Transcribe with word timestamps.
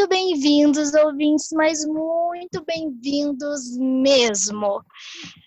muito 0.00 0.08
bem-vindos, 0.08 0.94
ouvintes, 0.94 1.48
mas 1.52 1.84
muito 1.84 2.64
bem-vindos 2.64 3.76
mesmo. 3.76 4.82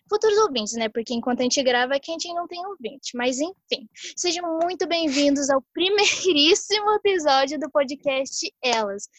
Futuros 0.07 0.37
ouvintes, 0.37 0.73
né? 0.73 0.89
Porque 0.89 1.11
enquanto 1.11 1.39
a 1.39 1.43
gente 1.43 1.63
grava, 1.63 1.95
aqui 1.95 2.11
a 2.11 2.13
gente 2.13 2.31
não 2.35 2.47
tem 2.47 2.63
ouvinte. 2.63 3.17
Mas 3.17 3.39
enfim, 3.39 3.89
sejam 4.15 4.59
muito 4.61 4.87
bem-vindos 4.87 5.49
ao 5.49 5.59
primeiríssimo 5.73 6.91
episódio 6.91 7.59
do 7.59 7.67
podcast 7.71 8.53
Elas. 8.63 9.09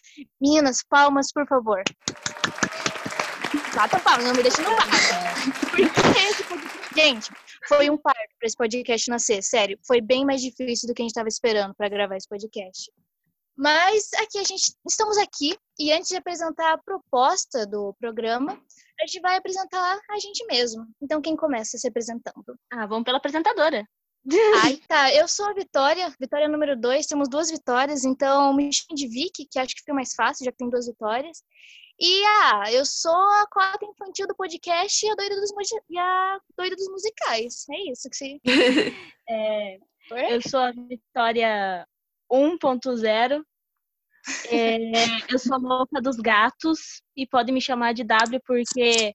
Meninas, 0.41 0.85
palmas, 0.89 1.33
por 1.33 1.45
favor. 1.49 1.83
Bata 3.75 3.99
palmas, 3.99 4.27
não 4.27 4.35
me 4.35 4.43
deixe 4.43 4.63
no. 4.63 4.71
Porque 5.69 6.15
Gente, 6.95 7.29
foi 7.67 7.91
um 7.91 7.97
parto 7.97 8.37
para 8.39 8.47
esse 8.47 8.57
podcast 8.57 9.11
nascer, 9.11 9.43
sério. 9.43 9.77
Foi 9.85 10.01
bem 10.01 10.25
mais 10.25 10.41
difícil 10.41 10.87
do 10.87 10.95
que 10.95 11.03
a 11.03 11.05
gente 11.05 11.11
estava 11.11 11.29
esperando 11.29 11.75
para 11.75 11.89
gravar 11.89 12.17
esse 12.17 12.29
podcast. 12.29 12.89
Mas 13.57 14.13
aqui 14.15 14.39
a 14.39 14.45
gente 14.45 14.75
estamos 14.87 15.17
aqui 15.17 15.57
e 15.79 15.93
antes 15.93 16.09
de 16.09 16.17
apresentar 16.17 16.73
a 16.73 16.79
proposta 16.79 17.67
do 17.67 17.95
programa, 18.01 18.61
a 19.01 19.07
gente 19.07 19.21
vai 19.21 19.37
apresentar 19.37 20.01
a 20.11 20.19
gente 20.19 20.45
mesmo. 20.47 20.87
Então 21.01 21.21
quem 21.21 21.37
começa 21.37 21.79
se 21.79 21.87
apresentando? 21.87 22.59
Ah, 22.73 22.87
vamos 22.87 23.05
pela 23.05 23.19
apresentadora. 23.19 23.87
Ai, 24.65 24.81
tá. 24.89 25.15
Eu 25.15 25.29
sou 25.29 25.47
a 25.47 25.53
Vitória, 25.53 26.13
Vitória 26.19 26.49
número 26.49 26.79
2, 26.81 27.07
temos 27.07 27.29
duas 27.29 27.51
vitórias, 27.51 28.05
então 28.05 28.55
me 28.55 28.73
chamo 28.73 28.97
de 28.97 29.07
Vicky, 29.07 29.47
que 29.51 29.59
acho 29.59 29.75
que 29.75 29.81
fica 29.81 29.95
mais 29.95 30.15
fácil, 30.15 30.45
já 30.45 30.51
que 30.51 30.59
tem 30.59 30.71
duas 30.71 30.87
vitórias. 30.87 31.43
E 32.01 32.25
ah, 32.25 32.65
eu 32.73 32.85
sou 32.85 33.15
a 33.15 33.47
cota 33.49 33.85
infantil 33.85 34.27
do 34.27 34.35
podcast 34.35 35.07
e 35.07 35.09
a 35.09 35.15
doida 35.15 35.37
dos, 35.37 35.51
e 35.91 35.99
a 35.99 36.41
doida 36.57 36.75
dos 36.75 36.89
musicais. 36.89 37.67
É 37.71 37.93
isso 37.93 38.11
que 38.11 38.17
se. 38.17 38.41
é... 39.29 39.79
Eu 40.11 40.43
sou 40.43 40.61
a 40.61 40.73
Vitória 40.73 41.87
1.0. 42.31 43.45
É, 44.51 45.05
eu 45.29 45.39
sou 45.39 45.59
louca 45.59 46.01
dos 46.01 46.17
gatos 46.17 47.03
e 47.17 47.27
pode 47.27 47.53
me 47.53 47.61
chamar 47.61 47.93
de 47.93 48.05
W 48.05 48.41
porque 48.47 49.15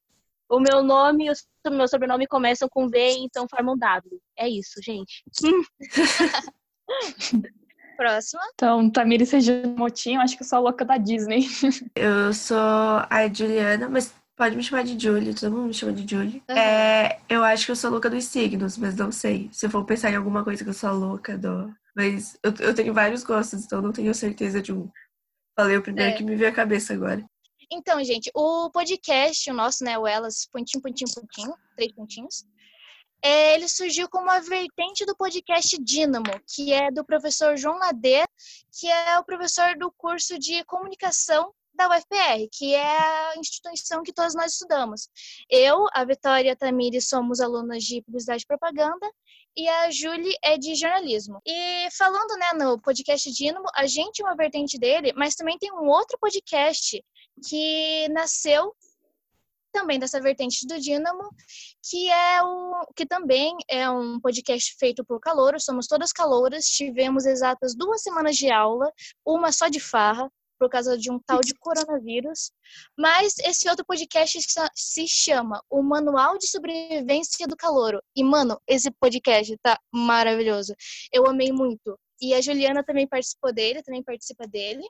o 0.49 0.59
meu 0.59 0.83
nome 0.83 1.27
e 1.27 1.31
o 1.31 1.71
meu 1.71 1.87
sobrenome 1.87 2.27
começam 2.27 2.67
com 2.69 2.89
V, 2.89 2.97
então 3.19 3.47
formam 3.49 3.77
W. 3.77 4.19
É 4.37 4.49
isso, 4.49 4.81
gente. 4.81 5.23
Próxima. 7.95 8.41
Então, 8.53 8.89
Tamiri 8.89 9.25
seja 9.25 9.61
Motinho, 9.77 10.21
acho 10.21 10.37
que 10.37 10.43
eu 10.43 10.47
sou 10.47 10.57
a 10.57 10.61
louca 10.61 10.85
da 10.85 10.97
Disney. 10.97 11.41
Eu 11.93 12.33
sou 12.33 12.57
a 12.57 13.27
Juliana, 13.31 13.89
mas 13.89 14.13
pode 14.37 14.55
me 14.55 14.63
chamar 14.63 14.85
de 14.85 14.97
Julie, 14.97 15.35
todo 15.35 15.51
mundo 15.51 15.67
me 15.67 15.73
chama 15.73 15.91
de 15.91 16.09
Julie. 16.09 16.41
Uhum. 16.49 16.55
É, 16.55 17.19
eu 17.27 17.43
acho 17.43 17.65
que 17.65 17.73
eu 17.73 17.75
sou 17.75 17.91
louca 17.91 18.09
dos 18.09 18.23
signos, 18.23 18.77
mas 18.77 18.95
não 18.95 19.11
sei. 19.11 19.49
Se 19.51 19.65
eu 19.65 19.69
for 19.69 19.83
pensar 19.83 20.09
em 20.11 20.15
alguma 20.15 20.45
coisa 20.45 20.63
que 20.63 20.69
eu 20.69 20.73
sou 20.73 20.93
louca 20.93 21.37
do, 21.37 21.75
mas 21.95 22.37
eu, 22.43 22.53
eu 22.59 22.75
tenho 22.75 22.93
vários 22.93 23.23
gostos, 23.23 23.63
então 23.63 23.81
não 23.81 23.91
tenho 23.91 24.13
certeza 24.13 24.61
de 24.61 24.73
um. 24.73 24.89
Falei 25.55 25.77
o 25.77 25.81
primeiro 25.83 26.11
é. 26.11 26.13
que 26.13 26.23
me 26.23 26.35
veio 26.35 26.49
à 26.49 26.53
cabeça 26.53 26.93
agora. 26.93 27.25
Então, 27.71 28.03
gente, 28.03 28.31
o 28.33 28.69
podcast, 28.71 29.49
o 29.51 29.53
nosso, 29.53 29.83
né, 29.83 29.97
o 29.97 30.07
Elas, 30.07 30.47
pontinho, 30.51 30.81
pontinho, 30.81 31.09
pontinho, 31.13 31.53
três 31.75 31.91
pontinhos, 31.91 32.45
é, 33.21 33.53
ele 33.53 33.67
surgiu 33.67 34.09
como 34.09 34.29
a 34.31 34.39
vertente 34.39 35.05
do 35.05 35.15
podcast 35.15 35.77
Dínamo, 35.83 36.31
que 36.47 36.71
é 36.71 36.89
do 36.89 37.03
professor 37.03 37.57
João 37.57 37.77
Ladeira, 37.77 38.27
que 38.79 38.87
é 38.87 39.19
o 39.19 39.25
professor 39.25 39.77
do 39.77 39.91
curso 39.91 40.39
de 40.39 40.63
comunicação 40.63 41.53
da 41.73 41.87
UFPR, 41.87 42.47
que 42.51 42.73
é 42.73 42.97
a 42.97 43.33
instituição 43.37 44.03
que 44.03 44.13
todos 44.13 44.35
nós 44.35 44.53
estudamos. 44.53 45.09
Eu, 45.49 45.85
a 45.93 46.03
Vitória 46.03 46.49
e 46.49 46.51
a 46.51 46.55
Tamiri 46.55 47.01
somos 47.01 47.39
alunas 47.39 47.83
de 47.83 48.01
publicidade 48.01 48.43
e 48.43 48.47
propaganda 48.47 49.09
e 49.59 49.67
a 49.67 49.91
Julie 49.91 50.37
é 50.41 50.57
de 50.57 50.73
jornalismo. 50.73 51.41
E 51.45 51.89
falando, 51.91 52.37
né, 52.37 52.53
no 52.53 52.79
podcast 52.79 53.29
Dínamo, 53.29 53.65
a 53.75 53.85
gente 53.85 54.21
é 54.21 54.25
uma 54.25 54.35
vertente 54.35 54.79
dele, 54.79 55.11
mas 55.17 55.35
também 55.35 55.57
tem 55.57 55.69
um 55.73 55.85
outro 55.85 56.17
podcast 56.17 57.03
que 57.45 58.07
nasceu 58.07 58.73
também 59.73 59.99
dessa 59.99 60.21
vertente 60.21 60.65
do 60.65 60.79
Dínamo, 60.79 61.29
que 61.83 62.09
é 62.09 62.41
o 62.41 62.85
que 62.95 63.05
também 63.05 63.53
é 63.69 63.89
um 63.89 64.17
podcast 64.21 64.75
feito 64.79 65.03
por 65.03 65.19
calouros, 65.19 65.65
somos 65.65 65.87
todas 65.87 66.13
calouras, 66.13 66.65
tivemos 66.65 67.25
exatas 67.25 67.75
duas 67.75 68.01
semanas 68.01 68.37
de 68.37 68.49
aula, 68.49 68.89
uma 69.25 69.51
só 69.51 69.67
de 69.67 69.81
farra, 69.81 70.31
por 70.59 70.69
causa 70.69 70.97
de 70.97 71.09
um 71.09 71.19
tal 71.19 71.39
de 71.39 71.53
coronavírus. 71.59 72.51
Mas 72.97 73.37
esse 73.39 73.69
outro 73.69 73.85
podcast 73.85 74.39
se 74.75 75.07
chama 75.07 75.63
O 75.69 75.81
Manual 75.81 76.37
de 76.37 76.47
Sobrevivência 76.47 77.47
do 77.47 77.55
Calouro. 77.55 78.01
E, 78.15 78.23
mano, 78.23 78.61
esse 78.67 78.91
podcast 78.91 79.57
tá 79.63 79.79
maravilhoso. 79.91 80.75
Eu 81.11 81.25
amei 81.25 81.51
muito. 81.51 81.97
E 82.21 82.33
a 82.33 82.41
Juliana 82.41 82.83
também 82.83 83.07
participou 83.07 83.53
dele, 83.53 83.81
também 83.81 84.03
participa 84.03 84.45
dele. 84.45 84.83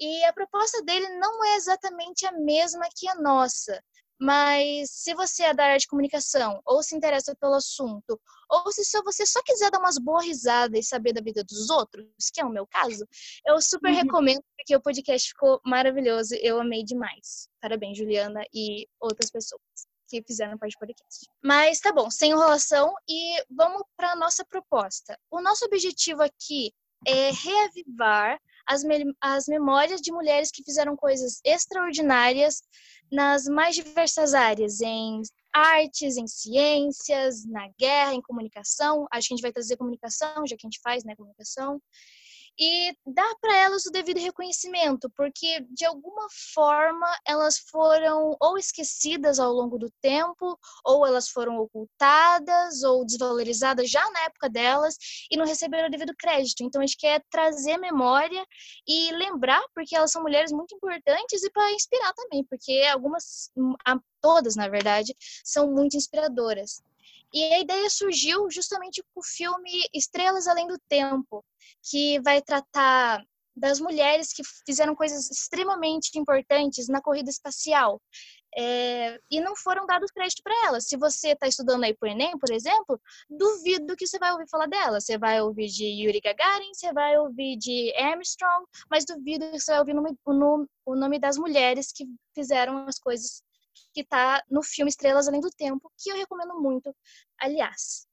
E 0.00 0.24
a 0.24 0.32
proposta 0.32 0.82
dele 0.82 1.08
não 1.18 1.44
é 1.44 1.56
exatamente 1.56 2.26
a 2.26 2.32
mesma 2.32 2.88
que 2.96 3.08
a 3.08 3.14
nossa. 3.14 3.80
Mas 4.20 4.90
se 4.90 5.14
você 5.14 5.44
é 5.44 5.54
da 5.54 5.64
área 5.64 5.78
de 5.78 5.86
comunicação, 5.86 6.60
ou 6.64 6.82
se 6.82 6.94
interessa 6.96 7.34
pelo 7.36 7.54
assunto, 7.54 8.20
ou 8.50 8.72
se 8.72 8.84
só 8.84 9.02
você 9.02 9.26
só 9.26 9.42
quiser 9.42 9.70
dar 9.70 9.78
umas 9.78 9.98
boas 9.98 10.24
risadas 10.24 10.78
e 10.78 10.88
saber 10.88 11.12
da 11.12 11.20
vida 11.20 11.42
dos 11.44 11.70
outros, 11.70 12.06
que 12.32 12.40
é 12.40 12.44
o 12.44 12.50
meu 12.50 12.66
caso, 12.66 13.06
eu 13.46 13.60
super 13.60 13.90
uhum. 13.90 13.96
recomendo, 13.96 14.42
porque 14.56 14.76
o 14.76 14.80
podcast 14.80 15.28
ficou 15.28 15.60
maravilhoso. 15.64 16.34
Eu 16.36 16.60
amei 16.60 16.84
demais. 16.84 17.48
Parabéns, 17.60 17.98
Juliana 17.98 18.44
e 18.52 18.86
outras 19.00 19.30
pessoas 19.30 19.60
que 20.08 20.22
fizeram 20.22 20.58
parte 20.58 20.74
do 20.74 20.80
podcast. 20.80 21.26
Mas 21.42 21.80
tá 21.80 21.92
bom, 21.92 22.10
sem 22.10 22.30
enrolação 22.30 22.94
e 23.08 23.42
vamos 23.50 23.82
para 23.96 24.12
a 24.12 24.16
nossa 24.16 24.44
proposta. 24.44 25.18
O 25.30 25.40
nosso 25.40 25.64
objetivo 25.64 26.22
aqui 26.22 26.72
é 27.06 27.30
reavivar 27.30 28.38
as, 28.66 28.84
me 28.84 29.04
as 29.20 29.46
memórias 29.46 30.00
de 30.00 30.12
mulheres 30.12 30.50
que 30.50 30.64
fizeram 30.64 30.96
coisas 30.96 31.40
extraordinárias 31.44 32.62
nas 33.10 33.44
mais 33.44 33.74
diversas 33.74 34.34
áreas, 34.34 34.80
em 34.80 35.20
artes, 35.52 36.16
em 36.16 36.26
ciências, 36.26 37.44
na 37.46 37.68
guerra, 37.78 38.14
em 38.14 38.22
comunicação. 38.22 39.06
Acho 39.12 39.28
que 39.28 39.34
a 39.34 39.36
gente 39.36 39.42
vai 39.42 39.52
trazer 39.52 39.76
comunicação, 39.76 40.46
já 40.46 40.56
que 40.56 40.66
a 40.66 40.68
gente 40.68 40.80
faz, 40.82 41.04
né, 41.04 41.14
comunicação 41.14 41.80
e 42.58 42.96
dar 43.06 43.34
para 43.40 43.56
elas 43.56 43.84
o 43.86 43.90
devido 43.90 44.20
reconhecimento, 44.20 45.10
porque 45.16 45.60
de 45.70 45.84
alguma 45.84 46.26
forma 46.54 47.06
elas 47.26 47.58
foram 47.58 48.36
ou 48.40 48.56
esquecidas 48.56 49.38
ao 49.38 49.52
longo 49.52 49.78
do 49.78 49.90
tempo, 50.00 50.58
ou 50.84 51.06
elas 51.06 51.28
foram 51.28 51.58
ocultadas 51.58 52.82
ou 52.82 53.04
desvalorizadas 53.04 53.90
já 53.90 54.08
na 54.10 54.20
época 54.24 54.48
delas 54.48 54.96
e 55.30 55.36
não 55.36 55.46
receberam 55.46 55.88
o 55.88 55.90
devido 55.90 56.14
crédito. 56.16 56.62
Então 56.62 56.80
a 56.80 56.86
gente 56.86 56.96
quer 56.96 57.22
trazer 57.30 57.76
memória 57.76 58.44
e 58.86 59.10
lembrar, 59.12 59.62
porque 59.74 59.96
elas 59.96 60.12
são 60.12 60.22
mulheres 60.22 60.52
muito 60.52 60.74
importantes 60.74 61.42
e 61.42 61.50
para 61.50 61.72
inspirar 61.72 62.12
também, 62.14 62.44
porque 62.44 62.82
algumas, 62.92 63.50
todas 64.20 64.56
na 64.56 64.68
verdade, 64.68 65.14
são 65.44 65.70
muito 65.70 65.96
inspiradoras. 65.96 66.82
E 67.34 67.42
a 67.52 67.58
ideia 67.58 67.90
surgiu 67.90 68.48
justamente 68.48 69.02
com 69.12 69.20
o 69.20 69.24
filme 69.24 69.88
Estrelas 69.92 70.46
Além 70.46 70.68
do 70.68 70.78
Tempo, 70.88 71.44
que 71.82 72.20
vai 72.20 72.40
tratar 72.40 73.24
das 73.56 73.80
mulheres 73.80 74.32
que 74.32 74.42
fizeram 74.64 74.94
coisas 74.94 75.28
extremamente 75.30 76.16
importantes 76.16 76.88
na 76.88 77.02
corrida 77.02 77.30
espacial. 77.30 78.00
É, 78.56 79.18
e 79.28 79.40
não 79.40 79.56
foram 79.56 79.84
dados 79.84 80.12
crédito 80.12 80.42
para 80.44 80.66
elas. 80.66 80.86
Se 80.86 80.96
você 80.96 81.30
está 81.30 81.48
estudando 81.48 81.82
aí 81.82 81.96
o 82.00 82.06
Enem, 82.06 82.38
por 82.38 82.52
exemplo, 82.52 83.00
duvido 83.28 83.96
que 83.96 84.06
você 84.06 84.16
vai 84.16 84.30
ouvir 84.30 84.48
falar 84.48 84.66
dela. 84.66 85.00
Você 85.00 85.18
vai 85.18 85.40
ouvir 85.40 85.66
de 85.66 85.84
Yuri 85.84 86.20
Gagarin, 86.20 86.72
você 86.72 86.92
vai 86.92 87.18
ouvir 87.18 87.56
de 87.56 87.92
Armstrong, 87.96 88.64
mas 88.88 89.04
duvido 89.04 89.50
que 89.50 89.58
você 89.58 89.72
vai 89.72 89.80
ouvir 89.80 89.96
o 90.24 90.32
nome, 90.32 90.68
o 90.86 90.94
nome 90.94 91.18
das 91.18 91.36
mulheres 91.36 91.90
que 91.92 92.06
fizeram 92.32 92.86
as 92.86 92.98
coisas 93.00 93.42
que 93.94 94.00
está 94.00 94.42
no 94.50 94.62
filme 94.62 94.90
Estrelas 94.90 95.28
Além 95.28 95.40
do 95.40 95.50
Tempo, 95.50 95.90
que 95.96 96.10
eu 96.10 96.16
recomendo 96.16 96.60
muito, 96.60 96.94
aliás. 97.40 98.06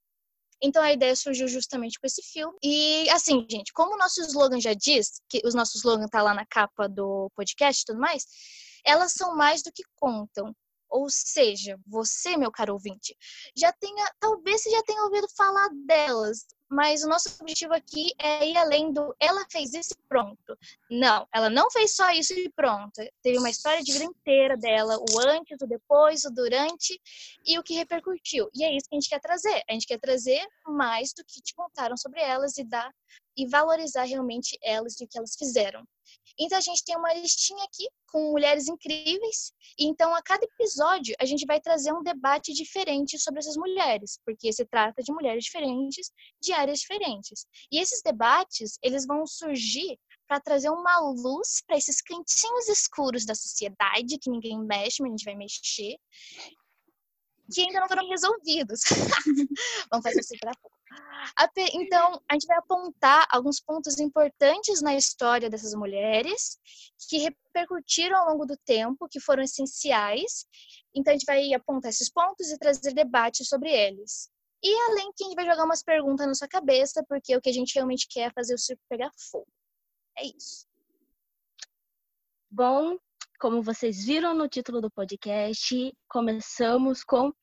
Então 0.61 0.83
a 0.83 0.93
ideia 0.93 1.15
surgiu 1.15 1.47
justamente 1.47 1.99
com 1.99 2.05
esse 2.05 2.21
filme. 2.21 2.55
E 2.61 3.09
assim, 3.09 3.45
gente, 3.49 3.73
como 3.73 3.95
o 3.95 3.97
nosso 3.97 4.21
slogan 4.21 4.61
já 4.61 4.73
diz, 4.73 5.19
que 5.27 5.41
o 5.43 5.49
nosso 5.49 5.77
slogan 5.77 6.07
tá 6.07 6.21
lá 6.21 6.35
na 6.35 6.45
capa 6.45 6.87
do 6.87 7.31
podcast 7.35 7.81
e 7.81 7.85
tudo 7.85 7.99
mais, 7.99 8.25
elas 8.85 9.13
são 9.13 9.35
mais 9.35 9.63
do 9.63 9.71
que 9.73 9.83
contam. 9.95 10.55
Ou 10.87 11.09
seja, 11.09 11.79
você, 11.87 12.37
meu 12.37 12.51
caro 12.51 12.73
ouvinte, 12.73 13.17
já 13.55 13.71
tenha, 13.73 14.13
talvez 14.19 14.61
você 14.61 14.69
já 14.69 14.83
tenha 14.83 15.03
ouvido 15.03 15.27
falar 15.35 15.69
delas, 15.85 16.45
mas 16.71 17.03
o 17.03 17.07
nosso 17.09 17.29
objetivo 17.41 17.73
aqui 17.73 18.13
é 18.17 18.49
ir 18.49 18.55
além 18.55 18.93
do 18.93 19.13
ela 19.19 19.45
fez 19.51 19.73
isso 19.73 19.93
e 19.93 20.07
pronto. 20.07 20.57
Não, 20.89 21.27
ela 21.33 21.49
não 21.49 21.69
fez 21.69 21.93
só 21.93 22.09
isso 22.11 22.33
e 22.33 22.49
pronto. 22.49 22.93
Teve 23.21 23.37
uma 23.37 23.49
história 23.49 23.83
de 23.83 23.91
vida 23.91 24.05
inteira 24.05 24.55
dela, 24.55 24.97
o 24.97 25.19
antes, 25.19 25.57
o 25.61 25.67
depois, 25.67 26.23
o 26.23 26.31
durante 26.31 26.97
e 27.45 27.59
o 27.59 27.63
que 27.63 27.73
repercutiu. 27.73 28.49
E 28.55 28.63
é 28.63 28.73
isso 28.73 28.87
que 28.87 28.95
a 28.95 28.99
gente 28.99 29.09
quer 29.09 29.19
trazer. 29.19 29.61
A 29.69 29.73
gente 29.73 29.85
quer 29.85 29.99
trazer 29.99 30.41
mais 30.65 31.11
do 31.11 31.25
que 31.25 31.41
te 31.41 31.53
contaram 31.53 31.97
sobre 31.97 32.21
elas 32.21 32.57
e 32.57 32.63
dar 32.63 32.89
e 33.37 33.47
valorizar 33.47 34.03
realmente 34.03 34.57
elas 34.63 34.99
e 34.99 35.03
o 35.03 35.07
que 35.07 35.17
elas 35.17 35.35
fizeram. 35.35 35.83
Então 36.39 36.57
a 36.57 36.61
gente 36.61 36.83
tem 36.83 36.95
uma 36.97 37.13
listinha 37.13 37.63
aqui 37.63 37.87
com 38.07 38.31
mulheres 38.31 38.67
incríveis, 38.67 39.53
e 39.77 39.85
então 39.85 40.13
a 40.13 40.21
cada 40.21 40.43
episódio 40.43 41.15
a 41.19 41.25
gente 41.25 41.45
vai 41.45 41.59
trazer 41.59 41.93
um 41.93 42.03
debate 42.03 42.53
diferente 42.53 43.17
sobre 43.19 43.39
essas 43.39 43.55
mulheres, 43.55 44.19
porque 44.25 44.51
se 44.51 44.65
trata 44.65 45.01
de 45.01 45.11
mulheres 45.13 45.45
diferentes, 45.45 46.11
de 46.41 46.51
áreas 46.51 46.79
diferentes. 46.79 47.45
E 47.71 47.79
esses 47.79 48.01
debates, 48.01 48.77
eles 48.81 49.05
vão 49.05 49.25
surgir 49.25 49.97
para 50.27 50.39
trazer 50.39 50.69
uma 50.69 50.99
luz 50.99 51.61
para 51.67 51.77
esses 51.77 52.01
cantinhos 52.01 52.67
escuros 52.69 53.25
da 53.25 53.35
sociedade 53.35 54.17
que 54.17 54.29
ninguém 54.29 54.59
mexe, 54.59 55.01
mas 55.01 55.09
a 55.09 55.11
gente 55.11 55.25
vai 55.25 55.35
mexer, 55.35 55.97
que 57.53 57.61
ainda 57.61 57.81
não 57.81 57.87
foram 57.87 58.07
resolvidos. 58.07 58.81
Vamos 59.91 60.03
fazer 60.03 60.19
isso 60.19 60.33
para 60.39 60.53
pouco. 60.61 60.80
Então, 61.73 62.21
a 62.29 62.33
gente 62.33 62.47
vai 62.47 62.57
apontar 62.57 63.27
alguns 63.31 63.59
pontos 63.59 63.99
importantes 63.99 64.81
na 64.81 64.95
história 64.95 65.49
dessas 65.49 65.73
mulheres 65.73 66.57
que 67.07 67.17
repercutiram 67.17 68.17
ao 68.17 68.29
longo 68.31 68.45
do 68.45 68.57
tempo, 68.65 69.07
que 69.09 69.19
foram 69.19 69.43
essenciais. 69.43 70.45
Então, 70.93 71.13
a 71.13 71.17
gente 71.17 71.25
vai 71.25 71.53
apontar 71.53 71.89
esses 71.89 72.09
pontos 72.09 72.49
e 72.49 72.57
trazer 72.57 72.93
debates 72.93 73.47
sobre 73.47 73.69
eles. 73.69 74.29
E 74.63 74.73
além 74.89 75.11
que 75.15 75.23
a 75.23 75.27
gente 75.27 75.35
vai 75.35 75.45
jogar 75.45 75.65
umas 75.65 75.83
perguntas 75.83 76.27
na 76.27 76.35
sua 76.35 76.47
cabeça, 76.47 77.03
porque 77.07 77.35
o 77.35 77.41
que 77.41 77.49
a 77.49 77.53
gente 77.53 77.73
realmente 77.73 78.07
quer 78.07 78.29
é 78.29 78.31
fazer 78.31 78.53
o 78.53 78.59
circo 78.59 78.81
pegar 78.87 79.11
fogo. 79.31 79.47
É 80.17 80.25
isso. 80.25 80.67
Bom, 82.49 82.97
como 83.39 83.63
vocês 83.63 84.05
viram 84.05 84.35
no 84.35 84.47
título 84.47 84.81
do 84.81 84.91
podcast, 84.91 85.97
começamos 86.07 87.03
com 87.03 87.33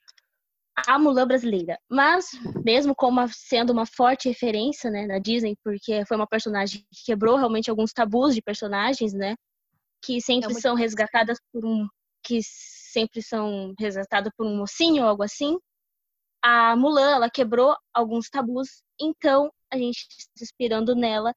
a 0.87 0.99
Mulan 0.99 1.27
brasileira. 1.27 1.79
Mas, 1.89 2.31
mesmo 2.65 2.95
como 2.95 3.27
sendo 3.29 3.73
uma 3.73 3.87
forte 3.87 4.29
referência 4.29 4.91
né, 4.91 5.07
na 5.07 5.19
Disney, 5.19 5.57
porque 5.65 6.05
foi 6.07 6.17
uma 6.17 6.27
personagem 6.27 6.87
que 6.93 7.05
quebrou 7.07 7.37
realmente 7.37 7.71
alguns 7.71 7.93
tabus 7.93 8.35
de 8.35 8.43
personagens, 8.43 9.13
né? 9.13 9.35
Que 10.03 10.21
sempre 10.21 10.53
é 10.53 10.61
são 10.61 10.75
resgatadas 10.75 11.39
por 11.53 11.65
um. 11.65 11.89
que 12.23 12.41
sempre 12.43 13.23
são 13.23 13.75
resgatadas 13.79 14.33
por 14.37 14.47
um 14.47 14.57
mocinho 14.57 15.03
ou 15.03 15.09
algo 15.09 15.23
assim. 15.23 15.59
A 16.43 16.77
Mulan, 16.77 17.17
ela 17.17 17.31
quebrou 17.31 17.77
alguns 17.93 18.31
tabus, 18.31 18.83
então 19.01 19.51
a 19.71 19.77
gente 19.77 20.07
está 20.09 20.33
se 20.37 20.45
inspirando 20.45 20.95
nela. 20.95 21.35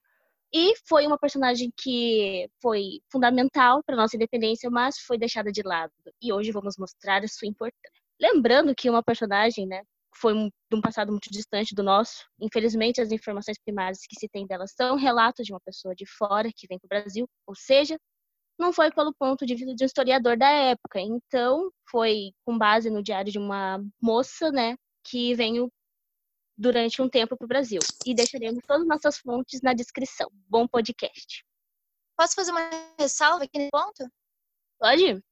E 0.53 0.73
foi 0.85 1.07
uma 1.07 1.17
personagem 1.17 1.71
que 1.77 2.49
foi 2.61 3.01
fundamental 3.09 3.81
para 3.83 3.95
nossa 3.95 4.17
independência, 4.17 4.69
mas 4.69 4.99
foi 4.99 5.17
deixada 5.17 5.51
de 5.51 5.61
lado. 5.63 5.93
E 6.21 6.33
hoje 6.33 6.51
vamos 6.51 6.77
mostrar 6.77 7.23
a 7.23 7.27
sua 7.27 7.47
importância. 7.47 8.00
Lembrando 8.21 8.75
que 8.75 8.89
uma 8.89 9.01
personagem, 9.01 9.65
né, 9.65 9.81
foi 10.15 10.33
um, 10.33 10.47
de 10.47 10.77
um 10.77 10.81
passado 10.81 11.11
muito 11.11 11.31
distante 11.31 11.73
do 11.73 11.81
nosso. 11.81 12.25
Infelizmente, 12.39 13.01
as 13.01 13.11
informações 13.11 13.57
primárias 13.57 14.01
que 14.07 14.19
se 14.19 14.29
tem 14.29 14.45
dela 14.45 14.67
são 14.67 14.95
relatos 14.95 15.45
de 15.45 15.51
uma 15.51 15.59
pessoa 15.59 15.95
de 15.95 16.05
fora 16.05 16.51
que 16.55 16.67
vem 16.67 16.77
para 16.77 16.85
o 16.85 16.89
Brasil, 16.89 17.27
ou 17.47 17.55
seja, 17.55 17.97
não 18.59 18.71
foi 18.71 18.91
pelo 18.91 19.13
ponto 19.13 19.43
de 19.45 19.55
vista 19.55 19.73
de 19.73 19.83
um 19.83 19.87
historiador 19.87 20.37
da 20.37 20.49
época. 20.49 20.99
Então, 20.99 21.71
foi 21.89 22.31
com 22.45 22.57
base 22.57 22.91
no 22.91 23.01
diário 23.01 23.31
de 23.31 23.39
uma 23.39 23.83
moça, 23.99 24.51
né, 24.51 24.75
que 25.03 25.33
veio 25.33 25.71
durante 26.55 27.01
um 27.01 27.09
tempo 27.09 27.35
para 27.35 27.45
o 27.45 27.47
Brasil. 27.47 27.79
E 28.05 28.13
deixaremos 28.13 28.61
todas 28.67 28.83
as 28.83 28.87
nossas 28.87 29.17
fontes 29.17 29.61
na 29.63 29.73
descrição. 29.73 30.29
Bom 30.47 30.67
podcast. 30.67 31.43
Posso 32.15 32.35
fazer 32.35 32.51
uma 32.51 32.69
ressalva 32.99 33.45
aqui 33.45 33.57
nesse 33.57 33.71
ponto? 33.71 34.07
Pode. 34.79 35.23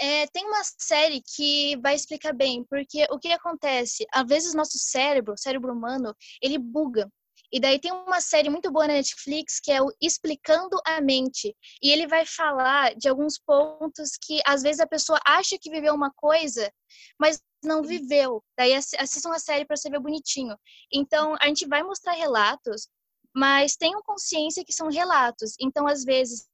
É, 0.00 0.26
tem 0.28 0.46
uma 0.46 0.62
série 0.78 1.20
que 1.20 1.76
vai 1.82 1.94
explicar 1.94 2.32
bem, 2.32 2.64
porque 2.64 3.06
o 3.10 3.18
que 3.18 3.28
acontece? 3.28 4.06
Às 4.10 4.26
vezes 4.26 4.54
nosso 4.54 4.78
cérebro, 4.78 5.36
cérebro 5.36 5.74
humano, 5.74 6.14
ele 6.40 6.56
buga. 6.58 7.10
E 7.52 7.60
daí 7.60 7.78
tem 7.78 7.92
uma 7.92 8.20
série 8.20 8.48
muito 8.48 8.70
boa 8.70 8.86
na 8.86 8.94
Netflix 8.94 9.58
que 9.60 9.72
é 9.72 9.82
o 9.82 9.92
Explicando 10.00 10.80
a 10.86 11.00
Mente. 11.00 11.54
E 11.82 11.90
ele 11.90 12.06
vai 12.06 12.24
falar 12.24 12.94
de 12.94 13.08
alguns 13.08 13.38
pontos 13.38 14.12
que 14.22 14.40
às 14.46 14.62
vezes 14.62 14.80
a 14.80 14.86
pessoa 14.86 15.20
acha 15.26 15.58
que 15.60 15.70
viveu 15.70 15.94
uma 15.94 16.12
coisa, 16.14 16.72
mas 17.18 17.40
não 17.62 17.82
viveu. 17.82 18.42
Daí 18.56 18.72
assistam 18.74 19.32
a 19.32 19.38
série 19.38 19.66
para 19.66 19.76
você 19.76 19.90
ver 19.90 20.00
bonitinho. 20.00 20.56
Então, 20.92 21.36
a 21.40 21.46
gente 21.48 21.66
vai 21.66 21.82
mostrar 21.82 22.12
relatos, 22.12 22.88
mas 23.34 23.76
tenham 23.76 24.00
consciência 24.02 24.64
que 24.64 24.72
são 24.72 24.88
relatos. 24.88 25.54
Então, 25.60 25.86
às 25.86 26.04
vezes, 26.04 26.48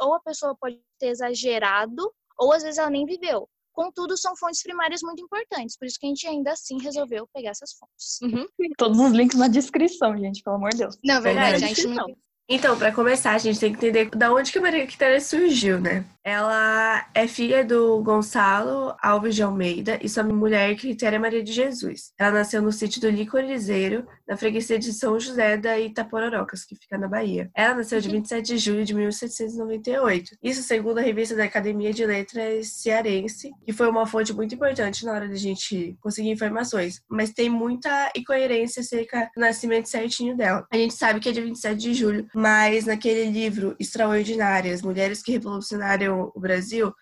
ou 0.00 0.14
a 0.14 0.20
pessoa 0.20 0.56
pode 0.58 0.80
ter 0.98 1.08
exagerado 1.08 2.12
ou 2.38 2.52
às 2.52 2.62
vezes 2.62 2.78
ela 2.78 2.90
nem 2.90 3.04
viveu. 3.04 3.48
Contudo, 3.72 4.16
são 4.16 4.36
fontes 4.36 4.62
primárias 4.62 5.02
muito 5.02 5.22
importantes, 5.22 5.76
por 5.76 5.86
isso 5.86 5.98
que 6.00 6.06
a 6.06 6.08
gente 6.08 6.26
ainda 6.26 6.52
assim 6.52 6.80
resolveu 6.80 7.28
pegar 7.32 7.50
essas 7.50 7.72
fontes. 7.74 8.18
Uhum. 8.22 8.46
Todos 8.76 8.98
os 8.98 9.12
links 9.12 9.38
na 9.38 9.46
descrição, 9.46 10.16
gente, 10.18 10.42
pelo 10.42 10.56
amor 10.56 10.70
de 10.70 10.78
Deus. 10.78 10.98
Não, 11.04 11.22
verdade, 11.22 11.64
a 11.64 11.68
gente 11.68 11.86
não... 11.86 12.06
Então, 12.50 12.78
para 12.78 12.90
começar, 12.90 13.34
a 13.34 13.38
gente 13.38 13.60
tem 13.60 13.70
que 13.70 13.76
entender 13.76 14.08
da 14.08 14.32
onde 14.32 14.50
que 14.50 14.58
a 14.58 14.62
Maria 14.62 14.86
Quitéria 14.86 15.20
surgiu, 15.20 15.78
né? 15.78 16.02
Ela 16.24 17.06
é 17.14 17.26
filha 17.26 17.64
do 17.64 18.02
Gonçalo 18.02 18.94
Alves 19.02 19.34
de 19.34 19.42
Almeida 19.42 19.98
e 20.02 20.08
sua 20.08 20.22
mulher 20.22 20.74
Quitéria 20.76 21.20
Maria 21.20 21.42
de 21.42 21.52
Jesus. 21.52 22.12
Ela 22.18 22.32
nasceu 22.32 22.60
no 22.62 22.72
sítio 22.72 23.00
do 23.00 23.08
Licorizeiro, 23.10 24.06
na 24.26 24.36
freguesia 24.36 24.78
de 24.78 24.92
São 24.92 25.18
José 25.18 25.56
da 25.56 25.78
Itapororocas, 25.78 26.64
que 26.64 26.76
fica 26.76 26.98
na 26.98 27.08
Bahia. 27.08 27.50
Ela 27.54 27.76
nasceu 27.76 28.00
de 28.00 28.10
27 28.10 28.46
de 28.46 28.58
julho 28.58 28.84
de 28.84 28.94
1798. 28.94 30.36
Isso 30.42 30.62
segundo 30.62 30.98
a 30.98 31.02
revista 31.02 31.34
da 31.34 31.44
Academia 31.44 31.92
de 31.92 32.04
Letras 32.04 32.72
Cearense, 32.72 33.50
que 33.64 33.72
foi 33.72 33.88
uma 33.88 34.06
fonte 34.06 34.32
muito 34.34 34.54
importante 34.54 35.04
na 35.06 35.12
hora 35.12 35.28
da 35.28 35.36
gente 35.36 35.96
conseguir 36.00 36.30
informações. 36.30 37.00
Mas 37.10 37.30
tem 37.30 37.48
muita 37.48 38.12
incoerência 38.14 38.80
acerca 38.80 39.30
do 39.34 39.40
nascimento 39.40 39.88
certinho 39.88 40.36
dela. 40.36 40.66
A 40.70 40.76
gente 40.76 40.92
sabe 40.92 41.20
que 41.20 41.28
é 41.30 41.32
de 41.32 41.40
27 41.40 41.78
de 41.78 41.94
julho, 41.94 42.26
mas 42.38 42.86
naquele 42.86 43.28
livro 43.28 43.74
Extraordinárias, 43.80 44.80
Mulheres 44.80 45.20
que 45.20 45.32
Revolucionaram 45.32 46.30
o 46.32 46.40
Brasil, 46.40 46.94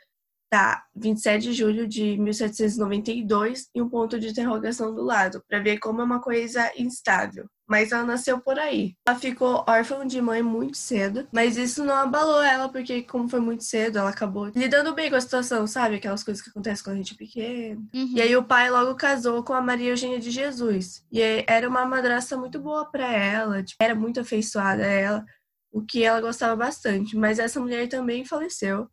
tá 0.49 0.85
27 0.95 1.43
de 1.43 1.53
julho 1.53 1.87
de 1.87 2.17
1792 2.19 3.69
e 3.75 3.83
um 3.83 3.89
ponto 3.89 4.19
de 4.19 4.29
interrogação 4.29 4.95
do 4.95 5.03
lado, 5.03 5.43
para 5.49 5.61
ver 5.61 5.79
como 5.79 6.01
é 6.01 6.05
uma 6.05 6.21
coisa 6.21 6.71
instável. 6.77 7.47
Mas 7.69 7.91
ela 7.91 8.05
nasceu 8.05 8.41
por 8.41 8.59
aí. 8.59 8.95
Ela 9.07 9.19
ficou 9.19 9.65
órfã 9.69 10.07
de 10.07 10.21
mãe 10.23 10.41
muito 10.41 10.77
cedo, 10.77 11.27
mas 11.33 11.57
isso 11.57 11.85
não 11.85 11.97
abalou 11.97 12.41
ela, 12.41 12.69
porque 12.69 13.03
como 13.03 13.29
foi 13.29 13.41
muito 13.41 13.65
cedo, 13.65 13.99
ela 13.99 14.11
acabou 14.11 14.47
lidando 14.55 14.95
bem 14.95 15.11
com 15.11 15.17
a 15.17 15.21
situação, 15.21 15.67
sabe? 15.67 15.97
Aquelas 15.97 16.23
coisas 16.23 16.43
que 16.43 16.51
acontecem 16.51 16.85
quando 16.85 16.95
a 16.95 16.99
gente 16.99 17.15
é 17.15 17.17
pequeno. 17.17 17.89
Uhum. 17.93 18.13
E 18.15 18.23
aí 18.23 18.37
o 18.37 18.45
pai 18.45 18.71
logo 18.71 18.95
casou 18.95 19.43
com 19.43 19.53
a 19.53 19.61
Maria 19.61 19.91
Eugênia 19.91 20.21
de 20.21 20.31
Jesus. 20.31 21.05
E 21.11 21.21
era 21.49 21.69
uma 21.69 21.85
madrasta 21.85 22.37
muito 22.37 22.61
boa 22.61 22.89
para 22.89 23.13
ela, 23.13 23.65
tipo, 23.65 23.83
era 23.83 23.97
muito 23.97 24.21
afeiçoada 24.21 24.85
a 24.85 24.87
ela, 24.87 25.25
o 25.73 25.83
que 25.83 26.05
ela 26.05 26.21
gostava 26.21 26.55
bastante. 26.55 27.17
Mas 27.17 27.41
essa 27.41 27.59
mulher 27.59 27.89
também 27.89 28.25
faleceu. 28.25 28.89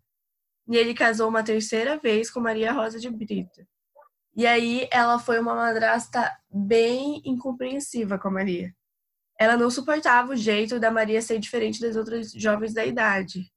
E 0.67 0.77
ele 0.77 0.93
casou 0.93 1.27
uma 1.29 1.43
terceira 1.43 1.97
vez 1.97 2.31
com 2.31 2.39
Maria 2.39 2.71
Rosa 2.71 2.99
de 2.99 3.09
Brito. 3.09 3.65
E 4.35 4.47
aí 4.47 4.87
ela 4.91 5.19
foi 5.19 5.39
uma 5.39 5.53
madrasta 5.53 6.31
bem 6.49 7.21
incompreensiva 7.25 8.17
com 8.17 8.29
a 8.29 8.31
Maria. 8.31 8.73
Ela 9.39 9.57
não 9.57 9.69
suportava 9.69 10.33
o 10.33 10.35
jeito 10.35 10.79
da 10.79 10.89
Maria 10.89 11.21
ser 11.21 11.37
diferente 11.39 11.81
das 11.81 11.95
outras 11.95 12.31
jovens 12.31 12.73
da 12.73 12.85
idade. 12.85 13.51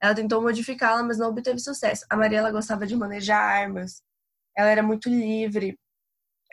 Ela 0.00 0.14
tentou 0.14 0.40
modificá-la, 0.40 1.02
mas 1.02 1.18
não 1.18 1.28
obteve 1.30 1.58
sucesso. 1.58 2.06
A 2.08 2.16
Maria 2.16 2.38
ela 2.38 2.50
gostava 2.50 2.86
de 2.86 2.96
manejar 2.96 3.40
armas. 3.40 4.02
Ela 4.56 4.70
era 4.70 4.82
muito 4.82 5.08
livre. 5.08 5.78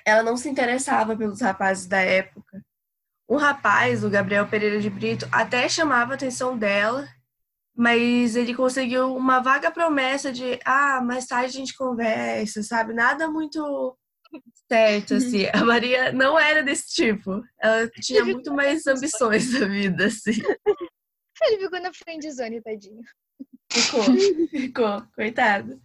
Ela 0.06 0.24
não 0.24 0.36
se 0.38 0.50
interessava 0.50 1.16
pelos 1.16 1.42
rapazes 1.42 1.88
da 1.88 2.00
época. 2.00 2.64
Um 3.30 3.38
rapaz, 3.38 4.04
o 4.04 4.10
Gabriel 4.10 4.48
Pereira 4.48 4.80
de 4.80 4.90
Brito, 4.90 5.28
até 5.32 5.70
chamava 5.70 6.14
a 6.14 6.16
atenção 6.16 6.58
dela 6.58 7.08
mas 7.80 8.36
ele 8.36 8.54
conseguiu 8.54 9.16
uma 9.16 9.40
vaga 9.40 9.72
promessa 9.72 10.34
de 10.34 10.60
ah, 10.66 11.00
mais 11.02 11.26
tarde 11.26 11.46
a 11.56 11.60
gente 11.60 11.78
conversa, 11.78 12.62
sabe? 12.62 12.94
Nada 12.94 13.30
muito 13.32 13.98
certo, 14.70 15.14
assim. 15.14 15.46
A 15.54 15.64
Maria 15.64 16.12
não 16.12 16.38
era 16.38 16.62
desse 16.62 16.94
tipo. 16.94 17.42
Ela 17.58 17.90
tinha 18.02 18.26
muito 18.26 18.54
mais 18.54 18.86
ambições 18.86 19.54
na 19.58 19.66
vida, 19.66 20.08
assim. 20.08 20.34
Ele 21.42 21.64
ficou 21.64 21.80
na 21.80 21.94
friendzone, 21.94 22.62
tadinho. 22.62 23.02
Ficou, 23.72 24.04
ficou, 24.52 25.02
coitado. 25.16 25.82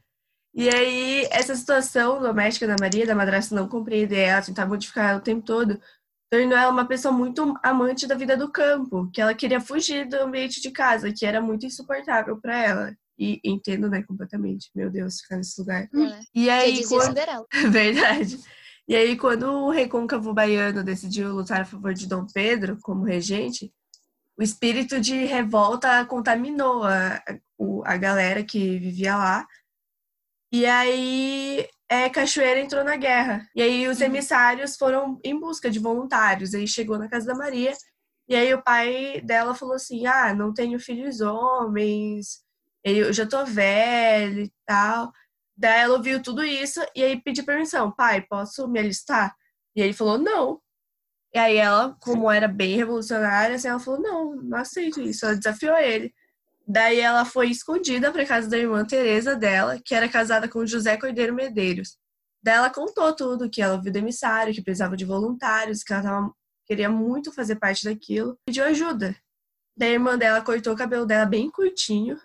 E 0.52 0.68
aí, 0.68 1.28
essa 1.30 1.54
situação 1.54 2.20
doméstica 2.20 2.66
da 2.66 2.74
Maria, 2.80 3.06
da 3.06 3.14
madrasta 3.14 3.54
não 3.54 3.68
compreender 3.68 4.18
ela, 4.18 4.42
tentar 4.42 4.66
modificar 4.66 5.10
ela 5.10 5.18
o 5.20 5.22
tempo 5.22 5.46
todo, 5.46 5.80
tornou 6.34 6.58
ela 6.58 6.72
uma 6.72 6.86
pessoa 6.86 7.12
muito 7.14 7.54
amante 7.62 8.08
da 8.08 8.16
vida 8.16 8.36
do 8.36 8.50
campo, 8.50 9.08
que 9.12 9.20
ela 9.20 9.34
queria 9.34 9.60
fugir 9.60 10.08
do 10.08 10.16
ambiente 10.16 10.60
de 10.60 10.70
casa, 10.72 11.12
que 11.12 11.24
era 11.24 11.40
muito 11.40 11.64
insuportável 11.64 12.40
para 12.40 12.58
ela. 12.58 12.96
E 13.16 13.40
entendo, 13.44 13.88
né, 13.88 14.02
completamente. 14.02 14.68
Meu 14.74 14.90
Deus, 14.90 15.20
ficar 15.20 15.36
nesse 15.36 15.60
lugar. 15.60 15.84
É. 15.84 16.20
E 16.34 16.50
aí, 16.50 16.84
quando... 16.88 17.14
Verdade. 17.70 18.40
E 18.88 18.96
aí, 18.96 19.16
quando 19.16 19.44
o 19.44 19.70
recôncavo 19.70 20.34
baiano 20.34 20.82
decidiu 20.82 21.32
lutar 21.32 21.60
a 21.60 21.64
favor 21.64 21.94
de 21.94 22.08
Dom 22.08 22.26
Pedro 22.34 22.76
como 22.82 23.04
regente, 23.04 23.72
o 24.36 24.42
espírito 24.42 25.00
de 25.00 25.24
revolta 25.24 26.04
contaminou 26.06 26.82
a, 26.82 27.14
a, 27.14 27.22
a 27.84 27.96
galera 27.96 28.42
que 28.42 28.78
vivia 28.80 29.16
lá. 29.16 29.46
E 30.52 30.66
aí 30.66 31.68
é, 31.94 32.10
Cachoeira 32.10 32.60
entrou 32.60 32.84
na 32.84 32.96
guerra. 32.96 33.48
E 33.54 33.62
aí 33.62 33.88
os 33.88 34.00
uhum. 34.00 34.06
emissários 34.06 34.76
foram 34.76 35.20
em 35.24 35.38
busca 35.38 35.70
de 35.70 35.78
voluntários. 35.78 36.54
Aí 36.54 36.66
chegou 36.66 36.98
na 36.98 37.08
casa 37.08 37.26
da 37.26 37.34
Maria. 37.34 37.72
E 38.28 38.34
aí 38.34 38.52
o 38.54 38.62
pai 38.62 39.20
dela 39.22 39.54
falou 39.54 39.74
assim: 39.74 40.06
Ah, 40.06 40.34
não 40.34 40.52
tenho 40.52 40.78
filhos 40.80 41.20
homens, 41.20 42.42
eu 42.84 43.12
já 43.12 43.26
tô 43.26 43.44
velho 43.44 44.42
e 44.42 44.52
tal. 44.66 45.12
Daí 45.56 45.80
ela 45.82 45.96
ouviu 45.96 46.22
tudo 46.22 46.42
isso 46.44 46.80
e 46.96 47.02
aí 47.02 47.20
pediu 47.22 47.44
permissão: 47.44 47.92
Pai, 47.92 48.22
posso 48.22 48.68
me 48.68 48.80
alistar? 48.80 49.34
E 49.76 49.82
ele 49.82 49.92
falou: 49.92 50.18
Não. 50.18 50.60
E 51.34 51.38
aí 51.38 51.56
ela, 51.56 51.96
como 52.00 52.30
era 52.30 52.46
bem 52.46 52.76
revolucionária, 52.76 53.56
assim, 53.56 53.66
ela 53.66 53.80
falou, 53.80 54.00
não, 54.00 54.36
não 54.36 54.56
aceito 54.56 55.00
isso. 55.00 55.26
Ela 55.26 55.34
desafiou 55.34 55.76
ele. 55.76 56.14
Daí 56.66 56.98
ela 56.98 57.24
foi 57.24 57.50
escondida 57.50 58.10
para 58.10 58.24
casa 58.24 58.48
da 58.48 58.56
irmã 58.56 58.84
Teresa 58.84 59.36
dela, 59.36 59.78
que 59.84 59.94
era 59.94 60.08
casada 60.08 60.48
com 60.48 60.66
José 60.66 60.96
Cordeiro 60.96 61.34
Medeiros. 61.34 61.96
Daí 62.42 62.56
ela 62.56 62.70
contou 62.70 63.14
tudo, 63.14 63.50
que 63.50 63.62
ela 63.62 63.80
viu 63.80 63.92
do 63.92 63.98
emissário, 63.98 64.54
que 64.54 64.62
precisava 64.62 64.96
de 64.96 65.04
voluntários, 65.04 65.82
que 65.82 65.92
ela 65.92 66.02
tava, 66.02 66.32
queria 66.66 66.88
muito 66.88 67.32
fazer 67.32 67.56
parte 67.56 67.84
daquilo. 67.84 68.38
Pediu 68.46 68.64
ajuda. 68.64 69.14
Daí 69.76 69.90
a 69.90 69.92
irmã 69.92 70.16
dela 70.16 70.40
cortou 70.40 70.72
o 70.72 70.76
cabelo 70.76 71.04
dela 71.04 71.26
bem 71.26 71.50
curtinho, 71.50 72.18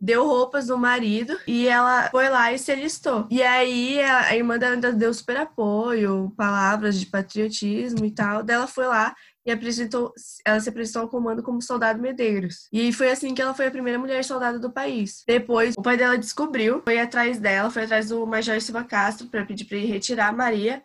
deu 0.00 0.26
roupas 0.26 0.66
do 0.66 0.78
marido 0.78 1.38
e 1.46 1.66
ela 1.66 2.08
foi 2.10 2.28
lá 2.28 2.52
e 2.52 2.58
se 2.58 2.70
alistou. 2.70 3.26
E 3.30 3.42
aí 3.42 4.00
a, 4.00 4.36
irmã 4.36 4.58
dela 4.58 4.74
ainda 4.74 4.92
deu 4.92 5.12
super 5.12 5.36
apoio, 5.36 6.32
palavras 6.36 6.98
de 7.00 7.06
patriotismo 7.06 8.04
e 8.04 8.10
tal. 8.10 8.42
Daí 8.42 8.56
ela 8.56 8.66
foi 8.66 8.86
lá 8.86 9.14
e 9.48 9.50
apresentou, 9.50 10.12
ela 10.44 10.60
se 10.60 10.68
apresentou 10.68 11.02
ao 11.02 11.08
comando 11.08 11.42
como 11.42 11.62
soldado 11.62 12.00
Medeiros. 12.00 12.68
E 12.70 12.92
foi 12.92 13.10
assim 13.10 13.34
que 13.34 13.40
ela 13.40 13.54
foi 13.54 13.66
a 13.66 13.70
primeira 13.70 13.98
mulher 13.98 14.22
soldada 14.22 14.58
do 14.58 14.70
país. 14.70 15.24
Depois, 15.26 15.74
o 15.76 15.82
pai 15.82 15.96
dela 15.96 16.18
descobriu, 16.18 16.82
foi 16.84 17.00
atrás 17.00 17.38
dela, 17.38 17.70
foi 17.70 17.84
atrás 17.84 18.10
do 18.10 18.26
Major 18.26 18.60
Silva 18.60 18.84
Castro 18.84 19.26
para 19.28 19.46
pedir 19.46 19.64
para 19.64 19.78
ele 19.78 19.86
retirar 19.86 20.28
a 20.28 20.32
Maria. 20.32 20.82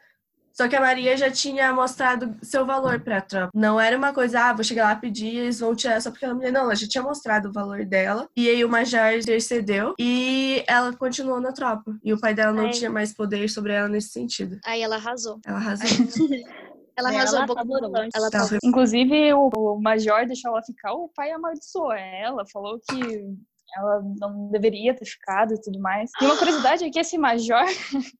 Só 0.53 0.67
que 0.67 0.75
a 0.75 0.79
Maria 0.79 1.17
já 1.17 1.32
tinha 1.32 1.74
mostrado 1.74 2.36
seu 2.43 2.63
valor 2.63 3.00
para 3.00 3.17
a 3.17 3.22
tropa. 3.22 3.50
Não 3.55 3.82
era 3.82 3.98
uma 3.98 4.13
coisa, 4.13 4.39
ah, 4.39 4.53
vou 4.53 4.63
chegar 4.63 4.84
lá 4.84 4.96
pedir, 4.96 5.36
eles 5.36 5.60
vão 5.60 5.75
tirar 5.75 6.00
só 6.00 6.12
porque 6.12 6.24
ela 6.24 6.36
é 6.36 6.38
mulher. 6.38 6.51
Não, 6.51 6.62
ela 6.62 6.75
já 6.75 6.88
tinha 6.88 7.03
mostrado 7.03 7.50
o 7.50 7.51
valor 7.51 7.84
dela. 7.84 8.29
E 8.38 8.48
aí 8.48 8.63
o 8.63 8.70
Major 8.70 9.13
intercedeu 9.13 9.96
e 10.00 10.63
ela 10.67 10.93
continuou 10.93 11.41
na 11.41 11.51
tropa. 11.51 11.98
E 12.03 12.13
o 12.13 12.20
pai 12.20 12.36
dela 12.36 12.53
não 12.53 12.65
Ai. 12.65 12.72
tinha 12.72 12.89
mais 12.89 13.12
poder 13.12 13.50
sobre 13.50 13.74
ela 13.74 13.89
nesse 13.89 14.10
sentido. 14.10 14.60
Aí 14.63 14.82
ela 14.82 14.96
arrasou. 14.96 15.39
Ela 15.46 15.58
arrasou. 15.58 15.88
Ela 16.95 17.09
arrasou 17.09 17.39
ela 17.41 17.43
um 17.43 17.47
pouco. 17.47 17.97
Ela 18.15 18.29
tá... 18.29 18.39
Inclusive, 18.63 19.33
o, 19.33 19.50
o 19.53 19.81
Major 19.81 20.25
deixou 20.25 20.51
ela 20.51 20.63
ficar, 20.63 20.93
o 20.93 21.09
pai 21.09 21.31
amaldiçoou 21.31 21.91
ela, 21.91 22.45
falou 22.51 22.79
que 22.79 23.35
ela 23.75 24.01
não 24.19 24.50
deveria 24.51 24.95
ter 24.95 25.05
ficado 25.05 25.53
e 25.53 25.62
tudo 25.62 25.79
mais. 25.79 26.12
E 26.21 26.25
uma 26.25 26.38
curiosidade 26.38 26.83
é 26.83 26.89
que 26.89 27.00
esse 27.00 27.17
Major, 27.17 27.65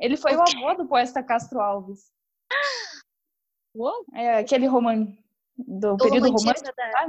ele 0.00 0.16
foi 0.16 0.34
o, 0.34 0.38
o 0.38 0.42
avô 0.42 0.82
do 0.82 0.88
poeta 0.88 1.22
Castro 1.22 1.60
Alves. 1.60 2.10
É 4.14 4.38
aquele 4.38 4.66
romano 4.66 5.16
do 5.56 5.96
período 5.96 6.32
romântico, 6.32 6.70
da... 6.76 7.06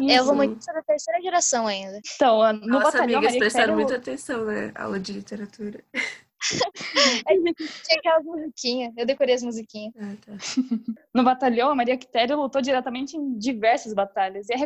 Uhum, 0.00 0.10
é 0.10 0.20
o 0.20 0.24
romantista 0.24 0.72
da 0.72 0.82
terceira 0.82 1.20
geração 1.20 1.66
ainda. 1.66 2.00
Então, 2.14 2.52
no 2.54 2.66
Nossa, 2.66 2.92
batalhão, 2.92 3.18
amigas 3.18 3.36
prestaram 3.36 3.74
muita 3.74 3.96
atenção, 3.96 4.44
né? 4.44 4.72
Aula 4.74 4.98
de 4.98 5.12
literatura. 5.12 5.84
Tinha 7.86 7.98
aquelas 7.98 8.24
musiquinhas. 8.24 8.92
Eu 8.96 9.06
decorei 9.06 9.34
as 9.34 9.42
musiquinhas. 9.42 9.92
Ah, 9.98 10.14
tá. 10.24 10.32
No 11.14 11.24
batalhão, 11.24 11.70
a 11.70 11.74
Maria 11.74 11.98
Quitéria 11.98 12.36
lutou 12.36 12.62
diretamente 12.62 13.16
em 13.16 13.36
diversas 13.36 13.92
batalhas 13.92 14.48
e, 14.48 14.54
é 14.54 14.56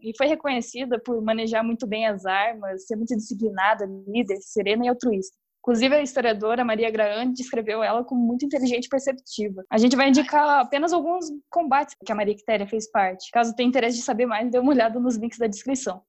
e, 0.00 0.16
foi 0.16 0.26
reconhecida 0.26 0.98
por 0.98 1.22
manejar 1.22 1.62
muito 1.62 1.86
bem 1.86 2.06
as 2.06 2.26
armas, 2.26 2.86
ser 2.86 2.96
muito 2.96 3.16
disciplinada, 3.16 3.86
líder, 4.08 4.38
serena 4.40 4.84
e 4.84 4.88
altruísta. 4.88 5.36
Inclusive, 5.60 5.94
a 5.94 6.02
historiadora 6.02 6.64
Maria 6.64 6.90
Graham 6.90 7.32
descreveu 7.32 7.84
ela 7.84 8.02
como 8.02 8.20
muito 8.20 8.44
inteligente 8.44 8.86
e 8.86 8.88
perceptiva. 8.88 9.62
A 9.70 9.78
gente 9.78 9.94
vai 9.94 10.08
indicar 10.08 10.58
apenas 10.58 10.92
alguns 10.92 11.26
combates 11.48 11.94
que 12.04 12.10
a 12.10 12.16
Maria 12.16 12.34
Quitéria 12.34 12.66
fez 12.66 12.90
parte. 12.90 13.30
Caso 13.30 13.54
tenha 13.54 13.68
interesse 13.68 13.96
de 13.96 14.02
saber 14.02 14.26
mais, 14.26 14.50
dê 14.50 14.58
uma 14.58 14.72
olhada 14.72 14.98
nos 14.98 15.16
links 15.16 15.38
da 15.38 15.46
descrição. 15.46 16.02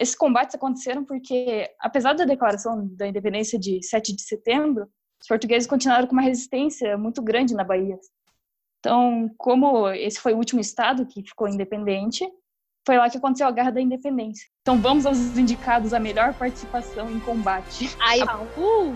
Esses 0.00 0.14
combates 0.14 0.54
aconteceram 0.54 1.04
porque, 1.04 1.70
apesar 1.78 2.14
da 2.14 2.24
declaração 2.24 2.88
da 2.96 3.06
independência 3.06 3.58
de 3.58 3.82
7 3.82 4.16
de 4.16 4.22
setembro, 4.22 4.88
os 5.20 5.28
portugueses 5.28 5.68
continuaram 5.68 6.06
com 6.06 6.14
uma 6.14 6.22
resistência 6.22 6.96
muito 6.96 7.20
grande 7.20 7.54
na 7.54 7.62
Bahia. 7.62 7.98
Então, 8.78 9.30
como 9.36 9.90
esse 9.90 10.18
foi 10.18 10.32
o 10.32 10.38
último 10.38 10.58
estado 10.58 11.04
que 11.04 11.22
ficou 11.22 11.46
independente, 11.46 12.26
foi 12.86 12.96
lá 12.96 13.10
que 13.10 13.18
aconteceu 13.18 13.46
a 13.46 13.50
Guerra 13.50 13.72
da 13.72 13.80
Independência. 13.82 14.48
Então, 14.62 14.80
vamos 14.80 15.04
aos 15.04 15.18
indicados 15.36 15.92
a 15.92 16.00
melhor 16.00 16.32
participação 16.32 17.10
em 17.10 17.20
combate. 17.20 17.94
Ai, 18.00 18.20
a... 18.22 18.38
uh! 18.56 18.94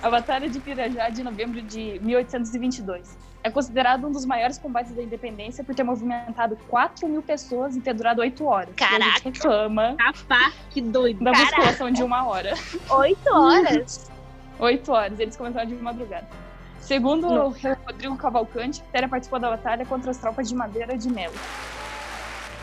a 0.00 0.10
Batalha 0.10 0.48
de 0.48 0.60
Pirajá 0.60 1.08
de 1.08 1.24
novembro 1.24 1.60
de 1.60 1.98
1822 1.98 3.29
é 3.42 3.50
considerado 3.50 4.06
um 4.06 4.12
dos 4.12 4.24
maiores 4.24 4.58
combates 4.58 4.92
da 4.92 5.02
independência 5.02 5.64
por 5.64 5.74
ter 5.74 5.82
movimentado 5.82 6.56
4 6.68 7.08
mil 7.08 7.22
pessoas 7.22 7.74
e 7.74 7.80
ter 7.80 7.94
durado 7.94 8.20
8 8.20 8.44
horas. 8.44 8.74
Caraca! 8.76 9.04
gente 9.04 9.24
reclama 9.24 9.96
Rapaz, 9.98 10.54
que 10.70 10.80
doido. 10.80 11.24
Da 11.24 11.32
musculação 11.32 11.90
de 11.90 12.02
uma 12.02 12.26
hora. 12.26 12.54
8 12.90 13.18
horas? 13.32 14.10
8 14.58 14.92
horas. 14.92 15.20
Eles 15.20 15.36
começaram 15.36 15.68
de 15.68 15.74
madrugada. 15.76 16.26
Segundo 16.80 17.26
o 17.26 17.48
Rodrigo 17.86 18.16
Cavalcante, 18.16 18.82
Téria 18.92 19.08
participou 19.08 19.38
da 19.38 19.50
batalha 19.50 19.86
contra 19.86 20.10
as 20.10 20.18
tropas 20.18 20.48
de 20.48 20.54
Madeira 20.54 20.96
de 20.96 21.08
Melo. 21.08 21.34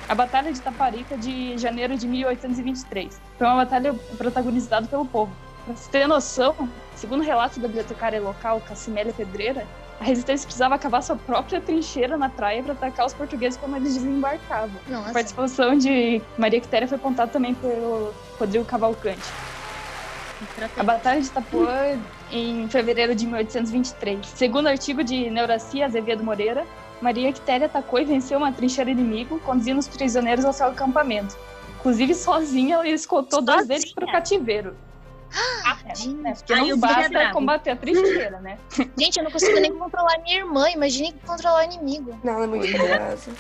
A 0.10 0.16
Batalha 0.16 0.52
de 0.54 0.62
Taparica 0.62 1.18
de 1.18 1.58
janeiro 1.58 1.98
de 1.98 2.08
1823 2.08 3.20
foi 3.38 3.48
uma 3.48 3.58
batalha 3.58 3.94
protagonizada 4.18 4.88
pelo 4.88 5.06
povo. 5.06 5.32
Pra 5.66 5.76
você 5.76 5.92
ter 5.92 6.08
noção, 6.08 6.56
segundo 6.96 7.22
o 7.22 7.24
relato 7.24 7.60
da 7.60 7.68
bibliotecária 7.68 8.22
local, 8.22 8.62
Cassimélia 8.62 9.14
Pedreira, 9.14 9.68
a 10.00 10.04
resistência 10.04 10.46
precisava 10.46 10.78
cavar 10.78 11.02
sua 11.02 11.16
própria 11.16 11.60
trincheira 11.60 12.18
na 12.18 12.30
praia 12.30 12.62
para 12.62 12.74
atacar 12.74 13.06
os 13.06 13.14
portugueses 13.14 13.58
quando 13.58 13.78
eles 13.78 13.96
desembarcavam. 13.96 14.80
Nossa. 14.88 15.10
A 15.10 15.14
participação 15.14 15.78
de 15.78 16.22
Maria 16.38 16.62
Quitéria 16.62 16.88
foi 16.88 16.98
apontada 16.98 17.32
também 17.32 17.54
pelo 17.56 18.14
Rodrigo 18.40 18.66
Cavalcante. 18.66 19.28
A 20.78 20.84
Batalha 20.84 21.20
de 21.20 21.28
Itapuã 21.28 22.00
em 22.32 22.68
fevereiro 22.70 23.16
de 23.16 23.26
1823. 23.26 24.26
Segundo 24.28 24.66
o 24.66 24.70
artigo 24.70 25.04
de 25.04 25.30
Neuracia 25.32 25.86
Azevedo 25.86 26.24
Moreira, 26.24 26.66
Maria 27.02 27.34
Quitéria 27.34 27.66
atacou 27.66 28.00
e 28.00 28.06
venceu 28.06 28.38
uma 28.38 28.52
trincheira 28.52 28.92
inimigo, 28.92 29.40
conduzindo 29.40 29.80
os 29.80 29.88
prisioneiros 29.88 30.46
ao 30.46 30.54
seu 30.54 30.68
acampamento. 30.68 31.36
Inclusive, 31.80 32.14
sozinha, 32.14 32.76
ela 32.76 32.88
escoltou 32.88 33.40
sozinha? 33.40 33.56
dois 33.56 33.68
deles 33.68 33.94
para 33.94 34.06
o 34.06 34.12
cativeiro. 34.12 34.76
Ah, 36.06 36.22
né? 36.22 36.34
Porque 36.36 36.54
Ai, 36.54 36.70
não 36.70 36.80
basta 36.80 37.32
combater 37.32 37.72
a 37.72 37.76
trincheira, 37.76 38.40
né? 38.40 38.58
Gente, 38.98 39.18
eu 39.18 39.24
não 39.24 39.32
consigo 39.32 39.60
nem 39.60 39.74
controlar 39.74 40.18
minha 40.20 40.40
irmã. 40.40 40.70
Imagine 40.70 41.14
controlar 41.26 41.62
o 41.62 41.64
inimigo. 41.64 42.20
Não, 42.24 42.34
ela 42.34 42.44
é 42.44 42.48
muito 42.48 42.72
poderosa. 42.72 43.32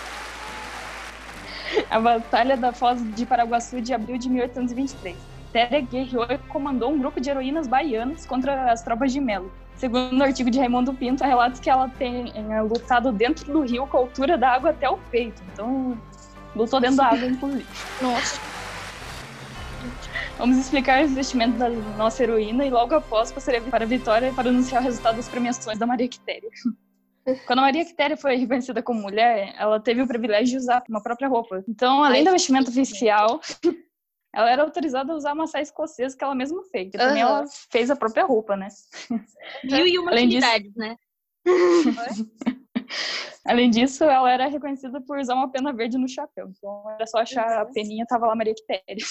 A 1.90 2.00
Batalha 2.00 2.56
da 2.56 2.72
Foz 2.72 3.00
de 3.14 3.26
Paraguaçu 3.26 3.82
de 3.82 3.94
abril 3.94 4.18
de 4.18 4.30
1823. 4.30 5.16
Téria 5.52 5.82
guerreou 5.82 6.26
e 6.30 6.38
comandou 6.50 6.92
um 6.92 7.00
grupo 7.00 7.20
de 7.20 7.30
heroínas 7.30 7.68
baianas 7.68 8.26
contra 8.26 8.72
as 8.72 8.82
tropas 8.82 9.12
de 9.12 9.20
Melo. 9.20 9.52
Segundo 9.76 10.20
o 10.20 10.24
artigo 10.24 10.50
de 10.50 10.58
Raimundo 10.58 10.94
Pinto, 10.94 11.24
há 11.24 11.28
relatos 11.28 11.60
que 11.60 11.70
ela 11.70 11.88
tenha 11.88 12.62
lutado 12.64 13.12
dentro 13.12 13.52
do 13.52 13.62
rio 13.62 13.86
com 13.86 13.98
a 13.98 14.00
altura 14.02 14.38
da 14.38 14.50
água 14.50 14.72
até 14.72 14.90
o 14.90 14.98
peito. 15.12 15.42
Então, 15.54 15.98
lutou 16.56 16.80
dentro 16.80 16.98
da 16.98 17.08
água, 17.08 17.26
inclusive. 17.28 17.66
Nossa. 18.02 18.57
Vamos 20.38 20.58
explicar 20.58 21.04
os 21.04 21.12
investimentos 21.12 21.58
da 21.58 21.68
nossa 21.70 22.22
heroína 22.22 22.64
e 22.64 22.70
logo 22.70 22.94
após 22.94 23.32
passarei 23.32 23.60
para 23.60 23.86
a 23.86 23.88
Vitória 23.88 24.32
para 24.34 24.50
anunciar 24.50 24.82
o 24.82 24.86
resultado 24.86 25.16
das 25.16 25.28
premiações 25.28 25.80
da 25.80 25.88
Maria 25.88 26.08
Quitéria. 26.08 26.50
Quando 27.48 27.60
a 27.60 27.64
Maria 27.64 27.84
Quitéria 27.84 28.16
foi 28.16 28.36
reconhecida 28.36 28.84
como 28.84 29.02
mulher, 29.02 29.54
ela 29.58 29.80
teve 29.80 30.02
o 30.02 30.08
privilégio 30.08 30.52
de 30.52 30.58
usar 30.58 30.84
uma 30.88 31.02
própria 31.02 31.28
roupa. 31.28 31.64
Então, 31.68 32.04
além 32.04 32.20
Ai, 32.20 32.26
do 32.26 32.32
vestimento 32.32 32.70
oficial, 32.70 33.42
ela 34.34 34.50
era 34.50 34.62
autorizada 34.62 35.12
a 35.12 35.16
usar 35.16 35.34
uma 35.34 35.48
saia 35.48 35.64
escocesa 35.64 36.16
que 36.16 36.24
ela 36.24 36.36
mesma 36.36 36.64
fez. 36.72 36.88
E 36.94 36.98
também 36.98 37.22
ela 37.22 37.44
fez 37.72 37.90
a 37.90 37.96
própria 37.96 38.24
roupa, 38.24 38.56
né? 38.56 38.68
Mil 39.66 39.88
e 39.88 40.00
uma 40.00 40.12
além 40.12 40.30
disso... 40.30 40.48
né? 40.76 40.96
Além 43.46 43.70
disso, 43.70 44.04
ela 44.04 44.30
era 44.30 44.48
reconhecida 44.48 45.00
por 45.00 45.18
usar 45.20 45.34
uma 45.34 45.50
pena 45.50 45.72
verde 45.72 45.98
no 45.98 46.08
chapéu. 46.08 46.50
Então, 46.50 46.84
era 46.92 47.08
só 47.08 47.20
achar 47.20 47.62
a 47.62 47.66
peninha, 47.66 48.06
tava 48.06 48.28
lá 48.28 48.36
Maria 48.36 48.54
Quitéria. 48.54 49.06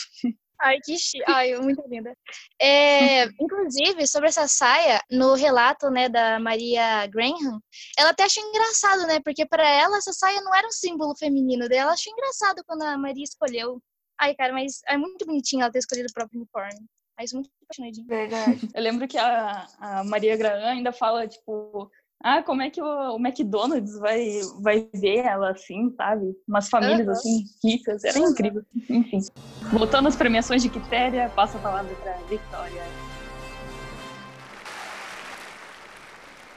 Ai, 0.61 0.79
que 0.83 0.99
chique. 0.99 1.25
Ai, 1.27 1.55
muito 1.57 1.83
linda. 1.87 2.17
É, 2.61 3.25
inclusive, 3.41 4.07
sobre 4.07 4.29
essa 4.29 4.49
saia, 4.49 5.01
no 5.11 5.35
relato 5.35 5.91
né, 5.91 6.09
da 6.09 6.39
Maria 6.41 7.07
Graham, 7.07 7.61
ela 7.99 8.11
até 8.11 8.25
achou 8.25 8.43
engraçado, 8.43 9.07
né? 9.07 9.21
Porque 9.25 9.47
para 9.47 9.69
ela 9.69 9.99
essa 9.99 10.13
saia 10.13 10.41
não 10.41 10.55
era 10.55 10.67
um 10.67 10.73
símbolo 10.73 11.15
feminino. 11.17 11.69
Daí 11.69 11.79
ela 11.79 11.93
achou 11.93 12.13
engraçado 12.13 12.63
quando 12.67 12.83
a 12.83 12.97
Maria 12.97 13.25
escolheu. 13.25 13.81
Ai, 14.19 14.35
cara, 14.35 14.53
mas 14.53 14.81
é 14.89 14.97
muito 14.97 15.27
bonitinho 15.27 15.63
ela 15.63 15.71
ter 15.71 15.79
escolhido 15.79 16.09
o 16.09 16.15
próprio 16.15 16.41
uniforme. 16.41 16.87
Mas 17.19 17.33
muito 17.33 17.51
apaixonadinha. 17.63 18.07
Verdade. 18.07 18.69
Eu 18.75 18.83
lembro 18.83 19.09
que 19.09 19.17
a, 19.17 19.67
a 19.79 20.05
Maria 20.05 20.37
Graham 20.37 20.67
ainda 20.67 20.93
fala, 20.93 21.27
tipo, 21.27 21.91
ah, 22.29 22.43
como 22.43 22.61
é 22.61 22.69
que 22.69 22.83
o, 22.83 23.15
o, 23.15 23.25
McDonald's 23.25 23.97
vai, 24.01 24.41
vai 24.61 24.89
ver 24.93 25.19
ela 25.19 25.53
assim, 25.53 25.95
sabe? 25.97 26.35
Umas 26.49 26.69
famílias 26.69 27.07
uhum. 27.07 27.13
assim, 27.13 27.45
ricas, 27.63 28.03
era 28.03 28.19
incrível. 28.19 28.65
Enfim. 28.91 29.21
Voltando 29.73 30.09
às 30.09 30.17
premiações 30.17 30.61
de 30.61 30.69
Quitéria, 30.69 31.31
passo 31.37 31.57
a 31.57 31.61
palavra 31.61 31.95
para 31.95 32.15
Victoria. 32.29 32.83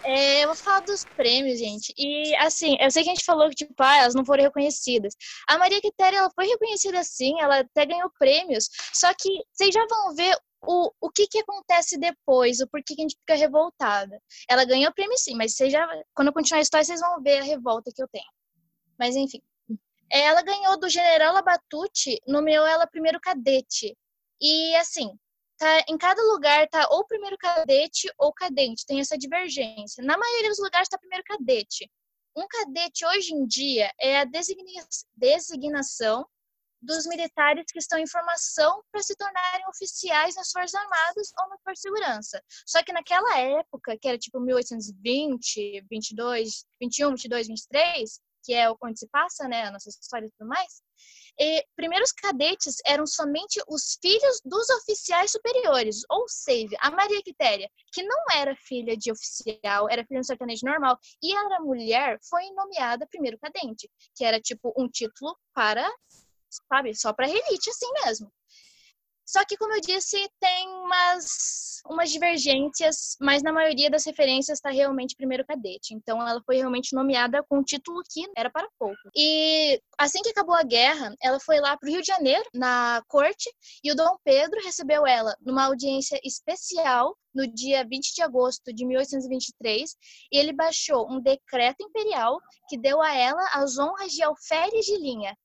É, 0.04 0.44
eu 0.44 0.48
vou 0.48 0.56
falar 0.56 0.80
dos 0.80 1.06
prêmios, 1.16 1.60
gente. 1.60 1.94
E, 1.96 2.36
assim, 2.38 2.76
eu 2.80 2.90
sei 2.90 3.04
que 3.04 3.10
a 3.12 3.14
gente 3.14 3.24
falou 3.24 3.48
que, 3.50 3.58
tipo, 3.58 3.76
ah, 3.78 3.98
elas 3.98 4.16
não 4.16 4.26
foram 4.26 4.42
reconhecidas. 4.42 5.14
A 5.48 5.60
Maria 5.60 5.80
Quitéria, 5.80 6.18
ela 6.18 6.32
foi 6.34 6.48
reconhecida, 6.48 7.04
sim, 7.04 7.40
ela 7.40 7.60
até 7.60 7.86
ganhou 7.86 8.10
prêmios. 8.18 8.70
Só 8.92 9.14
que 9.14 9.30
vocês 9.54 9.72
já 9.72 9.86
vão 9.88 10.16
ver 10.16 10.36
o, 10.62 10.92
o 11.00 11.10
que 11.10 11.28
que 11.28 11.40
acontece 11.40 11.98
depois, 11.98 12.60
o 12.60 12.68
porquê 12.68 12.96
que 12.96 13.02
a 13.02 13.04
gente 13.04 13.18
fica 13.18 13.36
revoltada. 13.36 14.22
Ela 14.50 14.66
ganhou 14.66 14.90
o 14.92 14.94
prêmio 14.94 15.18
sim, 15.18 15.36
mas 15.36 15.56
já, 15.56 15.88
quando 16.14 16.28
eu 16.28 16.34
continuar 16.34 16.60
a 16.60 16.62
história, 16.62 16.84
vocês 16.84 17.00
vão 17.00 17.22
ver 17.22 17.40
a 17.40 17.44
revolta 17.44 17.92
que 17.94 18.02
eu 18.02 18.08
tenho. 18.08 18.30
Mas 18.98 19.16
enfim. 19.16 19.42
Ela 20.12 20.42
ganhou 20.42 20.80
do 20.80 20.90
general 20.90 21.38
Abatucci, 21.38 22.20
nomeou 22.28 22.66
ela 22.66 22.88
primeiro 22.88 23.20
cadete. 23.20 23.96
E 24.42 24.76
assim, 24.76 25.12
tá, 25.58 25.84
em 25.88 25.98
cada 25.98 26.22
lugar 26.24 26.68
tá 26.68 26.88
ou 26.90 27.06
primeiro 27.06 27.38
cadete 27.38 28.12
ou 28.18 28.34
cadente, 28.34 28.86
tem 28.86 29.00
essa 29.00 29.18
divergência. 29.18 30.04
Na 30.04 30.18
maioria 30.18 30.50
dos 30.50 30.60
lugares 30.60 30.90
tá 30.90 30.98
primeiro 30.98 31.24
cadete. 31.26 31.90
Um 32.36 32.48
cadete 32.48 33.06
hoje 33.06 33.34
em 33.34 33.46
dia 33.46 33.92
é 34.00 34.20
a 34.20 34.26
designação 35.16 36.26
dos 36.82 37.06
militares 37.06 37.66
que 37.72 37.80
estão 37.80 38.00
em 38.00 38.08
formação 38.08 38.82
para 38.92 39.02
se 39.02 39.16
tornarem 39.16 39.68
oficiais 39.68 40.36
nas 40.36 40.52
Forças 40.52 40.76
Armadas 40.76 41.32
ou 41.40 41.50
na 41.50 41.58
Força 41.58 41.74
de 41.74 41.82
Segurança. 41.82 42.44
Só 42.66 42.84
que 42.84 42.94
naquela 42.94 43.38
época, 43.40 43.98
que 44.00 44.08
era 44.08 44.18
tipo 44.18 44.40
1820, 44.40 45.86
22, 45.90 46.66
21, 46.82 47.10
22, 47.12 47.48
23, 47.48 48.20
que 48.44 48.54
é 48.54 48.72
onde 48.82 49.00
se 49.00 49.08
passa, 49.10 49.48
né, 49.48 49.66
a 49.66 49.72
nossa 49.72 49.90
história 49.90 50.26
e 50.26 50.32
tudo 50.32 50.48
mais, 50.48 50.82
e, 51.40 51.64
primeiro 51.76 52.04
os 52.04 52.12
cadetes 52.12 52.78
eram 52.86 53.06
somente 53.08 53.62
os 53.68 53.98
filhos 54.02 54.42
dos 54.44 54.70
oficiais 54.72 55.32
superiores, 55.32 56.02
ou 56.10 56.28
seja, 56.28 56.76
a 56.80 56.92
Maria 56.92 57.22
Quitéria, 57.22 57.70
que 57.94 58.04
não 58.04 58.18
era 58.36 58.56
filha 58.56 58.98
de 58.98 59.12
oficial, 59.12 59.90
era 59.90 60.04
filha 60.06 60.20
de 60.20 60.20
um 60.20 60.24
sertanejo 60.24 60.66
normal, 60.66 60.98
e 61.22 61.34
era 61.34 61.62
mulher, 61.62 62.18
foi 62.30 62.50
nomeada 62.52 63.08
primeiro 63.08 63.38
cadente, 63.40 63.90
que 64.16 64.26
era 64.26 64.40
tipo 64.42 64.74
um 64.78 64.88
título 64.90 65.38
para 65.54 65.90
sabe? 66.68 66.96
Só 66.96 67.14
para 67.14 67.30
elite, 67.30 67.70
assim 67.70 67.92
mesmo. 68.06 68.32
Só 69.30 69.46
que, 69.46 69.56
como 69.58 69.76
eu 69.76 69.80
disse, 69.80 70.18
tem 70.40 70.68
umas, 70.68 71.84
umas 71.88 72.10
divergências, 72.10 73.16
mas 73.22 73.44
na 73.44 73.54
maioria 73.54 73.88
das 73.88 74.04
referências 74.04 74.58
está 74.58 74.72
realmente 74.72 75.16
primeiro 75.16 75.46
cadete. 75.46 75.94
Então, 75.94 76.20
ela 76.20 76.42
foi 76.44 76.56
realmente 76.58 76.96
nomeada 76.96 77.44
com 77.44 77.60
um 77.60 77.64
título 77.64 78.02
que 78.10 78.26
era 78.36 78.50
para 78.50 78.68
pouco. 78.80 78.98
E 79.16 79.80
assim 80.00 80.24
que 80.24 80.32
acabou 80.32 80.56
a 80.56 80.64
guerra, 80.64 81.14
ela 81.22 81.40
foi 81.40 81.60
lá 81.60 81.78
para 81.78 81.88
o 81.88 81.92
Rio 81.92 82.02
de 82.02 82.08
Janeiro, 82.08 82.44
na 82.56 83.04
corte, 83.08 83.54
e 83.84 83.92
o 83.92 83.96
Dom 83.96 84.18
Pedro 84.24 84.64
recebeu 84.64 85.06
ela 85.06 85.36
numa 85.42 85.66
audiência 85.66 86.20
especial 86.24 87.16
no 87.32 87.46
dia 87.46 87.86
20 87.88 88.16
de 88.16 88.24
agosto 88.24 88.74
de 88.74 88.84
1823, 88.84 89.96
e 90.32 90.40
ele 90.40 90.54
baixou 90.54 91.08
um 91.08 91.22
decreto 91.22 91.84
imperial 91.84 92.40
que 92.68 92.80
deu 92.80 93.00
a 93.00 93.14
ela 93.14 93.48
as 93.54 93.78
honras 93.78 94.12
de 94.12 94.24
alferes 94.24 94.86
de 94.86 94.98
linha, 94.98 95.38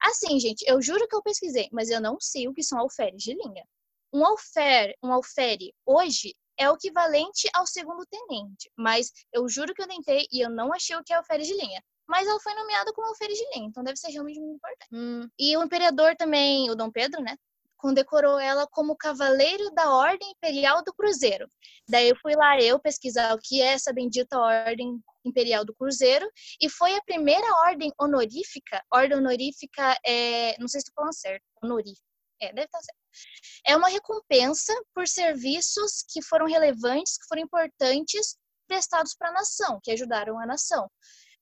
Assim, 0.00 0.38
gente, 0.38 0.64
eu 0.68 0.80
juro 0.80 1.06
que 1.08 1.16
eu 1.16 1.22
pesquisei, 1.22 1.68
mas 1.72 1.90
eu 1.90 2.00
não 2.00 2.18
sei 2.20 2.48
o 2.48 2.54
que 2.54 2.62
são 2.62 2.78
alferes 2.78 3.22
de 3.22 3.34
linha. 3.34 3.64
Um 4.12 4.24
alfer, 4.24 4.94
um 5.02 5.12
alfere 5.12 5.74
hoje 5.84 6.34
é 6.58 6.70
o 6.70 6.74
equivalente 6.74 7.48
ao 7.54 7.66
segundo 7.66 8.06
tenente, 8.06 8.70
mas 8.76 9.12
eu 9.32 9.48
juro 9.48 9.74
que 9.74 9.82
eu 9.82 9.88
tentei 9.88 10.26
e 10.32 10.40
eu 10.40 10.48
não 10.48 10.72
achei 10.72 10.96
o 10.96 11.04
que 11.04 11.12
é 11.12 11.16
alferes 11.16 11.46
de 11.46 11.54
linha. 11.54 11.82
Mas 12.08 12.26
ela 12.26 12.40
foi 12.40 12.54
nomeada 12.54 12.92
como 12.92 13.08
alferes 13.08 13.36
de 13.36 13.44
linha, 13.54 13.66
então 13.66 13.82
deve 13.82 13.98
ser 13.98 14.10
realmente 14.10 14.38
muito 14.38 14.56
importante. 14.56 14.88
Hum. 14.92 15.28
E 15.38 15.56
o 15.56 15.62
imperador 15.62 16.14
também, 16.16 16.70
o 16.70 16.76
Dom 16.76 16.90
Pedro, 16.90 17.20
né? 17.20 17.36
Condecorou 17.76 18.38
ela 18.38 18.66
como 18.66 18.96
Cavaleiro 18.96 19.70
da 19.72 19.90
Ordem 19.90 20.30
Imperial 20.30 20.82
do 20.82 20.92
Cruzeiro. 20.92 21.50
Daí 21.88 22.08
eu 22.08 22.16
fui 22.16 22.34
lá 22.34 22.60
eu 22.60 22.78
pesquisar 22.78 23.34
o 23.34 23.38
que 23.38 23.60
é 23.62 23.66
essa 23.66 23.92
bendita 23.92 24.38
Ordem 24.38 25.00
Imperial 25.24 25.64
do 25.64 25.74
Cruzeiro 25.74 26.28
e 26.60 26.68
foi 26.68 26.94
a 26.94 27.02
primeira 27.02 27.46
ordem 27.66 27.92
honorífica. 28.00 28.82
Ordem 28.92 29.18
honorífica 29.18 29.96
é, 30.04 30.56
não 30.58 30.68
sei 30.68 30.80
se 30.80 30.88
estou 30.88 30.94
falando 30.94 31.14
certo, 31.14 31.44
honorífica. 31.62 32.06
É, 32.40 32.48
deve 32.52 32.66
estar 32.66 32.80
certo. 32.80 33.00
É 33.66 33.76
uma 33.76 33.88
recompensa 33.88 34.72
por 34.94 35.08
serviços 35.08 36.04
que 36.08 36.22
foram 36.22 36.46
relevantes, 36.46 37.16
que 37.16 37.26
foram 37.28 37.42
importantes 37.42 38.36
prestados 38.66 39.14
para 39.14 39.30
a 39.30 39.32
nação, 39.32 39.80
que 39.82 39.90
ajudaram 39.90 40.38
a 40.38 40.46
nação. 40.46 40.90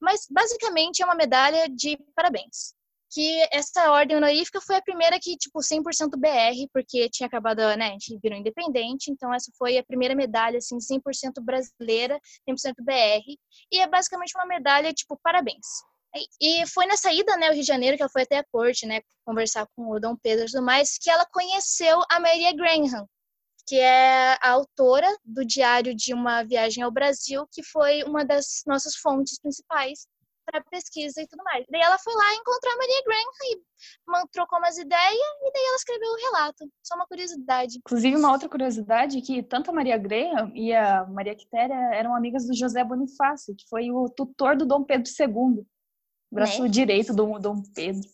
Mas 0.01 0.27
basicamente 0.31 1.03
é 1.03 1.05
uma 1.05 1.14
medalha 1.14 1.68
de 1.68 1.97
parabéns 2.14 2.75
que 3.14 3.46
essa 3.53 3.92
ordem 3.92 4.16
honorífica 4.16 4.61
foi 4.61 4.74
a 4.74 4.83
primeira 4.83 5.20
que, 5.20 5.37
tipo, 5.37 5.61
100% 5.61 6.18
BR, 6.18 6.68
porque 6.72 7.09
tinha 7.09 7.29
acabado, 7.29 7.61
né, 7.77 7.87
a 7.87 7.90
gente 7.90 8.18
virou 8.20 8.37
independente, 8.37 9.09
então 9.09 9.33
essa 9.33 9.53
foi 9.57 9.79
a 9.79 9.85
primeira 9.85 10.16
medalha, 10.16 10.59
assim, 10.59 10.79
100% 10.81 11.40
brasileira, 11.40 12.18
100% 12.44 12.74
BR, 12.81 13.38
e 13.70 13.79
é 13.79 13.87
basicamente 13.87 14.33
uma 14.37 14.44
medalha, 14.44 14.92
tipo, 14.92 15.16
parabéns. 15.22 15.64
E 16.40 16.66
foi 16.66 16.87
nessa 16.87 17.12
ida, 17.12 17.37
né, 17.37 17.46
ao 17.46 17.53
Rio 17.53 17.62
de 17.62 17.68
Janeiro, 17.68 17.96
que 17.96 18.03
ela 18.03 18.11
foi 18.11 18.22
até 18.22 18.38
a 18.38 18.44
corte, 18.44 18.85
né, 18.85 19.00
conversar 19.24 19.66
com 19.77 19.90
o 19.90 20.00
Dom 20.00 20.16
Pedro 20.16 20.46
e 20.46 20.50
tudo 20.50 20.64
mais, 20.64 20.98
que 20.98 21.09
ela 21.09 21.24
conheceu 21.27 22.03
a 22.11 22.18
Maria 22.18 22.53
Graham, 22.53 23.07
que 23.66 23.77
é 23.77 24.37
a 24.42 24.50
autora 24.50 25.09
do 25.24 25.44
Diário 25.44 25.94
de 25.94 26.12
uma 26.12 26.42
Viagem 26.42 26.83
ao 26.83 26.90
Brasil, 26.90 27.46
que 27.53 27.62
foi 27.62 28.03
uma 28.03 28.24
das 28.24 28.62
nossas 28.66 28.96
fontes 28.96 29.40
principais 29.40 30.07
para 30.44 30.62
pesquisa 30.64 31.20
e 31.20 31.26
tudo 31.26 31.42
mais. 31.44 31.64
Daí 31.70 31.80
ela 31.80 31.98
foi 31.98 32.14
lá 32.14 32.35
encontrar 32.35 32.72
a 32.72 32.76
Maria 32.76 33.02
Graham 33.04 33.30
e 33.44 34.28
trocou 34.30 34.59
umas 34.59 34.78
ideias 34.78 35.12
e 35.42 35.52
daí 35.52 35.64
ela 35.66 35.76
escreveu 35.76 36.11
o 36.11 36.16
relato. 36.16 36.70
Só 36.83 36.94
uma 36.94 37.07
curiosidade. 37.07 37.78
Inclusive, 37.78 38.16
uma 38.16 38.33
outra 38.33 38.48
curiosidade 38.48 39.20
que 39.20 39.42
tanto 39.42 39.70
a 39.70 39.74
Maria 39.74 39.96
Graham 39.96 40.52
e 40.54 40.72
a 40.72 41.04
Maria 41.07 41.35
Quitéria 41.35 41.74
eram 41.92 42.14
amigas 42.14 42.46
do 42.46 42.54
José 42.54 42.85
Bonifácio, 42.85 43.54
que 43.54 43.68
foi 43.68 43.90
o 43.90 44.09
tutor 44.09 44.57
do 44.57 44.66
Dom 44.66 44.85
Pedro 44.85 45.11
II, 45.11 45.66
braço 46.30 46.62
né? 46.62 46.68
direito 46.68 47.14
do 47.14 47.38
Dom 47.38 47.62
Pedro. 47.74 48.09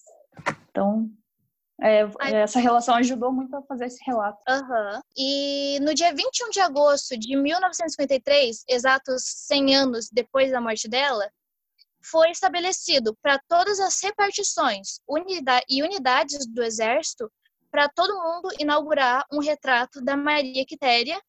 Então, 0.71 1.11
é, 1.83 2.07
essa 2.43 2.61
relação 2.61 2.95
ajudou 2.97 3.33
muito 3.33 3.57
a 3.57 3.63
fazer 3.63 3.87
esse 3.87 4.03
relato. 4.07 4.39
Uhum. 4.49 5.01
E 5.17 5.79
no 5.81 5.95
dia 5.95 6.15
21 6.15 6.51
de 6.51 6.61
agosto 6.61 7.19
de 7.19 7.35
1953, 7.35 8.65
exatos 8.69 9.23
100 9.47 9.77
anos 9.77 10.09
depois 10.13 10.51
da 10.51 10.61
morte 10.61 10.89
dela, 10.89 11.31
foi 12.03 12.31
estabelecido 12.31 13.17
para 13.23 13.39
todas 13.49 13.79
as 13.81 14.01
repartições 14.03 15.01
unidade, 15.09 15.65
e 15.69 15.83
unidades 15.83 16.47
do 16.47 16.63
Exército 16.63 17.31
para 17.71 17.89
todo 17.89 18.21
mundo 18.23 18.49
inaugurar 18.59 19.25
um 19.33 19.41
retrato 19.41 20.03
da 20.03 20.17
Maria 20.17 20.65
Quitéria 20.67 21.21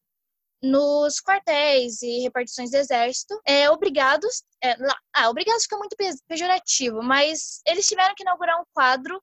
nos 0.62 1.20
quartéis 1.20 2.02
e 2.02 2.20
repartições 2.20 2.70
do 2.70 2.76
Exército. 2.76 3.40
É, 3.44 3.70
obrigados, 3.70 4.42
é, 4.62 4.76
lá, 4.76 4.96
ah, 5.12 5.30
obrigados 5.30 5.64
fica 5.64 5.76
muito 5.76 5.96
pejorativo, 6.28 7.02
mas 7.02 7.60
eles 7.66 7.86
tiveram 7.86 8.14
que 8.14 8.22
inaugurar 8.22 8.60
um 8.60 8.64
quadro 8.72 9.22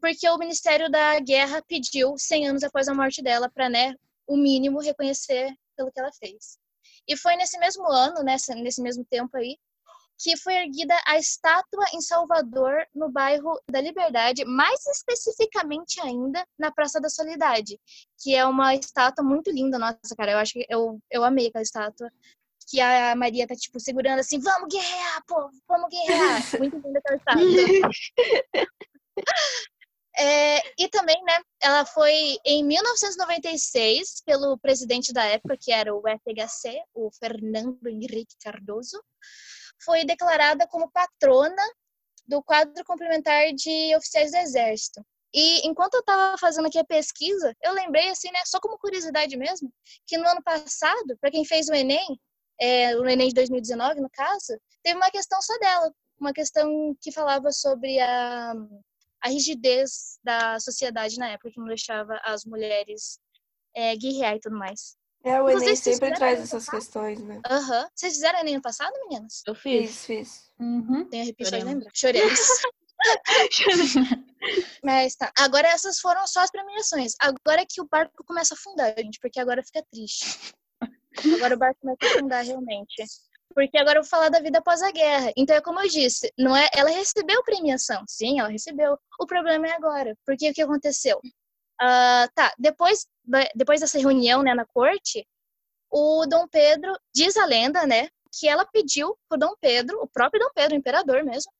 porque 0.00 0.28
o 0.28 0.38
Ministério 0.38 0.90
da 0.90 1.18
Guerra 1.18 1.62
pediu 1.66 2.16
100 2.16 2.48
anos 2.48 2.62
após 2.62 2.88
a 2.88 2.94
morte 2.94 3.22
dela 3.22 3.50
para, 3.50 3.68
né, 3.68 3.94
o 4.26 4.36
mínimo 4.36 4.80
reconhecer 4.80 5.52
pelo 5.76 5.90
que 5.90 5.98
ela 5.98 6.12
fez. 6.12 6.56
E 7.06 7.16
foi 7.16 7.36
nesse 7.36 7.58
mesmo 7.58 7.84
ano, 7.86 8.22
nessa, 8.22 8.54
nesse 8.54 8.80
mesmo 8.82 9.04
tempo 9.04 9.36
aí, 9.36 9.56
que 10.18 10.36
foi 10.36 10.54
erguida 10.54 10.94
a 11.06 11.16
estátua 11.16 11.84
em 11.94 12.00
Salvador, 12.00 12.86
no 12.94 13.08
bairro 13.08 13.60
da 13.70 13.80
Liberdade, 13.80 14.44
mais 14.44 14.84
especificamente 14.86 16.00
ainda 16.00 16.44
na 16.58 16.72
Praça 16.72 17.00
da 17.00 17.08
Solidade, 17.08 17.80
que 18.20 18.34
é 18.34 18.44
uma 18.44 18.74
estátua 18.74 19.24
muito 19.24 19.50
linda, 19.50 19.78
nossa, 19.78 20.16
cara, 20.16 20.32
eu 20.32 20.38
acho 20.38 20.54
que 20.54 20.66
eu, 20.68 20.98
eu 21.10 21.22
amei 21.24 21.46
aquela 21.46 21.62
estátua. 21.62 22.10
Que 22.70 22.82
a 22.82 23.16
Maria 23.16 23.46
tá, 23.46 23.54
tipo, 23.54 23.80
segurando 23.80 24.18
assim, 24.18 24.38
vamos 24.38 24.68
guerrear, 24.68 25.24
pô, 25.26 25.48
vamos 25.66 25.88
guerrear. 25.88 26.42
Muito 26.60 26.76
linda 26.76 26.98
aquela 26.98 27.16
estátua. 27.16 27.40
É, 30.20 30.58
e 30.76 30.88
também, 30.88 31.16
né, 31.22 31.40
ela 31.62 31.86
foi 31.86 32.38
em 32.44 32.64
1996 32.64 34.20
pelo 34.26 34.58
presidente 34.58 35.12
da 35.12 35.24
época, 35.24 35.56
que 35.56 35.70
era 35.70 35.94
o 35.94 36.02
FHC, 36.02 36.82
o 36.92 37.08
Fernando 37.12 37.86
Henrique 37.86 38.34
Cardoso, 38.42 39.00
foi 39.84 40.04
declarada 40.04 40.66
como 40.68 40.90
patrona 40.90 41.62
do 42.26 42.42
quadro 42.42 42.84
complementar 42.84 43.52
de 43.54 43.96
oficiais 43.96 44.32
do 44.32 44.36
Exército. 44.36 45.04
E 45.32 45.66
enquanto 45.66 45.94
eu 45.94 46.00
estava 46.00 46.38
fazendo 46.38 46.66
aqui 46.66 46.78
a 46.78 46.84
pesquisa, 46.84 47.54
eu 47.62 47.72
lembrei, 47.72 48.08
assim, 48.08 48.30
né, 48.30 48.40
só 48.46 48.58
como 48.60 48.78
curiosidade 48.78 49.36
mesmo, 49.36 49.72
que 50.06 50.16
no 50.16 50.26
ano 50.26 50.42
passado, 50.42 51.16
para 51.20 51.30
quem 51.30 51.44
fez 51.44 51.68
o 51.68 51.74
Enem, 51.74 52.18
é, 52.60 52.96
o 52.96 53.06
Enem 53.06 53.28
de 53.28 53.34
2019, 53.34 54.00
no 54.00 54.10
caso, 54.10 54.58
teve 54.82 54.96
uma 54.96 55.10
questão 55.10 55.40
só 55.40 55.56
dela, 55.58 55.92
uma 56.18 56.32
questão 56.32 56.96
que 57.00 57.12
falava 57.12 57.52
sobre 57.52 58.00
a, 58.00 58.52
a 59.20 59.28
rigidez 59.28 60.18
da 60.24 60.58
sociedade 60.60 61.18
na 61.18 61.28
época, 61.28 61.50
que 61.50 61.60
não 61.60 61.66
deixava 61.66 62.18
as 62.24 62.44
mulheres 62.44 63.18
é, 63.74 63.94
guerrear 63.96 64.36
e 64.36 64.40
tudo 64.40 64.56
mais. 64.56 64.97
É, 65.24 65.42
o 65.42 65.50
Enem 65.50 65.74
sempre 65.74 66.14
traz 66.14 66.40
essas 66.40 66.64
passado? 66.64 66.80
questões, 66.80 67.22
né? 67.22 67.40
Aham. 67.48 67.82
Uhum. 67.82 67.88
Vocês 67.94 68.14
fizeram 68.14 68.38
Enem 68.40 68.56
no 68.56 68.62
passado, 68.62 68.92
meninas? 69.08 69.42
Eu 69.46 69.54
fiz, 69.54 70.04
fiz. 70.04 70.50
Uhum. 70.58 71.08
Tem 71.08 71.22
arrepio 71.22 71.50
de 71.50 71.64
lembrar. 71.64 71.90
Choremos. 71.94 72.38
Mas 74.82 75.14
tá. 75.16 75.30
Agora 75.38 75.68
essas 75.68 76.00
foram 76.00 76.26
só 76.26 76.40
as 76.40 76.50
premiações. 76.50 77.14
Agora 77.20 77.62
é 77.62 77.66
que 77.68 77.80
o 77.80 77.88
barco 77.88 78.24
começa 78.24 78.54
a 78.54 78.56
afundar, 78.56 78.94
gente, 78.96 79.18
porque 79.20 79.40
agora 79.40 79.62
fica 79.62 79.84
triste. 79.90 80.54
Agora 81.36 81.54
o 81.54 81.58
barco 81.58 81.80
começa 81.80 81.98
a 82.04 82.08
afundar 82.16 82.44
realmente. 82.44 83.04
Porque 83.54 83.78
agora 83.78 83.98
eu 83.98 84.02
vou 84.02 84.10
falar 84.10 84.28
da 84.28 84.40
vida 84.40 84.58
após 84.58 84.82
a 84.82 84.90
guerra. 84.90 85.32
Então 85.36 85.56
é 85.56 85.60
como 85.60 85.80
eu 85.80 85.88
disse, 85.88 86.32
não 86.38 86.56
é, 86.56 86.68
ela 86.74 86.90
recebeu 86.90 87.42
premiação. 87.42 88.04
Sim, 88.06 88.40
ela 88.40 88.48
recebeu. 88.48 88.96
O 89.20 89.26
problema 89.26 89.66
é 89.66 89.72
agora. 89.72 90.16
Porque 90.24 90.50
o 90.50 90.54
que 90.54 90.62
aconteceu? 90.62 91.20
Uh, 91.80 92.26
tá, 92.34 92.52
depois, 92.58 93.06
depois 93.54 93.80
dessa 93.80 93.98
reunião 93.98 94.42
né, 94.42 94.54
na 94.54 94.66
corte, 94.66 95.26
o 95.90 96.26
Dom 96.26 96.46
Pedro, 96.48 96.92
diz 97.14 97.36
a 97.36 97.46
lenda, 97.46 97.86
né, 97.86 98.08
que 98.38 98.48
ela 98.48 98.64
pediu 98.66 99.16
pro 99.28 99.38
Dom 99.38 99.54
Pedro, 99.60 100.00
o 100.02 100.08
próprio 100.08 100.40
Dom 100.40 100.50
Pedro, 100.54 100.74
o 100.74 100.78
imperador 100.78 101.24
mesmo, 101.24 101.50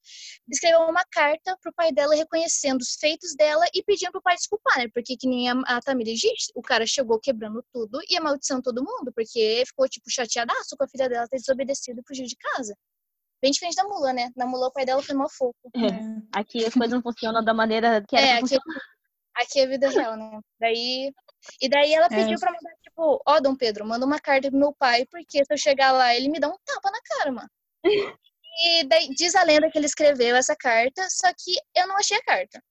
escreveu 0.48 0.80
uma 0.80 1.04
carta 1.10 1.56
pro 1.62 1.72
pai 1.72 1.92
dela 1.92 2.14
reconhecendo 2.14 2.80
os 2.80 2.94
feitos 2.94 3.34
dela 3.34 3.64
e 3.74 3.82
pedindo 3.82 4.12
pro 4.12 4.22
pai 4.22 4.36
desculpar, 4.36 4.78
né? 4.78 4.88
Porque 4.92 5.16
que 5.16 5.26
nem 5.26 5.48
a, 5.48 5.54
a 5.66 5.80
Tamira 5.80 6.12
disse, 6.12 6.52
o 6.54 6.62
cara 6.62 6.86
chegou 6.86 7.18
quebrando 7.18 7.64
tudo 7.72 8.00
e 8.08 8.16
amaldiçoando 8.16 8.62
todo 8.62 8.84
mundo, 8.84 9.12
porque 9.14 9.62
ficou, 9.66 9.88
tipo, 9.88 10.10
chateadaço 10.10 10.76
com 10.76 10.84
a 10.84 10.88
filha 10.88 11.08
dela 11.08 11.28
ter 11.28 11.38
desobedecido 11.38 12.00
e 12.00 12.04
fugiu 12.06 12.26
de 12.26 12.36
casa. 12.36 12.76
Bem 13.40 13.52
diferente 13.52 13.76
da 13.76 13.84
Mula, 13.84 14.12
né? 14.12 14.30
Na 14.36 14.46
Mula, 14.46 14.66
o 14.66 14.72
pai 14.72 14.84
dela 14.84 15.02
foi 15.02 15.14
mó 15.14 15.28
fofo. 15.28 15.54
É. 15.76 16.38
Aqui 16.38 16.64
as 16.64 16.74
coisas 16.74 16.92
não 16.92 17.02
funcionam 17.02 17.42
da 17.42 17.54
maneira 17.54 18.04
que 18.06 18.16
era 18.16 18.26
é, 18.26 18.32
aqui, 18.38 18.56
aqui 19.38 19.60
é 19.60 19.66
vida 19.66 19.88
real, 19.88 20.16
né? 20.16 20.40
Daí 20.60 21.12
e 21.60 21.68
daí 21.68 21.94
ela 21.94 22.08
pediu 22.08 22.34
é. 22.34 22.38
pra 22.38 22.52
mandar, 22.52 22.74
tipo, 22.82 23.22
ó, 23.26 23.36
oh, 23.36 23.40
Dom 23.40 23.56
Pedro, 23.56 23.86
manda 23.86 24.04
uma 24.04 24.18
carta 24.18 24.50
pro 24.50 24.58
meu 24.58 24.72
pai, 24.74 25.06
porque 25.06 25.38
se 25.44 25.52
eu 25.52 25.58
chegar 25.58 25.92
lá, 25.92 26.14
ele 26.14 26.28
me 26.28 26.40
dá 26.40 26.48
um 26.48 26.58
tapa 26.64 26.90
na 26.90 27.00
cara, 27.02 27.32
mano. 27.32 27.50
e 28.64 28.84
daí 28.84 29.08
diz 29.10 29.34
a 29.34 29.44
lenda 29.44 29.70
que 29.70 29.78
ele 29.78 29.86
escreveu 29.86 30.36
essa 30.36 30.56
carta, 30.56 31.06
só 31.10 31.28
que 31.28 31.56
eu 31.76 31.86
não 31.86 31.96
achei 31.96 32.16
a 32.16 32.22
carta. 32.22 32.62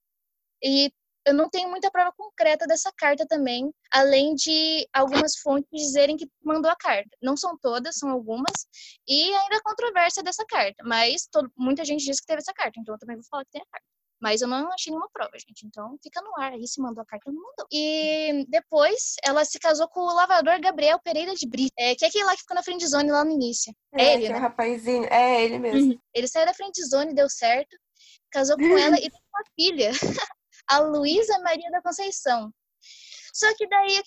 E 0.64 0.92
eu 1.26 1.34
não 1.34 1.50
tenho 1.50 1.70
muita 1.70 1.92
prova 1.92 2.12
concreta 2.16 2.66
dessa 2.66 2.92
carta 2.98 3.26
também, 3.28 3.70
além 3.92 4.34
de 4.34 4.88
algumas 4.94 5.38
fontes 5.38 5.68
dizerem 5.74 6.16
que 6.16 6.30
mandou 6.42 6.72
a 6.72 6.76
carta. 6.76 7.10
Não 7.22 7.36
são 7.36 7.58
todas, 7.58 7.98
são 7.98 8.10
algumas, 8.10 8.66
e 9.08 9.24
ainda 9.36 9.58
há 9.58 9.62
controvérsia 9.64 10.24
dessa 10.24 10.46
carta, 10.46 10.84
mas 10.86 11.28
todo, 11.30 11.52
muita 11.58 11.84
gente 11.84 12.06
diz 12.06 12.20
que 12.20 12.28
teve 12.28 12.40
essa 12.40 12.54
carta, 12.54 12.80
então 12.80 12.96
eu 12.96 13.00
também 13.00 13.18
vou 13.18 13.26
falar 13.30 13.44
que 13.46 13.52
tem 13.52 13.62
a 13.62 13.66
carta. 13.72 13.97
Mas 14.20 14.42
eu 14.42 14.48
não 14.48 14.72
achei 14.74 14.92
nenhuma 14.92 15.10
prova, 15.14 15.32
gente. 15.38 15.66
Então 15.66 15.98
fica 16.02 16.22
no 16.22 16.36
ar. 16.40 16.54
Aí 16.54 16.68
se 16.68 16.82
mandou 16.82 17.02
a 17.02 17.06
carta, 17.06 17.32
não 17.32 17.42
mandou. 17.42 17.68
E 17.72 18.46
depois 18.50 19.16
ela 19.24 19.46
se 19.46 19.60
casou 19.60 19.88
com 19.88 20.02
o 20.02 20.14
lavador 20.14 20.60
Gabriel 20.60 21.00
Pereira 21.00 21.36
de 21.36 21.48
Brito, 21.48 21.74
é, 21.78 21.96
que 21.96 22.04
é 22.04 22.08
aquele 22.08 22.24
lá 22.24 22.34
que 22.34 22.42
ficou 22.42 22.56
na 22.56 22.64
friendzone 22.64 23.12
lá 23.12 23.24
no 23.24 23.32
início. 23.32 23.74
É, 23.94 24.04
é 24.04 24.14
ele, 24.16 24.30
né? 24.30 24.36
É 24.36 24.38
o 24.38 24.42
rapazinho. 24.42 25.06
É 25.06 25.44
ele 25.44 25.60
mesmo. 25.60 25.92
Uhum. 25.92 26.00
Ele 26.14 26.28
saiu 26.28 26.46
da 26.46 26.54
friendzone, 26.54 27.14
deu 27.14 27.30
certo. 27.30 27.78
Casou 28.32 28.58
com 28.58 28.78
ela 28.78 28.98
e 28.98 29.10
teve 29.10 29.24
uma 29.34 29.44
filha, 29.56 29.92
a 30.68 30.80
Luísa 30.80 31.40
Maria 31.40 31.70
da 31.72 31.82
Conceição. 31.82 32.52
Só 33.34 33.54
que 33.56 33.68
daí, 33.68 34.02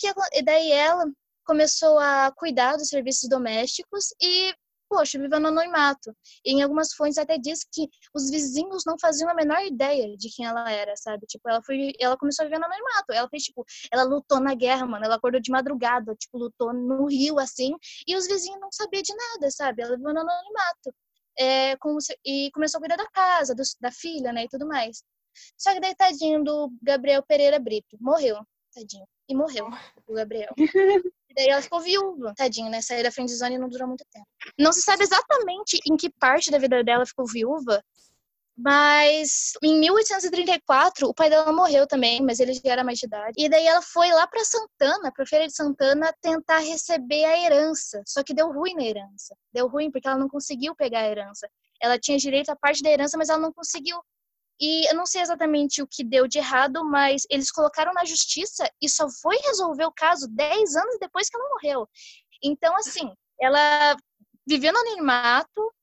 daí 0.44 0.72
ela 0.72 1.04
começou 1.44 1.98
a 1.98 2.32
cuidar 2.36 2.76
dos 2.76 2.88
serviços 2.88 3.28
domésticos 3.28 4.14
e 4.20 4.54
poxa, 4.90 5.18
vive 5.18 5.38
no 5.38 5.46
anonimato. 5.46 6.14
E 6.44 6.52
em 6.52 6.62
algumas 6.62 6.92
fontes 6.92 7.16
até 7.16 7.38
diz 7.38 7.60
que 7.72 7.88
os 8.12 8.28
vizinhos 8.28 8.82
não 8.84 8.98
faziam 8.98 9.30
a 9.30 9.34
menor 9.34 9.64
ideia 9.64 10.16
de 10.16 10.28
quem 10.34 10.44
ela 10.44 10.70
era, 10.70 10.96
sabe? 10.96 11.24
Tipo, 11.26 11.48
ela 11.48 11.62
foi, 11.62 11.92
ela 12.00 12.16
começou 12.16 12.42
a 12.42 12.46
viver 12.48 12.58
no 12.58 12.64
anonimato. 12.66 13.12
Ela 13.12 13.28
fez, 13.28 13.44
tipo, 13.44 13.64
ela 13.92 14.02
lutou 14.02 14.40
na 14.40 14.52
guerra, 14.54 14.84
mano. 14.86 15.04
Ela 15.04 15.14
acordou 15.14 15.40
de 15.40 15.50
madrugada, 15.52 16.14
tipo, 16.16 16.36
lutou 16.36 16.72
no 16.72 17.06
rio, 17.06 17.38
assim. 17.38 17.72
E 18.06 18.16
os 18.16 18.26
vizinhos 18.26 18.60
não 18.60 18.72
sabiam 18.72 19.02
de 19.02 19.14
nada, 19.14 19.50
sabe? 19.50 19.82
Ela 19.82 19.96
viveu 19.96 20.12
no 20.12 20.20
anonimato. 20.20 20.92
É, 21.38 21.76
se, 22.00 22.18
e 22.26 22.50
começou 22.52 22.78
a 22.78 22.80
cuidar 22.80 22.96
da 22.96 23.08
casa, 23.10 23.54
do, 23.54 23.62
da 23.80 23.92
filha, 23.92 24.32
né, 24.32 24.44
e 24.44 24.48
tudo 24.48 24.66
mais. 24.66 25.02
Só 25.56 25.72
que 25.72 25.80
daí, 25.80 25.94
tadinho 25.94 26.42
do 26.42 26.70
Gabriel 26.82 27.22
Pereira 27.22 27.58
Brito, 27.58 27.96
morreu, 28.00 28.44
tadinho. 28.74 29.06
E 29.28 29.34
morreu, 29.34 29.68
o 30.06 30.14
Gabriel. 30.14 30.52
E 31.30 31.34
daí 31.34 31.48
ela 31.48 31.62
ficou 31.62 31.80
viúva, 31.80 32.34
tadinho, 32.36 32.70
né? 32.70 32.82
Sair 32.82 33.04
da 33.04 33.12
friendzone 33.12 33.56
não 33.56 33.68
durou 33.68 33.86
muito 33.86 34.04
tempo. 34.10 34.26
Não 34.58 34.72
se 34.72 34.82
sabe 34.82 35.04
exatamente 35.04 35.78
em 35.88 35.96
que 35.96 36.10
parte 36.10 36.50
da 36.50 36.58
vida 36.58 36.82
dela 36.82 37.06
ficou 37.06 37.24
viúva, 37.26 37.82
mas 38.62 39.52
em 39.62 39.80
1834 39.80 41.08
o 41.08 41.14
pai 41.14 41.30
dela 41.30 41.52
morreu 41.52 41.86
também, 41.86 42.20
mas 42.20 42.40
ele 42.40 42.52
já 42.52 42.60
era 42.64 42.84
mais 42.84 42.98
de 42.98 43.06
idade. 43.06 43.32
E 43.38 43.48
daí 43.48 43.66
ela 43.66 43.80
foi 43.80 44.10
lá 44.10 44.26
para 44.26 44.44
Santana, 44.44 45.10
para 45.14 45.24
Feira 45.24 45.46
de 45.46 45.54
Santana, 45.54 46.12
tentar 46.20 46.58
receber 46.58 47.24
a 47.24 47.38
herança. 47.38 48.02
Só 48.06 48.22
que 48.22 48.34
deu 48.34 48.52
ruim 48.52 48.74
na 48.74 48.82
herança. 48.82 49.34
Deu 49.52 49.66
ruim 49.66 49.90
porque 49.90 50.06
ela 50.06 50.18
não 50.18 50.28
conseguiu 50.28 50.74
pegar 50.74 51.00
a 51.00 51.08
herança. 51.08 51.48
Ela 51.80 51.98
tinha 51.98 52.18
direito 52.18 52.50
à 52.50 52.56
parte 52.56 52.82
da 52.82 52.90
herança, 52.90 53.16
mas 53.16 53.30
ela 53.30 53.38
não 53.38 53.52
conseguiu. 53.52 53.98
E 54.60 54.90
eu 54.90 54.94
não 54.94 55.06
sei 55.06 55.22
exatamente 55.22 55.82
o 55.82 55.86
que 55.86 56.04
deu 56.04 56.28
de 56.28 56.38
errado, 56.38 56.84
mas 56.84 57.22
eles 57.30 57.50
colocaram 57.50 57.92
na 57.94 58.04
justiça 58.04 58.70
e 58.80 58.88
só 58.88 59.08
foi 59.08 59.36
resolver 59.38 59.84
o 59.86 59.92
caso 59.92 60.28
10 60.28 60.76
anos 60.76 60.98
depois 61.00 61.28
que 61.28 61.36
ela 61.36 61.48
morreu. 61.48 61.88
Então, 62.42 62.76
assim, 62.76 63.10
ela 63.40 63.96
viveu 64.46 64.72
no 64.72 64.78
anonimato, 64.80 65.74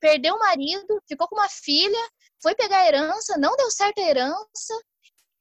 perdeu 0.00 0.34
o 0.34 0.38
marido, 0.38 1.02
ficou 1.08 1.26
com 1.28 1.36
uma 1.36 1.48
filha, 1.48 1.98
foi 2.42 2.54
pegar 2.54 2.78
a 2.78 2.86
herança, 2.86 3.36
não 3.38 3.56
deu 3.56 3.70
certo 3.70 3.98
a 3.98 4.02
herança, 4.02 4.74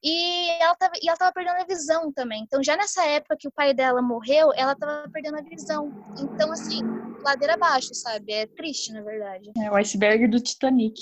e 0.04 0.50
ela 0.62 0.76
tava, 0.76 0.94
e 1.02 1.08
ela 1.08 1.18
tava 1.18 1.34
perdendo 1.34 1.58
a 1.58 1.66
visão 1.66 2.12
também. 2.12 2.44
Então, 2.44 2.64
já 2.64 2.76
nessa 2.76 3.06
época 3.06 3.38
que 3.40 3.48
o 3.48 3.52
pai 3.52 3.74
dela 3.74 4.02
morreu, 4.02 4.52
ela 4.56 4.76
tava 4.76 5.08
perdendo 5.12 5.38
a 5.38 5.42
visão. 5.44 5.94
Então, 6.18 6.52
assim, 6.52 6.82
ladeira 7.22 7.54
abaixo, 7.54 7.94
sabe? 7.94 8.34
É 8.34 8.48
triste, 8.48 8.92
na 8.92 9.02
verdade. 9.02 9.52
É 9.58 9.72
o 9.72 9.76
iceberg 9.76 10.28
do 10.28 10.40
Titanic. 10.40 10.96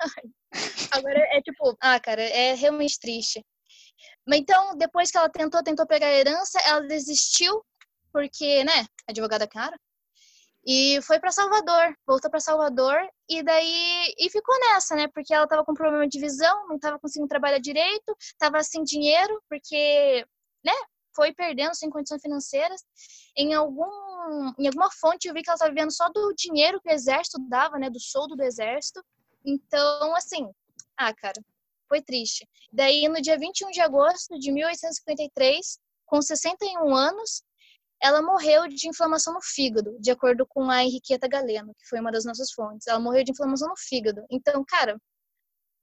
Agora 0.92 1.18
é 1.32 1.40
tipo, 1.40 1.76
ah, 1.80 1.98
cara, 2.00 2.22
é 2.22 2.54
realmente 2.54 2.98
triste. 2.98 3.44
Mas 4.26 4.40
então, 4.40 4.76
depois 4.76 5.10
que 5.10 5.18
ela 5.18 5.28
tentou, 5.28 5.62
tentou 5.62 5.86
pegar 5.86 6.06
a 6.06 6.14
herança, 6.14 6.60
ela 6.60 6.82
desistiu, 6.82 7.64
porque, 8.12 8.64
né, 8.64 8.86
advogada 9.08 9.46
cara. 9.46 9.78
E 10.66 11.00
foi 11.02 11.18
para 11.18 11.32
Salvador, 11.32 11.96
voltou 12.06 12.30
para 12.30 12.38
Salvador 12.38 13.00
e 13.28 13.42
daí 13.42 14.14
e 14.18 14.28
ficou 14.28 14.58
nessa, 14.60 14.94
né? 14.94 15.08
Porque 15.08 15.32
ela 15.32 15.46
tava 15.46 15.64
com 15.64 15.72
problema 15.72 16.06
de 16.06 16.20
visão, 16.20 16.68
não 16.68 16.78
tava 16.78 16.98
conseguindo 16.98 17.28
trabalhar 17.28 17.58
direito, 17.58 18.14
tava 18.38 18.62
sem 18.62 18.84
dinheiro, 18.84 19.42
porque, 19.48 20.26
né, 20.62 20.74
foi 21.14 21.32
perdendo 21.32 21.74
sem 21.74 21.88
condições 21.88 22.20
financeiras. 22.20 22.82
Em 23.36 23.54
algum 23.54 23.88
em 24.58 24.66
alguma 24.66 24.90
fonte 24.90 25.28
eu 25.28 25.34
vi 25.34 25.42
que 25.42 25.50
ela 25.50 25.56
estava 25.56 25.72
vivendo 25.72 25.92
só 25.92 26.08
do 26.10 26.32
dinheiro 26.34 26.80
que 26.80 26.88
o 26.88 26.92
exército 26.92 27.38
dava, 27.48 27.78
né, 27.78 27.90
do 27.90 28.00
soldo 28.00 28.36
do 28.36 28.42
exército. 28.42 29.02
Então, 29.44 30.14
assim, 30.14 30.48
ah, 30.96 31.14
cara, 31.14 31.42
foi 31.88 32.02
triste. 32.02 32.48
Daí, 32.72 33.08
no 33.08 33.20
dia 33.20 33.38
21 33.38 33.70
de 33.70 33.80
agosto 33.80 34.38
de 34.38 34.52
1853, 34.52 35.78
com 36.06 36.20
61 36.20 36.94
anos, 36.94 37.42
ela 38.02 38.22
morreu 38.22 38.66
de 38.66 38.88
inflamação 38.88 39.34
no 39.34 39.42
fígado, 39.42 39.96
de 40.00 40.10
acordo 40.10 40.46
com 40.46 40.70
a 40.70 40.82
Henriqueta 40.82 41.28
Galeno, 41.28 41.74
que 41.74 41.86
foi 41.88 42.00
uma 42.00 42.10
das 42.10 42.24
nossas 42.24 42.50
fontes. 42.52 42.86
Ela 42.86 42.98
morreu 42.98 43.22
de 43.22 43.32
inflamação 43.32 43.68
no 43.68 43.76
fígado. 43.76 44.24
Então, 44.30 44.64
cara, 44.66 45.00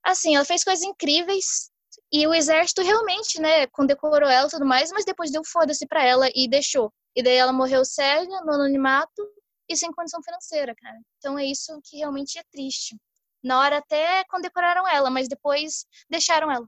assim, 0.02 0.34
ela 0.34 0.44
fez 0.44 0.64
coisas 0.64 0.84
incríveis 0.84 1.70
e 2.12 2.26
o 2.26 2.34
exército 2.34 2.82
realmente, 2.82 3.40
né, 3.40 3.66
condecorou 3.68 4.28
ela 4.28 4.48
e 4.48 4.50
tudo 4.50 4.66
mais, 4.66 4.90
mas 4.90 5.04
depois 5.04 5.30
deu 5.30 5.42
foda-se 5.44 5.86
pra 5.86 6.04
ela 6.04 6.28
e 6.34 6.48
deixou. 6.48 6.92
E 7.18 7.22
daí 7.22 7.34
ela 7.34 7.52
morreu 7.52 7.84
séria, 7.84 8.40
no 8.42 8.52
anonimato 8.52 9.28
e 9.68 9.76
sem 9.76 9.90
condição 9.90 10.22
financeira, 10.22 10.72
cara. 10.72 10.96
Então 11.16 11.36
é 11.36 11.44
isso 11.44 11.76
que 11.82 11.96
realmente 11.96 12.38
é 12.38 12.44
triste. 12.52 12.96
Na 13.42 13.58
hora 13.58 13.78
até 13.78 14.22
condecoraram 14.30 14.86
ela, 14.86 15.10
mas 15.10 15.26
depois 15.26 15.84
deixaram 16.08 16.48
ela. 16.48 16.64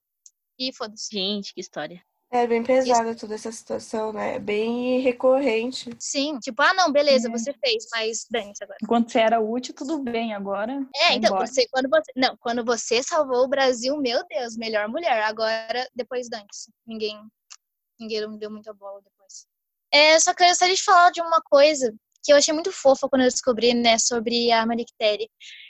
E 0.59 0.75
foda-se. 0.75 1.07
Gente, 1.13 1.55
que 1.55 1.61
história. 1.61 2.03
É 2.33 2.49
bem 2.49 2.65
pesada 2.65 3.15
toda 3.15 3.37
essa 3.37 3.53
situação, 3.53 4.13
né? 4.13 4.35
É 4.35 4.39
bem 4.41 4.99
recorrente. 4.99 5.89
Sim, 6.01 6.41
tipo, 6.41 6.61
ah, 6.63 6.75
não, 6.75 6.91
beleza, 6.91 7.29
é. 7.29 7.31
você 7.31 7.53
fez, 7.53 7.87
mas 7.95 8.27
dane-se 8.29 8.65
agora. 8.65 8.79
Enquanto 8.83 9.13
você 9.13 9.21
era 9.21 9.41
útil, 9.41 9.73
tudo 9.73 10.01
bem, 10.03 10.35
agora. 10.35 10.85
É, 10.97 11.15
então, 11.15 11.37
você, 11.39 11.65
quando 11.71 11.89
você. 11.89 12.11
Não, 12.17 12.37
quando 12.39 12.65
você 12.65 13.05
salvou 13.05 13.45
o 13.45 13.49
Brasil, 13.49 13.97
meu 13.99 14.27
Deus, 14.27 14.57
melhor 14.57 14.89
mulher. 14.89 15.23
Agora, 15.23 15.89
depois 15.95 16.29
dane-se. 16.29 16.73
Ninguém. 16.85 17.17
Ninguém 18.01 18.29
me 18.29 18.37
deu 18.37 18.51
muita 18.51 18.75
bola 18.75 19.01
depois. 19.01 19.47
É, 19.93 20.19
só 20.21 20.35
que 20.35 20.43
eu 20.43 20.49
gostaria 20.49 20.75
de 20.75 20.83
falar 20.83 21.11
de 21.11 21.21
uma 21.21 21.41
coisa 21.43 21.93
que 22.23 22.33
eu 22.33 22.37
achei 22.37 22.53
muito 22.53 22.71
fofa 22.71 23.09
quando 23.09 23.23
eu 23.23 23.29
descobri, 23.29 23.75
né, 23.75 23.99
sobre 23.99 24.53
a 24.53 24.67
Marie 24.67 24.85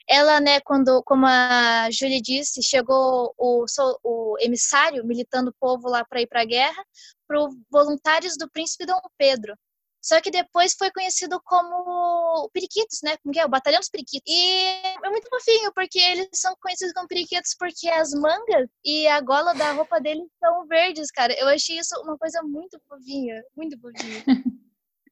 Ela, 0.08 0.40
né, 0.40 0.60
quando, 0.60 1.02
como 1.04 1.26
a 1.26 1.88
Julie 1.90 2.20
disse, 2.20 2.62
chegou 2.62 3.32
o, 3.38 3.64
o 4.02 4.36
emissário 4.40 5.06
militando 5.06 5.50
o 5.50 5.54
povo 5.60 5.88
lá 5.88 6.04
para 6.04 6.20
ir 6.20 6.26
para 6.26 6.42
a 6.42 6.44
guerra, 6.44 6.84
para 7.26 7.38
voluntários 7.70 8.36
do 8.36 8.50
príncipe 8.50 8.84
Dom 8.84 9.00
Pedro. 9.16 9.54
Só 10.02 10.20
que 10.20 10.30
depois 10.30 10.74
foi 10.78 10.90
conhecido 10.90 11.40
como 11.44 12.48
Periquitos, 12.52 13.00
né? 13.02 13.16
Como 13.22 13.32
que 13.32 13.38
é? 13.38 13.44
O 13.44 13.48
Batalhão 13.48 13.80
dos 13.80 13.88
Periquitos. 13.88 14.32
E 14.32 14.64
é 15.04 15.10
muito 15.10 15.28
fofinho, 15.28 15.72
porque 15.74 15.98
eles 15.98 16.28
são 16.34 16.54
conhecidos 16.60 16.92
como 16.94 17.08
Periquitos 17.08 17.54
porque 17.58 17.88
as 17.88 18.12
mangas 18.12 18.68
e 18.84 19.06
a 19.06 19.20
gola 19.20 19.54
da 19.54 19.72
roupa 19.72 20.00
deles 20.00 20.26
são 20.38 20.66
verdes, 20.66 21.10
cara. 21.10 21.32
Eu 21.38 21.48
achei 21.48 21.78
isso 21.78 21.94
uma 22.02 22.16
coisa 22.16 22.42
muito 22.42 22.80
fofinha, 22.88 23.42
muito 23.56 23.78
fofinha. 23.78 24.24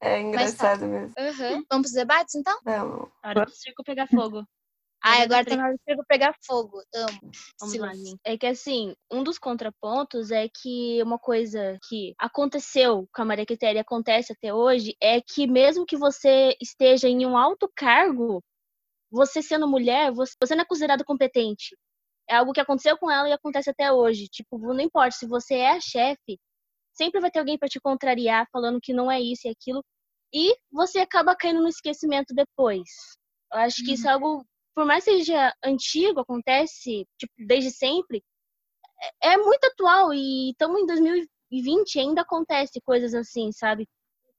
É 0.01 0.14
tá. 0.14 0.20
engraçado 0.20 0.81
tá. 0.81 0.87
mesmo. 0.87 1.14
Uhum. 1.18 1.64
Vamos 1.68 1.88
pros 1.88 1.92
debates, 1.92 2.35
então? 2.37 2.57
Vamos. 2.64 3.09
Hora 3.24 3.44
do 3.44 3.51
circo 3.51 3.83
pegar 3.83 4.07
fogo. 4.07 4.44
Ah, 5.03 5.23
agora 5.23 5.45
tá 5.45 5.57
na 5.57 5.67
hora 5.67 5.77
circo 5.85 6.05
pegar 6.09 6.35
fogo. 6.45 6.83
Amo. 6.95 7.21
Vamos 7.61 7.75
Sim. 7.75 7.79
lá, 7.79 7.95
gente. 7.95 8.19
É 8.25 8.37
que 8.37 8.47
assim, 8.47 8.95
um 9.11 9.23
dos 9.23 9.39
contrapontos 9.39 10.31
é 10.31 10.49
que 10.49 11.01
uma 11.03 11.19
coisa 11.19 11.79
que 11.89 12.15
aconteceu 12.19 13.09
com 13.13 13.23
a 13.23 13.25
Maria 13.25 13.47
Quitéria 13.47 13.79
e 13.79 13.81
acontece 13.81 14.33
até 14.33 14.53
hoje 14.53 14.97
é 15.01 15.21
que 15.21 15.47
mesmo 15.47 15.87
que 15.87 15.97
você 15.97 16.57
esteja 16.61 17.09
em 17.09 17.25
um 17.25 17.37
alto 17.37 17.71
cargo, 17.77 18.43
você 19.11 19.41
sendo 19.41 19.69
mulher, 19.69 20.13
você, 20.13 20.35
você 20.43 20.55
não 20.55 20.63
é 20.63 20.67
considerado 20.67 21.05
competente. 21.05 21.77
É 22.29 22.37
algo 22.37 22.53
que 22.53 22.61
aconteceu 22.61 22.99
com 22.99 23.11
ela 23.11 23.29
e 23.29 23.33
acontece 23.33 23.71
até 23.71 23.93
hoje. 23.93 24.27
Tipo, 24.29 24.59
não 24.59 24.81
importa 24.81 25.13
se 25.13 25.27
você 25.27 25.55
é 25.55 25.71
a 25.73 25.81
chefe, 25.81 26.39
sempre 26.93 27.21
vai 27.21 27.31
ter 27.31 27.39
alguém 27.39 27.57
para 27.57 27.69
te 27.69 27.81
contrariar, 27.81 28.47
falando 28.53 28.81
que 28.83 28.93
não 28.93 29.11
é 29.11 29.21
isso 29.21 29.47
e 29.47 29.51
aquilo, 29.51 29.83
e 30.33 30.55
você 30.71 30.99
acaba 30.99 31.37
caindo 31.37 31.63
no 31.63 31.69
esquecimento 31.69 32.35
depois. 32.35 32.89
Eu 33.53 33.61
acho 33.61 33.83
que 33.85 33.93
isso 33.95 34.07
é 34.07 34.17
uhum. 34.17 34.27
algo, 34.27 34.47
por 34.79 34.87
mais 34.87 35.05
que 35.05 35.11
seja 35.11 35.53
antigo, 35.64 36.21
acontece 36.21 37.05
tipo, 37.19 37.33
desde 37.37 37.69
sempre, 37.69 38.23
é, 39.21 39.33
é 39.33 39.37
muito 39.37 39.64
atual 39.64 40.14
e 40.14 40.51
estamos 40.51 40.81
em 40.81 40.87
2020 40.87 41.95
e 41.97 41.99
ainda 41.99 42.21
acontece 42.21 42.81
coisas 42.83 43.12
assim, 43.12 43.51
sabe? 43.51 43.88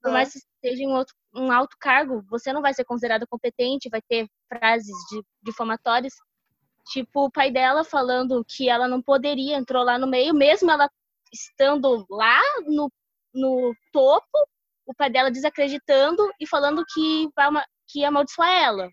Por 0.02 0.14
mais 0.14 0.32
que 0.32 0.40
seja 0.64 0.82
em 0.82 0.94
outro, 0.94 1.14
um 1.36 1.52
alto 1.52 1.76
cargo, 1.78 2.24
você 2.30 2.54
não 2.54 2.62
vai 2.62 2.74
ser 2.74 2.86
considerado 2.86 3.28
competente, 3.28 3.90
vai 3.90 4.02
ter 4.02 4.30
frases 4.48 4.96
de, 5.10 5.22
difamatórias. 5.44 6.14
Tipo, 6.88 7.26
o 7.26 7.32
pai 7.32 7.52
dela 7.52 7.84
falando 7.84 8.46
que 8.48 8.70
ela 8.70 8.88
não 8.88 9.02
poderia, 9.02 9.58
entrou 9.58 9.84
lá 9.84 9.98
no 9.98 10.08
meio, 10.08 10.34
mesmo 10.34 10.72
ela 10.72 10.90
estando 11.34 12.06
lá 12.10 12.40
no, 12.66 12.90
no 13.34 13.76
topo, 13.92 14.48
o 14.86 14.94
pai 14.96 15.10
dela 15.10 15.30
desacreditando 15.30 16.32
e 16.40 16.48
falando 16.48 16.86
que, 16.94 17.28
vai, 17.36 17.50
que 17.90 18.06
amaldiçoar 18.06 18.54
ela. 18.54 18.90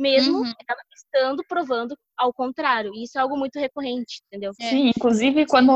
Mesmo 0.00 0.38
uhum. 0.38 0.52
ela 0.66 0.80
estando 0.94 1.44
provando 1.46 1.94
ao 2.16 2.32
contrário. 2.32 2.90
E 2.94 3.04
isso 3.04 3.18
é 3.18 3.20
algo 3.20 3.36
muito 3.36 3.58
recorrente, 3.58 4.22
entendeu? 4.26 4.52
Sim, 4.54 4.88
inclusive 4.96 5.46
quando 5.46 5.70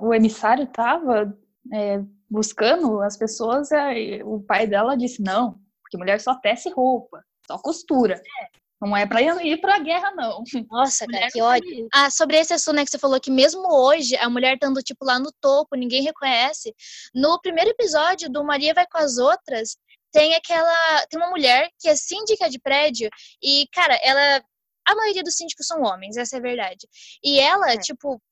o 0.00 0.14
emissário 0.14 0.64
estava 0.64 1.36
é, 1.72 2.00
buscando 2.30 3.00
as 3.00 3.16
pessoas, 3.16 3.72
é, 3.72 4.20
o 4.24 4.40
pai 4.40 4.66
dela 4.66 4.96
disse: 4.96 5.20
não, 5.22 5.58
porque 5.82 5.96
mulher 5.96 6.20
só 6.20 6.34
tece 6.36 6.70
roupa, 6.70 7.24
só 7.46 7.58
costura. 7.58 8.14
É. 8.14 8.56
Não 8.80 8.94
é 8.94 9.06
pra 9.06 9.22
ir 9.22 9.58
pra 9.58 9.78
guerra, 9.78 10.12
não. 10.14 10.44
Nossa, 10.70 11.06
cara, 11.06 11.28
que 11.32 11.40
ódio. 11.40 11.88
Ah, 11.94 12.10
sobre 12.10 12.36
esse 12.36 12.52
assunto 12.52 12.76
né, 12.76 12.84
que 12.84 12.90
você 12.90 12.98
falou 12.98 13.18
que 13.18 13.30
mesmo 13.30 13.66
hoje 13.72 14.14
a 14.16 14.28
mulher 14.28 14.54
estando, 14.54 14.82
tipo, 14.82 15.02
lá 15.02 15.18
no 15.18 15.32
topo, 15.40 15.74
ninguém 15.76 16.02
reconhece. 16.02 16.74
No 17.14 17.40
primeiro 17.40 17.70
episódio 17.70 18.28
do 18.30 18.44
Maria 18.44 18.74
Vai 18.74 18.86
com 18.86 18.98
as 18.98 19.16
Outras, 19.16 19.78
tem 20.16 20.34
aquela. 20.34 21.06
Tem 21.10 21.20
uma 21.20 21.28
mulher 21.28 21.68
que 21.78 21.88
é 21.88 21.94
síndica 21.94 22.48
de 22.48 22.58
prédio 22.58 23.10
e, 23.42 23.68
cara, 23.72 23.94
ela. 24.02 24.42
A 24.88 24.94
maioria 24.94 25.22
dos 25.22 25.34
síndicos 25.34 25.66
são 25.66 25.82
homens, 25.82 26.16
essa 26.16 26.36
é 26.36 26.38
a 26.38 26.42
verdade. 26.42 26.86
E 27.22 27.40
ela, 27.40 27.72
é. 27.72 27.76
tipo, 27.76 28.22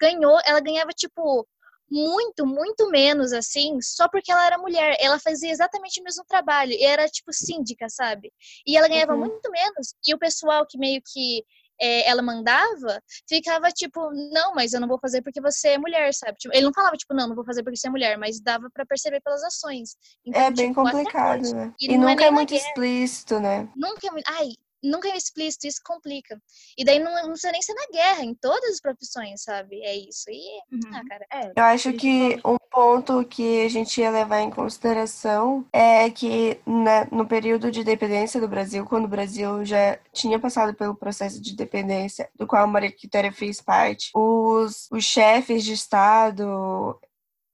ganhou, 0.00 0.40
ela 0.46 0.60
ganhava, 0.60 0.92
tipo, 0.92 1.44
muito, 1.90 2.46
muito 2.46 2.88
menos, 2.88 3.32
assim, 3.32 3.80
só 3.82 4.08
porque 4.08 4.30
ela 4.30 4.46
era 4.46 4.56
mulher. 4.56 4.96
Ela 5.00 5.18
fazia 5.18 5.50
exatamente 5.50 6.00
o 6.00 6.04
mesmo 6.04 6.24
trabalho. 6.24 6.70
E 6.70 6.84
era, 6.84 7.08
tipo, 7.08 7.32
síndica, 7.32 7.88
sabe? 7.88 8.32
E 8.64 8.76
ela 8.76 8.86
ganhava 8.86 9.14
uhum. 9.14 9.20
muito 9.22 9.50
menos. 9.50 9.96
E 10.06 10.14
o 10.14 10.18
pessoal 10.18 10.64
que 10.68 10.78
meio 10.78 11.02
que 11.04 11.44
é, 11.80 12.08
ela 12.08 12.22
mandava, 12.22 13.00
ficava 13.28 13.68
tipo, 13.70 14.10
não, 14.32 14.54
mas 14.54 14.72
eu 14.72 14.80
não 14.80 14.88
vou 14.88 14.98
fazer 14.98 15.22
porque 15.22 15.40
você 15.40 15.70
é 15.70 15.78
mulher, 15.78 16.12
sabe? 16.14 16.36
Tipo, 16.38 16.54
ele 16.54 16.64
não 16.64 16.72
falava, 16.72 16.96
tipo, 16.96 17.14
não, 17.14 17.28
não 17.28 17.34
vou 17.34 17.44
fazer 17.44 17.62
porque 17.62 17.76
você 17.76 17.88
é 17.88 17.90
mulher, 17.90 18.18
mas 18.18 18.40
dava 18.40 18.68
para 18.72 18.86
perceber 18.86 19.20
pelas 19.20 19.42
ações. 19.42 19.96
Então, 20.24 20.40
é 20.40 20.50
bem 20.50 20.68
tipo, 20.68 20.82
complicado, 20.82 21.54
né? 21.54 21.72
E, 21.80 21.92
e 21.92 21.98
nunca 21.98 22.24
é, 22.24 22.28
é 22.28 22.30
muito 22.30 22.54
explícito, 22.54 23.40
né? 23.40 23.68
Nunca 23.76 24.06
é 24.06 24.10
muito. 24.10 24.26
Ai, 24.28 24.48
nunca 24.84 25.08
é 25.08 25.16
explícito, 25.16 25.66
isso 25.66 25.80
complica. 25.84 26.40
E 26.76 26.84
daí 26.84 26.98
não, 26.98 27.12
não 27.12 27.30
precisa 27.30 27.52
nem 27.52 27.62
ser 27.62 27.74
na 27.74 27.86
guerra, 27.90 28.24
em 28.24 28.34
todas 28.34 28.70
as 28.70 28.80
profissões, 28.80 29.42
sabe? 29.42 29.80
É 29.82 29.96
isso. 29.96 30.30
E, 30.30 30.60
uhum. 30.72 30.94
ah, 30.94 31.02
cara, 31.08 31.26
é. 31.32 31.52
Eu 31.56 31.64
acho 31.64 31.92
que 31.94 32.40
um 32.44 32.56
ponto 32.70 33.24
que 33.24 33.64
a 33.64 33.68
gente 33.68 34.00
ia 34.00 34.10
levar 34.10 34.40
em 34.40 34.50
consideração 34.50 35.64
é 35.72 36.10
que 36.10 36.60
né, 36.66 37.08
no 37.10 37.26
período 37.26 37.70
de 37.70 37.82
dependência 37.84 38.40
do 38.40 38.48
Brasil, 38.48 38.84
quando 38.84 39.04
o 39.04 39.08
Brasil 39.08 39.64
já 39.64 39.98
tinha 40.12 40.38
passado 40.38 40.74
pelo 40.74 40.94
processo 40.94 41.40
de 41.40 41.56
dependência, 41.56 42.28
do 42.34 42.46
qual 42.46 42.64
a 42.64 42.66
Maria 42.66 42.92
Quitéria 42.92 43.32
fez 43.32 43.60
parte, 43.60 44.10
os, 44.14 44.88
os 44.90 45.04
chefes 45.04 45.64
de 45.64 45.72
Estado, 45.72 46.98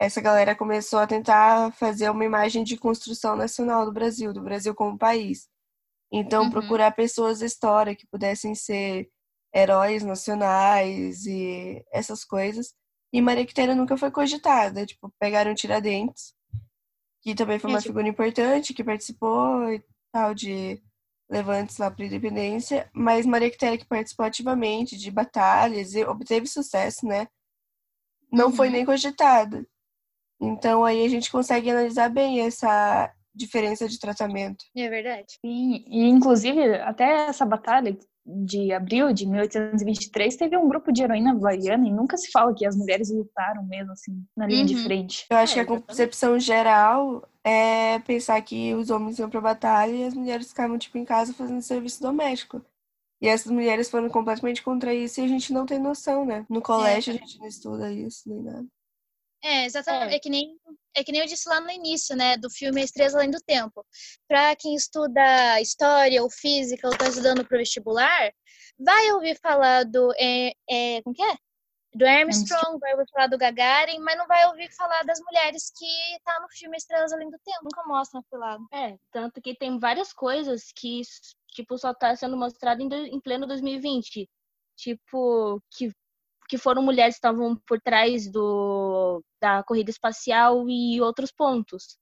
essa 0.00 0.20
galera 0.22 0.54
começou 0.54 0.98
a 0.98 1.06
tentar 1.06 1.70
fazer 1.72 2.08
uma 2.08 2.24
imagem 2.24 2.64
de 2.64 2.78
construção 2.78 3.36
nacional 3.36 3.84
do 3.84 3.92
Brasil, 3.92 4.32
do 4.32 4.40
Brasil 4.40 4.74
como 4.74 4.96
país. 4.96 5.49
Então, 6.12 6.44
uhum. 6.44 6.50
procurar 6.50 6.90
pessoas 6.92 7.38
da 7.38 7.46
história 7.46 7.94
que 7.94 8.06
pudessem 8.06 8.54
ser 8.54 9.08
heróis 9.54 10.02
nacionais 10.02 11.24
e 11.26 11.84
essas 11.92 12.24
coisas. 12.24 12.74
E 13.12 13.20
Maria 13.20 13.46
Quitéria 13.46 13.74
nunca 13.74 13.96
foi 13.96 14.10
cogitada. 14.10 14.86
Tipo, 14.86 15.12
pegaram 15.18 15.54
Tiradentes, 15.54 16.34
que 17.22 17.34
também 17.34 17.58
foi 17.58 17.70
uma 17.70 17.80
figura 17.80 18.08
importante, 18.08 18.74
que 18.74 18.84
participou 18.84 19.72
e 19.72 19.82
tal 20.12 20.34
de 20.34 20.82
levantes 21.30 21.78
lá 21.78 21.90
para 21.90 22.02
a 22.04 22.06
independência, 22.06 22.90
mas 22.92 23.24
Maria 23.24 23.50
Quitéria 23.50 23.78
que 23.78 23.86
participou 23.86 24.26
ativamente 24.26 24.98
de 24.98 25.10
batalhas 25.12 25.94
e 25.94 26.04
obteve 26.04 26.46
sucesso, 26.46 27.06
né? 27.06 27.28
Não 28.32 28.46
uhum. 28.46 28.52
foi 28.52 28.68
nem 28.68 28.84
cogitada. 28.84 29.64
Então 30.40 30.84
aí 30.84 31.04
a 31.04 31.08
gente 31.08 31.30
consegue 31.30 31.70
analisar 31.70 32.08
bem 32.08 32.40
essa 32.40 33.14
diferença 33.40 33.88
de 33.88 33.98
tratamento. 33.98 34.64
É 34.76 34.88
verdade. 34.88 35.38
E, 35.44 36.02
e, 36.02 36.08
inclusive, 36.08 36.74
até 36.76 37.28
essa 37.28 37.44
batalha 37.44 37.96
de 38.26 38.72
abril 38.72 39.12
de 39.12 39.26
1823 39.26 40.36
teve 40.36 40.56
um 40.56 40.68
grupo 40.68 40.92
de 40.92 41.02
heroína 41.02 41.34
baiana 41.34 41.88
e 41.88 41.92
nunca 41.92 42.16
se 42.16 42.30
fala 42.30 42.54
que 42.54 42.66
as 42.66 42.76
mulheres 42.76 43.10
lutaram 43.10 43.64
mesmo 43.64 43.92
assim 43.92 44.24
na 44.36 44.46
linha 44.46 44.60
uhum. 44.60 44.66
de 44.66 44.76
frente. 44.76 45.26
Eu 45.30 45.38
acho 45.38 45.52
é, 45.52 45.54
que 45.54 45.60
a 45.72 45.80
concepção 45.80 46.38
geral 46.38 47.26
é 47.42 47.98
pensar 48.00 48.40
que 48.42 48.74
os 48.74 48.90
homens 48.90 49.18
iam 49.18 49.30
pra 49.30 49.40
batalha 49.40 49.92
e 49.92 50.04
as 50.04 50.14
mulheres 50.14 50.48
ficavam 50.48 50.78
tipo 50.78 50.98
em 50.98 51.04
casa 51.04 51.32
fazendo 51.32 51.62
serviço 51.62 52.02
doméstico. 52.02 52.62
E 53.22 53.28
essas 53.28 53.50
mulheres 53.52 53.90
foram 53.90 54.08
completamente 54.08 54.62
contra 54.62 54.94
isso 54.94 55.20
e 55.20 55.24
a 55.24 55.28
gente 55.28 55.52
não 55.52 55.66
tem 55.66 55.78
noção, 55.78 56.24
né? 56.24 56.46
No 56.48 56.62
colégio 56.62 57.12
é. 57.12 57.16
a 57.16 57.18
gente 57.18 57.38
não 57.38 57.46
estuda 57.46 57.92
isso 57.92 58.22
nem 58.26 58.42
nada. 58.42 58.66
É, 59.42 59.64
exatamente. 59.64 60.12
É. 60.12 60.16
é. 60.16 60.20
que 60.20 60.30
nem 60.30 60.56
é 60.94 61.04
que 61.04 61.12
nem 61.12 61.20
eu 61.20 61.26
disse 61.26 61.48
lá 61.48 61.60
no 61.60 61.70
início, 61.70 62.16
né, 62.16 62.36
do 62.36 62.50
filme 62.50 62.82
Estrelas 62.82 63.14
Além 63.14 63.30
do 63.30 63.40
Tempo. 63.40 63.84
Para 64.28 64.56
quem 64.56 64.74
estuda 64.74 65.60
história 65.60 66.22
ou 66.22 66.28
física 66.30 66.86
ou 66.88 66.92
está 66.92 67.08
estudando 67.08 67.46
para 67.46 67.58
vestibular, 67.58 68.32
vai 68.78 69.12
ouvir 69.12 69.38
falar 69.40 69.84
do 69.84 70.12
é, 70.18 70.52
é, 70.68 71.02
como 71.02 71.14
que 71.14 71.22
é? 71.22 71.36
Do 71.92 72.06
Armstrong, 72.06 72.78
vai 72.78 72.92
ouvir 72.92 73.06
falar 73.12 73.26
do 73.26 73.38
Gagarin, 73.38 73.98
mas 73.98 74.16
não 74.16 74.26
vai 74.26 74.46
ouvir 74.46 74.72
falar 74.74 75.02
das 75.02 75.18
mulheres 75.20 75.72
que 75.76 76.20
tá 76.24 76.38
no 76.40 76.48
filme 76.50 76.76
Estrelas 76.76 77.12
Além 77.12 77.30
do 77.30 77.38
Tempo. 77.44 77.64
Nunca 77.64 77.82
mostra 77.86 78.20
aquele 78.20 78.40
lado. 78.40 78.66
É, 78.72 78.96
tanto 79.12 79.40
que 79.40 79.56
tem 79.56 79.78
várias 79.78 80.12
coisas 80.12 80.72
que 80.74 81.02
tipo 81.48 81.76
só 81.78 81.92
tá 81.92 82.14
sendo 82.14 82.36
mostrado 82.36 82.80
em, 82.80 82.88
em 83.14 83.20
pleno 83.20 83.46
2020. 83.46 84.28
Tipo, 84.76 85.60
que 85.76 85.92
que 86.50 86.58
foram 86.58 86.82
mulheres 86.82 87.14
que 87.14 87.18
estavam 87.18 87.54
por 87.64 87.80
trás 87.80 88.28
do, 88.28 89.22
da 89.40 89.62
corrida 89.62 89.88
espacial 89.88 90.68
e 90.68 91.00
outros 91.00 91.30
pontos. 91.30 91.96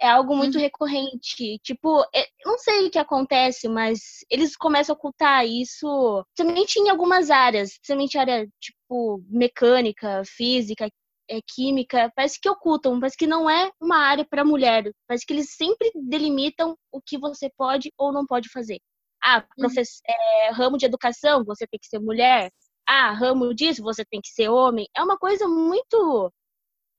É 0.00 0.08
algo 0.08 0.34
muito 0.34 0.56
uhum. 0.56 0.60
recorrente. 0.60 1.60
Tipo, 1.62 2.02
é, 2.12 2.26
não 2.44 2.58
sei 2.58 2.88
o 2.88 2.90
que 2.90 2.98
acontece, 2.98 3.68
mas 3.68 4.24
eles 4.28 4.56
começam 4.56 4.94
a 4.94 4.98
ocultar 4.98 5.46
isso 5.46 6.26
somente 6.36 6.80
em 6.80 6.90
algumas 6.90 7.30
áreas, 7.30 7.78
principalmente 7.78 8.18
área 8.18 8.48
tipo 8.60 9.22
mecânica, 9.28 10.22
física, 10.26 10.88
é, 11.30 11.38
química, 11.46 12.12
parece 12.16 12.40
que 12.40 12.48
ocultam, 12.48 12.98
parece 12.98 13.16
que 13.16 13.28
não 13.28 13.48
é 13.48 13.70
uma 13.80 13.98
área 13.98 14.26
para 14.28 14.44
mulher, 14.44 14.90
parece 15.06 15.24
que 15.24 15.32
eles 15.32 15.54
sempre 15.54 15.88
delimitam 15.94 16.76
o 16.90 17.00
que 17.00 17.16
você 17.16 17.48
pode 17.56 17.92
ou 17.96 18.12
não 18.12 18.26
pode 18.26 18.48
fazer. 18.50 18.80
Ah, 19.22 19.46
uhum. 19.56 19.68
é, 20.06 20.50
ramo 20.50 20.76
de 20.76 20.84
educação, 20.84 21.44
você 21.44 21.64
tem 21.64 21.78
que 21.78 21.86
ser 21.86 22.00
mulher 22.00 22.50
ah, 22.88 23.12
ramo 23.12 23.54
disso, 23.54 23.82
você 23.82 24.04
tem 24.04 24.20
que 24.20 24.28
ser 24.28 24.48
homem, 24.48 24.88
é 24.96 25.02
uma 25.02 25.18
coisa 25.18 25.48
muito 25.48 26.32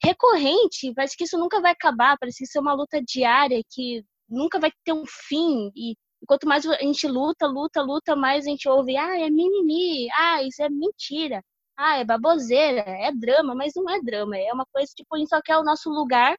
recorrente, 0.04 0.94
parece 0.94 1.18
que 1.18 1.24
isso 1.26 1.38
nunca 1.38 1.62
vai 1.62 1.72
acabar, 1.72 2.18
parece 2.20 2.40
que 2.40 2.44
isso 2.46 2.58
é 2.58 2.62
uma 2.62 2.74
luta 2.74 3.02
diária 3.02 3.62
que 3.70 4.04
nunca 4.30 4.60
vai 4.60 4.72
ter 4.84 4.94
um 4.94 5.04
fim. 5.06 5.72
E 5.76 5.96
quanto 6.28 6.48
mais 6.48 6.66
a 6.66 6.76
gente 6.78 7.08
luta, 7.08 7.48
luta, 7.48 7.82
luta, 7.82 8.16
mais 8.16 8.46
a 8.46 8.50
gente 8.50 8.68
ouve, 8.70 8.98
ah, 8.98 9.20
é 9.20 9.30
mimimi, 9.30 10.10
ah, 10.12 10.44
isso 10.44 10.62
é 10.64 10.70
mentira, 10.70 11.44
ah, 11.78 11.98
é 11.98 12.06
baboseira, 12.06 12.82
é 12.82 13.12
drama, 13.14 13.56
mas 13.56 13.74
não 13.76 13.90
é 13.90 14.00
drama, 14.02 14.38
é 14.38 14.52
uma 14.54 14.66
coisa 14.72 14.92
tipo, 14.96 15.16
a 15.16 15.20
gente 15.20 15.30
só 15.30 15.42
quer 15.42 15.58
o 15.58 15.64
nosso 15.64 15.90
lugar 15.90 16.36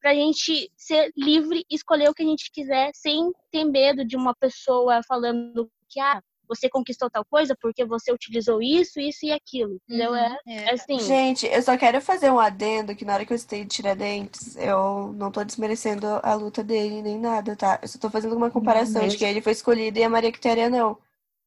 pra 0.00 0.14
gente 0.14 0.70
ser 0.76 1.10
livre 1.16 1.64
e 1.70 1.74
escolher 1.74 2.10
o 2.10 2.14
que 2.14 2.22
a 2.22 2.26
gente 2.26 2.50
quiser 2.52 2.90
sem 2.94 3.32
ter 3.50 3.64
medo 3.64 4.04
de 4.04 4.16
uma 4.16 4.34
pessoa 4.34 5.00
falando 5.08 5.70
que, 5.88 5.98
ah, 6.00 6.20
você 6.48 6.68
conquistou 6.68 7.10
tal 7.10 7.24
coisa 7.24 7.56
porque 7.60 7.84
você 7.84 8.12
utilizou 8.12 8.62
isso, 8.62 9.00
isso 9.00 9.26
e 9.26 9.32
aquilo. 9.32 9.78
Entendeu? 9.88 10.12
Uhum, 10.12 10.16
é, 10.16 10.38
é, 10.46 10.74
assim. 10.74 10.98
Gente, 11.00 11.46
eu 11.46 11.62
só 11.62 11.76
quero 11.76 12.00
fazer 12.00 12.30
um 12.30 12.38
adendo 12.38 12.94
que 12.94 13.04
na 13.04 13.14
hora 13.14 13.24
que 13.24 13.32
eu 13.32 13.38
citei 13.38 13.64
Tiradentes, 13.64 14.56
eu 14.56 15.12
não 15.14 15.30
tô 15.30 15.44
desmerecendo 15.44 16.06
a 16.22 16.34
luta 16.34 16.62
dele 16.62 17.02
nem 17.02 17.18
nada, 17.18 17.56
tá? 17.56 17.78
Eu 17.82 17.88
só 17.88 17.98
tô 17.98 18.10
fazendo 18.10 18.36
uma 18.36 18.50
comparação 18.50 19.06
de 19.06 19.16
que 19.16 19.24
ele 19.24 19.42
foi 19.42 19.52
escolhido 19.52 19.98
e 19.98 20.02
a 20.02 20.08
Maria 20.08 20.32
Quitéria 20.32 20.70
não. 20.70 20.98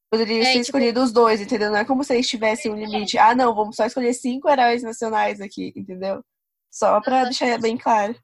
Poderia 0.10 0.42
é, 0.42 0.46
ser 0.46 0.52
tipo... 0.52 0.62
escolhido 0.62 1.04
os 1.04 1.12
dois, 1.12 1.42
entendeu? 1.42 1.70
Não 1.70 1.78
é 1.78 1.86
como 1.86 2.04
se 2.04 2.14
eles 2.14 2.28
tivessem 2.28 2.72
um 2.72 2.76
limite. 2.76 3.18
Ah, 3.18 3.36
não, 3.36 3.54
vamos 3.54 3.76
só 3.76 3.86
escolher 3.86 4.14
cinco 4.14 4.50
heróis 4.50 4.82
nacionais 4.82 5.42
aqui, 5.42 5.74
entendeu? 5.76 6.24
Só 6.72 7.02
pra 7.02 7.24
deixar 7.24 7.60
bem 7.60 7.78
claro. 7.78 8.16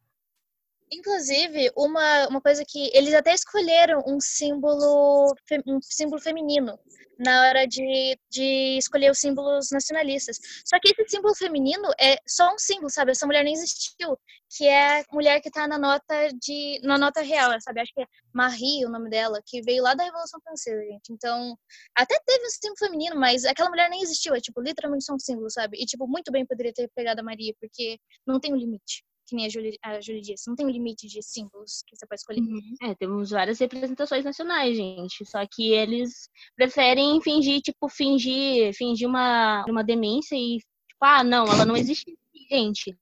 Inclusive, 0.91 1.71
uma, 1.75 2.27
uma 2.27 2.41
coisa 2.41 2.63
que 2.67 2.91
eles 2.93 3.13
até 3.13 3.33
escolheram 3.33 4.03
um 4.05 4.19
símbolo, 4.19 5.33
um 5.65 5.79
símbolo 5.81 6.21
feminino 6.21 6.77
na 7.17 7.41
hora 7.43 7.67
de, 7.67 8.17
de 8.29 8.77
escolher 8.77 9.11
os 9.11 9.19
símbolos 9.19 9.69
nacionalistas. 9.71 10.37
Só 10.65 10.79
que 10.79 10.89
esse 10.89 11.09
símbolo 11.09 11.35
feminino 11.35 11.89
é 11.99 12.17
só 12.27 12.53
um 12.53 12.57
símbolo, 12.57 12.89
sabe? 12.89 13.11
Essa 13.11 13.25
mulher 13.25 13.43
nem 13.43 13.53
existiu, 13.53 14.17
que 14.55 14.65
é 14.65 15.01
a 15.01 15.05
mulher 15.11 15.41
que 15.41 15.49
tá 15.49 15.67
na 15.67 15.77
nota 15.77 16.29
de 16.41 16.79
na 16.83 16.97
nota 16.97 17.21
real, 17.21 17.51
sabe? 17.61 17.81
Acho 17.81 17.93
que 17.93 18.01
é 18.01 18.05
Marie 18.33 18.85
o 18.85 18.89
nome 18.89 19.09
dela, 19.09 19.41
que 19.45 19.61
veio 19.61 19.83
lá 19.83 19.93
da 19.93 20.03
Revolução 20.03 20.39
Francesa, 20.43 20.81
gente. 20.81 21.11
Então, 21.11 21.57
até 21.95 22.19
teve 22.25 22.45
um 22.45 22.49
símbolo 22.49 22.77
feminino, 22.77 23.15
mas 23.15 23.45
aquela 23.45 23.69
mulher 23.69 23.89
nem 23.89 24.01
existiu, 24.01 24.35
é 24.35 24.39
tipo 24.41 24.61
literalmente 24.61 25.05
só 25.05 25.13
um 25.13 25.19
símbolo, 25.19 25.49
sabe? 25.49 25.81
E 25.81 25.85
tipo 25.85 26.07
muito 26.07 26.31
bem 26.31 26.45
poderia 26.45 26.73
ter 26.73 26.89
pegado 26.95 27.21
a 27.21 27.23
Maria, 27.23 27.53
porque 27.59 27.99
não 28.25 28.39
tem 28.39 28.53
um 28.53 28.57
limite 28.57 29.03
que 29.25 29.35
nem 29.35 29.45
a 29.45 29.49
Julie, 29.49 29.77
a 29.81 30.01
Julie 30.01 30.21
disse, 30.21 30.47
não 30.47 30.55
tem 30.55 30.65
um 30.65 30.69
limite 30.69 31.07
de 31.07 31.21
símbolos 31.21 31.83
que 31.87 31.95
você 31.95 32.05
pode 32.05 32.21
escolher. 32.21 32.41
Uhum. 32.41 32.75
É, 32.81 32.95
temos 32.95 33.29
várias 33.29 33.59
representações 33.59 34.23
nacionais, 34.23 34.75
gente. 34.75 35.25
Só 35.25 35.45
que 35.45 35.71
eles 35.71 36.29
preferem 36.55 37.21
fingir, 37.21 37.61
tipo, 37.61 37.89
fingir, 37.89 38.73
fingir 38.75 39.07
uma, 39.07 39.65
uma 39.67 39.83
demência 39.83 40.35
e, 40.35 40.57
tipo, 40.57 41.03
ah, 41.03 41.23
não, 41.23 41.45
ela 41.45 41.65
não 41.65 41.75
existe, 41.75 42.17
gente. 42.49 42.95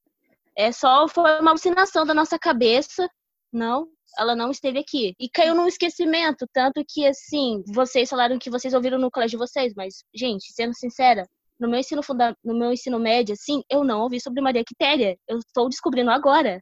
É 0.56 0.72
só 0.72 1.08
foi 1.08 1.40
uma 1.40 1.52
alucinação 1.52 2.06
da 2.06 2.14
nossa 2.14 2.38
cabeça. 2.38 3.10
Não, 3.52 3.88
ela 4.18 4.36
não 4.36 4.52
esteve 4.52 4.80
aqui. 4.80 5.16
E 5.20 5.30
caiu 5.30 5.56
num 5.56 5.68
esquecimento, 5.68 6.48
tanto 6.54 6.84
que, 6.88 7.06
assim, 7.06 7.64
vocês 7.68 8.10
falaram 8.10 8.40
que 8.40 8.50
vocês 8.50 8.74
ouviram 8.74 9.00
no 9.00 9.12
colégio 9.12 9.38
de 9.38 9.46
vocês, 9.46 9.74
mas, 9.76 10.04
gente, 10.14 10.52
sendo 10.54 10.74
sincera, 10.74 11.28
no 11.62 11.70
meu 11.70 11.80
ensino 11.80 12.02
funda 12.02 12.36
no 12.44 12.56
meu 12.58 12.74
ensino 12.74 13.00
médio, 13.00 13.34
assim, 13.34 13.64
eu 13.70 13.84
não 13.84 14.02
ouvi 14.02 14.20
sobre 14.20 14.42
Maria 14.42 14.64
Quitéria. 14.66 15.16
Eu 15.28 15.38
estou 15.38 15.70
descobrindo 15.70 16.10
agora. 16.10 16.60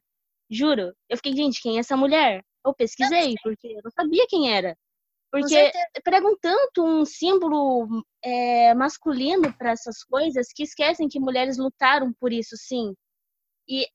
Juro. 0.50 0.92
Eu 1.08 1.16
fiquei, 1.16 1.34
gente, 1.34 1.62
quem 1.62 1.76
é 1.76 1.80
essa 1.80 1.96
mulher? 1.96 2.44
Eu 2.64 2.74
pesquisei, 2.74 3.34
porque 3.42 3.68
eu 3.68 3.80
não 3.82 3.90
sabia 3.90 4.26
quem 4.28 4.54
era. 4.54 4.76
Porque 5.32 5.72
pregam 6.04 6.36
tanto 6.38 6.84
um 6.84 7.04
símbolo 7.06 8.04
é, 8.22 8.74
masculino 8.74 9.56
para 9.56 9.70
essas 9.70 10.04
coisas 10.04 10.48
que 10.54 10.64
esquecem 10.64 11.08
que 11.08 11.20
mulheres 11.20 11.56
lutaram 11.56 12.12
por 12.20 12.30
isso, 12.32 12.54
sim. 12.58 12.92
E 13.66 13.86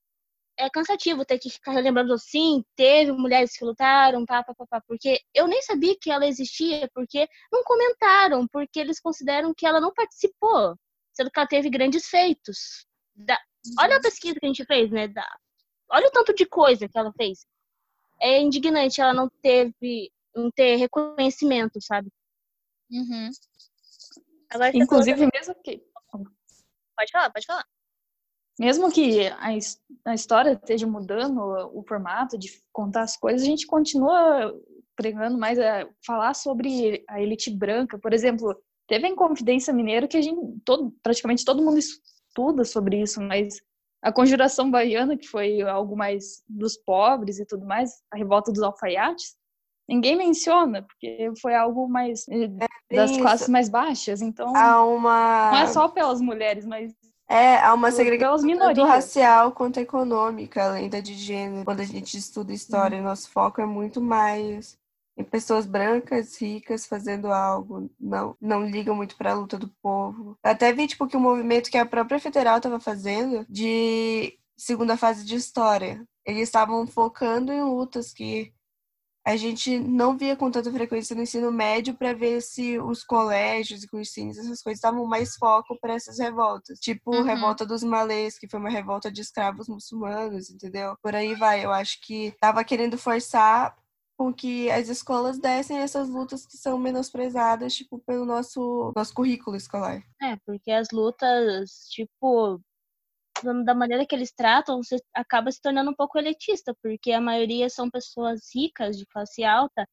é 0.57 0.69
cansativo 0.69 1.25
ter 1.25 1.37
que 1.37 1.49
ficar 1.51 1.73
lembrando 1.73 2.13
assim, 2.13 2.63
teve 2.75 3.11
mulheres 3.11 3.55
que 3.55 3.65
lutaram, 3.65 4.25
pá, 4.25 4.43
pá, 4.43 4.55
pá, 4.55 4.65
pá, 4.65 4.81
porque 4.87 5.19
eu 5.35 5.47
nem 5.47 5.61
sabia 5.61 5.95
que 6.01 6.09
ela 6.09 6.25
existia, 6.25 6.89
porque 6.95 7.27
não 7.51 7.63
comentaram, 7.63 8.47
porque 8.47 8.79
eles 8.79 8.99
consideram 8.99 9.53
que 9.53 9.67
ela 9.67 9.81
não 9.81 9.93
participou 9.93 10.75
sendo 11.15 11.31
que 11.31 11.39
ela 11.39 11.47
teve 11.47 11.69
grandes 11.69 12.07
feitos. 12.07 12.85
Da... 13.15 13.39
Olha 13.79 13.97
a 13.97 14.01
pesquisa 14.01 14.39
que 14.39 14.45
a 14.45 14.49
gente 14.49 14.65
fez, 14.65 14.91
né? 14.91 15.07
Da... 15.07 15.25
Olha 15.91 16.07
o 16.07 16.11
tanto 16.11 16.33
de 16.33 16.45
coisa 16.45 16.87
que 16.87 16.97
ela 16.97 17.11
fez. 17.13 17.45
É 18.21 18.41
indignante 18.41 19.01
ela 19.01 19.13
não 19.13 19.29
teve, 19.41 20.11
não 20.35 20.49
ter 20.51 20.75
reconhecimento, 20.75 21.81
sabe? 21.81 22.09
Uhum. 22.91 23.29
Agora, 24.49 24.75
Inclusive, 24.75 25.29
mesmo 25.33 25.55
que. 25.63 25.81
Pode 26.97 27.11
falar, 27.11 27.29
pode 27.31 27.45
falar. 27.45 27.65
Mesmo 28.57 28.89
que 28.89 29.27
a, 29.27 29.49
a 30.05 30.13
história 30.13 30.53
esteja 30.53 30.87
mudando 30.87 31.39
o 31.73 31.83
formato 31.85 32.37
de 32.37 32.47
contar 32.71 33.01
as 33.01 33.17
coisas, 33.17 33.41
a 33.41 33.45
gente 33.45 33.67
continua 33.67 34.53
pregando 34.95 35.37
mais 35.37 35.59
a 35.59 35.85
falar 36.05 36.33
sobre 36.33 37.03
a 37.09 37.21
elite 37.21 37.51
branca. 37.51 37.99
Por 37.99 38.13
exemplo, 38.13 38.55
Teve 38.87 39.07
a 39.07 39.09
Inconfidência 39.09 39.73
Mineiro 39.73 40.07
que 40.07 40.17
a 40.17 40.21
gente, 40.21 40.39
todo, 40.63 40.93
praticamente 41.01 41.43
todo 41.43 41.63
mundo 41.63 41.79
estuda 41.79 42.63
sobre 42.63 43.01
isso, 43.01 43.21
mas 43.21 43.61
a 44.01 44.11
Conjuração 44.11 44.69
Baiana, 44.69 45.17
que 45.17 45.27
foi 45.27 45.61
algo 45.61 45.95
mais 45.95 46.43
dos 46.47 46.77
pobres 46.77 47.39
e 47.39 47.45
tudo 47.45 47.65
mais, 47.65 47.91
a 48.11 48.17
Revolta 48.17 48.51
dos 48.51 48.61
Alfaiates, 48.61 49.35
ninguém 49.89 50.15
menciona, 50.15 50.83
porque 50.83 51.31
foi 51.41 51.55
algo 51.55 51.87
mais 51.87 52.27
eh, 52.27 52.49
é, 52.91 52.95
das 52.95 53.11
isso. 53.11 53.19
classes 53.19 53.49
mais 53.49 53.69
baixas, 53.69 54.21
então 54.21 54.49
uma... 54.49 55.51
não 55.51 55.57
é 55.57 55.67
só 55.67 55.87
pelas 55.87 56.21
mulheres, 56.21 56.65
mas 56.65 56.93
é, 57.27 57.57
há 57.57 57.73
uma 57.73 57.91
segregação 57.91 58.47
tanto 58.57 58.83
racial 58.83 59.51
quanto 59.51 59.79
econômica, 59.79 60.63
além 60.63 60.89
da 60.89 60.99
de 60.99 61.15
gênero. 61.15 61.65
Quando 61.65 61.79
a 61.79 61.85
gente 61.85 62.15
estuda 62.15 62.53
história, 62.53 62.99
hum. 62.99 63.03
nosso 63.03 63.29
foco 63.29 63.59
é 63.59 63.65
muito 63.65 63.99
mais 63.99 64.77
em 65.17 65.23
pessoas 65.23 65.65
brancas, 65.65 66.39
ricas, 66.39 66.85
fazendo 66.85 67.31
algo, 67.31 67.89
não, 67.99 68.35
não 68.39 68.65
ligam 68.65 68.95
muito 68.95 69.15
para 69.15 69.31
a 69.31 69.35
luta 69.35 69.57
do 69.57 69.69
povo. 69.81 70.37
Até 70.43 70.73
vi 70.73 70.87
tipo 70.87 71.07
que 71.07 71.15
o 71.15 71.21
movimento 71.21 71.69
que 71.69 71.77
a 71.77 71.85
própria 71.85 72.19
federal 72.19 72.57
estava 72.57 72.79
fazendo 72.79 73.45
de 73.49 74.37
segunda 74.57 74.97
fase 74.97 75.25
de 75.25 75.35
história, 75.35 76.05
eles 76.25 76.43
estavam 76.43 76.85
focando 76.87 77.51
em 77.51 77.63
lutas 77.63 78.13
que 78.13 78.53
a 79.25 79.35
gente 79.35 79.79
não 79.79 80.15
via 80.15 80.35
com 80.35 80.51
tanta 80.51 80.71
frequência 80.71 81.15
no 81.15 81.23
ensino 81.23 81.51
médio 81.51 81.95
para 81.95 82.13
ver 82.13 82.41
se 82.41 82.77
os 82.77 83.03
colégios 83.03 83.81
e 83.81 83.87
cursinhos, 83.87 84.37
essas 84.37 84.61
coisas, 84.61 84.77
estavam 84.77 85.03
mais 85.07 85.35
foco 85.35 85.75
para 85.81 85.95
essas 85.95 86.19
revoltas. 86.19 86.77
Tipo, 86.77 87.09
uhum. 87.09 87.23
revolta 87.23 87.65
dos 87.65 87.81
malês, 87.81 88.37
que 88.37 88.47
foi 88.47 88.59
uma 88.59 88.69
revolta 88.69 89.11
de 89.11 89.21
escravos 89.21 89.67
muçulmanos, 89.67 90.51
entendeu? 90.51 90.95
Por 91.01 91.15
aí 91.15 91.33
vai. 91.33 91.65
Eu 91.65 91.71
acho 91.71 91.99
que 92.05 92.35
tava 92.39 92.63
querendo 92.63 92.99
forçar 92.99 93.75
com 94.17 94.33
que 94.33 94.69
as 94.71 94.87
escolas 94.87 95.37
dessem 95.37 95.77
essas 95.77 96.09
lutas 96.09 96.45
que 96.45 96.57
são 96.57 96.77
menosprezadas, 96.77 97.75
tipo, 97.75 97.99
pelo 97.99 98.25
nosso, 98.25 98.91
nosso 98.95 99.13
currículo 99.13 99.55
escolar. 99.55 100.01
É, 100.21 100.37
porque 100.45 100.71
as 100.71 100.87
lutas, 100.91 101.87
tipo, 101.89 102.61
da 103.65 103.75
maneira 103.75 104.05
que 104.05 104.15
eles 104.15 104.31
tratam, 104.31 104.81
você 104.81 104.97
acaba 105.13 105.51
se 105.51 105.61
tornando 105.61 105.91
um 105.91 105.95
pouco 105.95 106.17
elitista, 106.17 106.73
porque 106.81 107.11
a 107.11 107.21
maioria 107.21 107.69
são 107.69 107.89
pessoas 107.89 108.41
ricas, 108.53 108.97
de 108.97 109.05
classe 109.05 109.43
alta, 109.43 109.85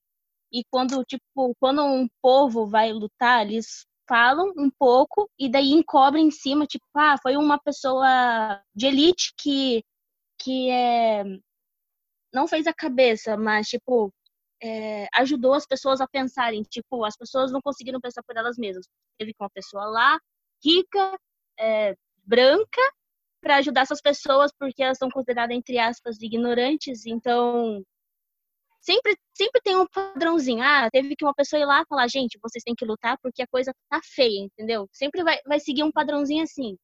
e 0.52 0.62
quando, 0.70 1.02
tipo, 1.04 1.54
quando 1.58 1.82
um 1.82 2.06
povo 2.20 2.66
vai 2.66 2.92
lutar, 2.92 3.46
eles 3.46 3.86
falam 4.08 4.52
um 4.56 4.70
pouco 4.70 5.28
e 5.38 5.50
daí 5.50 5.72
encobrem 5.72 6.26
em 6.26 6.30
cima, 6.30 6.66
tipo, 6.66 6.84
ah, 6.94 7.16
foi 7.22 7.36
uma 7.36 7.58
pessoa 7.58 8.62
de 8.74 8.86
elite 8.86 9.32
que, 9.38 9.82
que 10.38 10.70
é 10.70 11.24
não 12.32 12.48
fez 12.48 12.66
a 12.66 12.72
cabeça, 12.72 13.36
mas, 13.36 13.68
tipo, 13.68 14.12
é, 14.62 15.08
ajudou 15.14 15.54
as 15.54 15.66
pessoas 15.66 16.00
a 16.00 16.06
pensarem. 16.06 16.62
Tipo, 16.62 17.04
as 17.04 17.16
pessoas 17.16 17.52
não 17.52 17.60
conseguiram 17.60 18.00
pensar 18.00 18.22
por 18.22 18.36
elas 18.36 18.56
mesmas. 18.56 18.86
Teve 19.18 19.34
uma 19.38 19.50
pessoa 19.50 19.84
lá, 19.86 20.18
rica, 20.64 21.18
é, 21.58 21.94
branca, 22.24 22.80
para 23.42 23.56
ajudar 23.56 23.82
essas 23.82 24.00
pessoas, 24.00 24.52
porque 24.58 24.82
elas 24.82 24.98
são 24.98 25.10
consideradas, 25.10 25.56
entre 25.56 25.78
aspas, 25.78 26.20
ignorantes. 26.22 27.06
Então, 27.06 27.82
sempre, 28.80 29.16
sempre 29.36 29.60
tem 29.62 29.76
um 29.76 29.86
padrãozinho. 29.86 30.62
Ah, 30.62 30.88
teve 30.90 31.16
que 31.16 31.24
uma 31.24 31.34
pessoa 31.34 31.60
ir 31.60 31.66
lá 31.66 31.84
falar, 31.88 32.08
gente, 32.08 32.38
vocês 32.42 32.62
têm 32.64 32.74
que 32.74 32.84
lutar 32.84 33.18
porque 33.22 33.42
a 33.42 33.46
coisa 33.48 33.74
tá 33.90 34.00
feia, 34.04 34.40
entendeu? 34.40 34.88
Sempre 34.92 35.24
vai, 35.24 35.38
vai 35.46 35.60
seguir 35.60 35.82
um 35.82 35.92
padrãozinho 35.92 36.42
assim. 36.44 36.76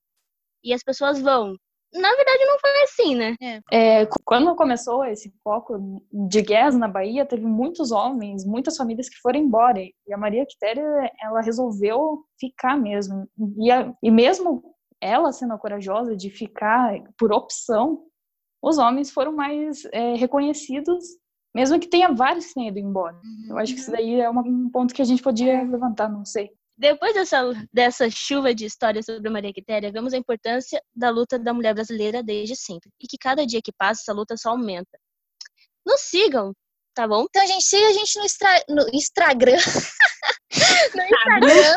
E 0.65 0.75
as 0.75 0.83
pessoas 0.83 1.21
vão 1.21 1.57
na 1.93 2.15
verdade 2.15 2.45
não 2.45 2.59
foi 2.59 2.83
assim, 2.83 3.15
né? 3.15 3.37
É. 3.41 3.61
É, 4.03 4.09
quando 4.25 4.55
começou 4.55 5.05
esse 5.05 5.33
foco 5.43 6.03
de 6.13 6.43
guerras 6.43 6.77
na 6.77 6.89
Bahia, 6.89 7.27
teve 7.27 7.47
muitos 7.47 7.91
homens, 7.91 8.45
muitas 8.45 8.77
famílias 8.77 9.09
que 9.09 9.21
foram 9.21 9.41
embora. 9.41 9.81
E 9.81 10.13
a 10.13 10.19
Maria 10.19 10.47
Quitéria, 10.47 10.85
ela 11.23 11.41
resolveu 11.41 12.25
ficar 12.39 12.77
mesmo. 12.77 13.29
E, 13.59 13.71
a, 13.71 13.93
e 14.03 14.11
mesmo 14.11 14.63
ela 15.01 15.33
sendo 15.33 15.57
corajosa 15.59 16.17
de 16.17 16.31
ficar 16.31 17.01
por 17.19 17.33
opção, 17.33 18.05
os 18.63 18.79
homens 18.79 19.11
foram 19.11 19.33
mais 19.33 19.85
é, 19.93 20.15
reconhecidos, 20.15 21.05
mesmo 21.55 21.79
que 21.79 21.89
tenha 21.89 22.13
vários 22.13 22.47
que 22.47 22.55
tenham 22.55 22.69
ido 22.69 22.79
embora. 22.79 23.17
Uhum. 23.17 23.47
Eu 23.51 23.59
acho 23.59 23.75
que 23.75 23.81
isso 23.81 23.91
daí 23.91 24.21
é 24.21 24.29
um 24.29 24.69
ponto 24.71 24.93
que 24.93 25.03
a 25.03 25.05
gente 25.05 25.23
podia 25.23 25.63
levantar, 25.63 26.09
não 26.09 26.25
sei. 26.25 26.51
Depois 26.79 27.13
dessa, 27.13 27.43
dessa 27.73 28.09
chuva 28.09 28.55
de 28.55 28.65
histórias 28.65 29.07
sobre 29.07 29.29
Maria 29.29 29.53
Quitéria, 29.53 29.91
vemos 29.91 30.15
a 30.15 30.17
importância 30.17 30.81
da 30.95 31.11
luta 31.11 31.37
da 31.37 31.53
mulher 31.53 31.75
brasileira 31.75 32.23
desde 32.23 32.55
sempre. 32.55 32.89
E 33.03 33.09
que 33.09 33.19
cada 33.19 33.45
dia 33.45 33.61
que 33.61 33.73
passa, 33.73 34.03
essa 34.03 34.13
luta 34.13 34.37
só 34.37 34.51
aumenta. 34.51 34.97
Nos 35.85 36.03
sigam, 36.03 36.55
tá 36.95 37.09
bom? 37.09 37.27
Então, 37.29 37.45
gente, 37.49 37.65
siga 37.65 37.89
a 37.89 37.93
gente 37.93 38.17
no, 38.17 38.25
extra, 38.25 38.65
no 38.69 38.89
Instagram. 38.93 39.57
no 40.95 41.03
Instagram. 41.03 41.75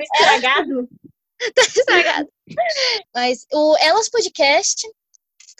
estragado? 0.00 0.88
tá 1.54 1.62
estragado. 1.62 2.28
Mas 3.14 3.46
o 3.52 3.76
Elas 3.78 4.08
Podcast 4.08 4.84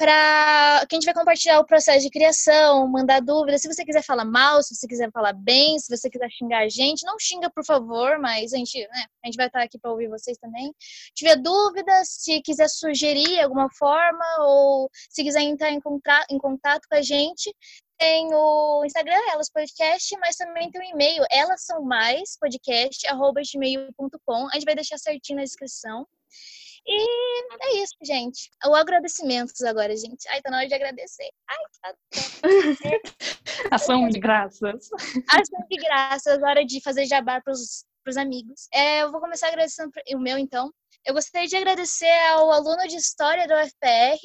para 0.00 0.86
que 0.88 0.94
a 0.94 0.96
gente 0.96 1.04
vai 1.04 1.12
compartilhar 1.12 1.60
o 1.60 1.66
processo 1.66 2.00
de 2.00 2.08
criação, 2.08 2.88
mandar 2.88 3.20
dúvidas. 3.20 3.60
Se 3.60 3.68
você 3.68 3.84
quiser 3.84 4.02
falar 4.02 4.24
mal, 4.24 4.62
se 4.62 4.74
você 4.74 4.88
quiser 4.88 5.10
falar 5.12 5.34
bem, 5.34 5.78
se 5.78 5.94
você 5.94 6.08
quiser 6.08 6.30
xingar 6.30 6.60
a 6.60 6.68
gente, 6.70 7.04
não 7.04 7.18
xinga, 7.20 7.50
por 7.50 7.62
favor, 7.62 8.18
mas 8.18 8.54
a 8.54 8.56
gente, 8.56 8.78
né, 8.78 9.04
a 9.22 9.26
gente 9.26 9.36
vai 9.36 9.48
estar 9.48 9.62
aqui 9.62 9.78
para 9.78 9.90
ouvir 9.90 10.08
vocês 10.08 10.38
também. 10.38 10.72
Se 10.78 11.12
tiver 11.12 11.36
dúvidas, 11.36 12.08
se 12.08 12.40
quiser 12.40 12.70
sugerir 12.70 13.40
alguma 13.40 13.68
forma, 13.78 14.24
ou 14.38 14.88
se 15.10 15.22
quiser 15.22 15.42
entrar 15.42 15.70
em 15.70 15.80
contato, 15.82 16.32
em 16.32 16.38
contato 16.38 16.88
com 16.88 16.96
a 16.96 17.02
gente, 17.02 17.54
tem 17.98 18.26
o 18.32 18.82
Instagram, 18.86 19.20
Elas 19.30 19.50
Podcast, 19.50 20.16
mas 20.18 20.34
também 20.34 20.70
tem 20.70 20.80
o 20.80 20.84
e-mail, 20.94 21.22
elas 21.30 21.66
são 21.66 21.82
mais 21.82 22.38
podcast, 22.40 23.06
arroba 23.06 23.42
gmail.com. 23.42 24.48
A 24.48 24.54
gente 24.54 24.64
vai 24.64 24.74
deixar 24.74 24.96
certinho 24.96 25.40
na 25.40 25.44
descrição. 25.44 26.06
E 26.92 27.54
é 27.62 27.82
isso, 27.84 27.94
gente. 28.02 28.50
O 28.66 28.74
agradecimentos 28.74 29.60
agora, 29.62 29.96
gente. 29.96 30.28
Ai, 30.28 30.42
tá 30.42 30.50
na 30.50 30.58
hora 30.58 30.66
de 30.66 30.74
agradecer. 30.74 31.30
Ai, 31.48 31.58
tá. 31.80 31.94
Ação 33.70 34.08
de 34.08 34.18
graças. 34.18 34.90
Ação 35.30 35.66
de 35.70 35.76
graças, 35.76 36.42
hora 36.42 36.66
de 36.66 36.82
fazer 36.82 37.06
jabá 37.06 37.40
pros, 37.40 37.84
pros 38.02 38.16
amigos. 38.16 38.66
É, 38.74 39.02
eu 39.02 39.12
vou 39.12 39.20
começar 39.20 39.48
agradecendo 39.48 39.92
o 40.14 40.18
meu, 40.18 40.36
então. 40.36 40.72
Eu 41.06 41.14
gostaria 41.14 41.46
de 41.46 41.56
agradecer 41.56 42.10
ao 42.32 42.50
aluno 42.50 42.82
de 42.88 42.96
História 42.96 43.46
do 43.46 43.54
UFPR, 43.54 44.18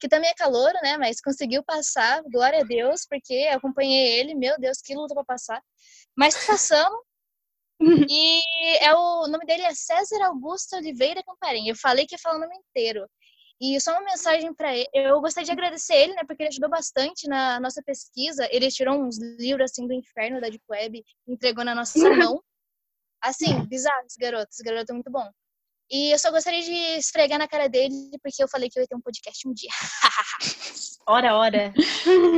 que 0.00 0.08
também 0.08 0.30
é 0.30 0.34
calouro, 0.34 0.76
né? 0.82 0.98
Mas 0.98 1.20
conseguiu 1.20 1.62
passar, 1.62 2.22
glória 2.24 2.60
a 2.60 2.64
Deus, 2.64 3.06
porque 3.08 3.48
acompanhei 3.52 4.18
ele, 4.18 4.34
meu 4.34 4.58
Deus, 4.58 4.78
que 4.82 4.96
luta 4.96 5.14
para 5.14 5.24
passar. 5.24 5.62
Mas 6.16 6.44
passamos. 6.44 7.00
E 7.80 8.42
é 8.84 8.94
o, 8.94 9.24
o 9.24 9.28
nome 9.28 9.46
dele 9.46 9.62
é 9.62 9.74
César 9.74 10.22
Augusto 10.24 10.76
Oliveira 10.76 11.22
Camparim. 11.22 11.68
Eu 11.68 11.76
falei 11.76 12.06
que 12.06 12.14
ia 12.14 12.18
falar 12.18 12.36
o 12.36 12.40
nome 12.40 12.56
inteiro. 12.56 13.08
E 13.60 13.78
só 13.80 13.92
uma 13.92 14.04
mensagem 14.04 14.54
para 14.54 14.74
ele. 14.74 14.88
Eu 14.94 15.20
gostaria 15.20 15.44
de 15.44 15.52
agradecer 15.52 15.94
ele, 15.94 16.14
né? 16.14 16.22
Porque 16.26 16.42
ele 16.42 16.48
ajudou 16.48 16.70
bastante 16.70 17.28
na 17.28 17.60
nossa 17.60 17.82
pesquisa. 17.82 18.48
Ele 18.50 18.70
tirou 18.70 18.96
uns 18.96 19.18
livros 19.38 19.70
assim 19.70 19.86
do 19.86 19.92
inferno 19.92 20.40
da 20.40 20.48
Deep 20.48 20.64
Web, 20.68 21.04
entregou 21.28 21.64
na 21.64 21.74
nossa 21.74 21.98
mão. 22.32 22.42
Assim, 23.22 23.64
bizarro 23.66 24.06
esse 24.06 24.18
garoto. 24.18 24.48
Esse 24.50 24.62
garoto 24.62 24.92
é 24.92 24.94
muito 24.94 25.10
bom. 25.10 25.30
E 25.90 26.12
eu 26.12 26.18
só 26.18 26.30
gostaria 26.30 26.62
de 26.62 26.72
esfregar 26.98 27.36
na 27.36 27.48
cara 27.48 27.68
dele, 27.68 28.10
porque 28.22 28.40
eu 28.40 28.48
falei 28.48 28.70
que 28.70 28.78
eu 28.78 28.82
ia 28.82 28.86
ter 28.86 28.94
um 28.94 29.00
podcast 29.00 29.48
um 29.48 29.52
dia. 29.52 29.70
ora, 31.04 31.34
ora. 31.36 31.74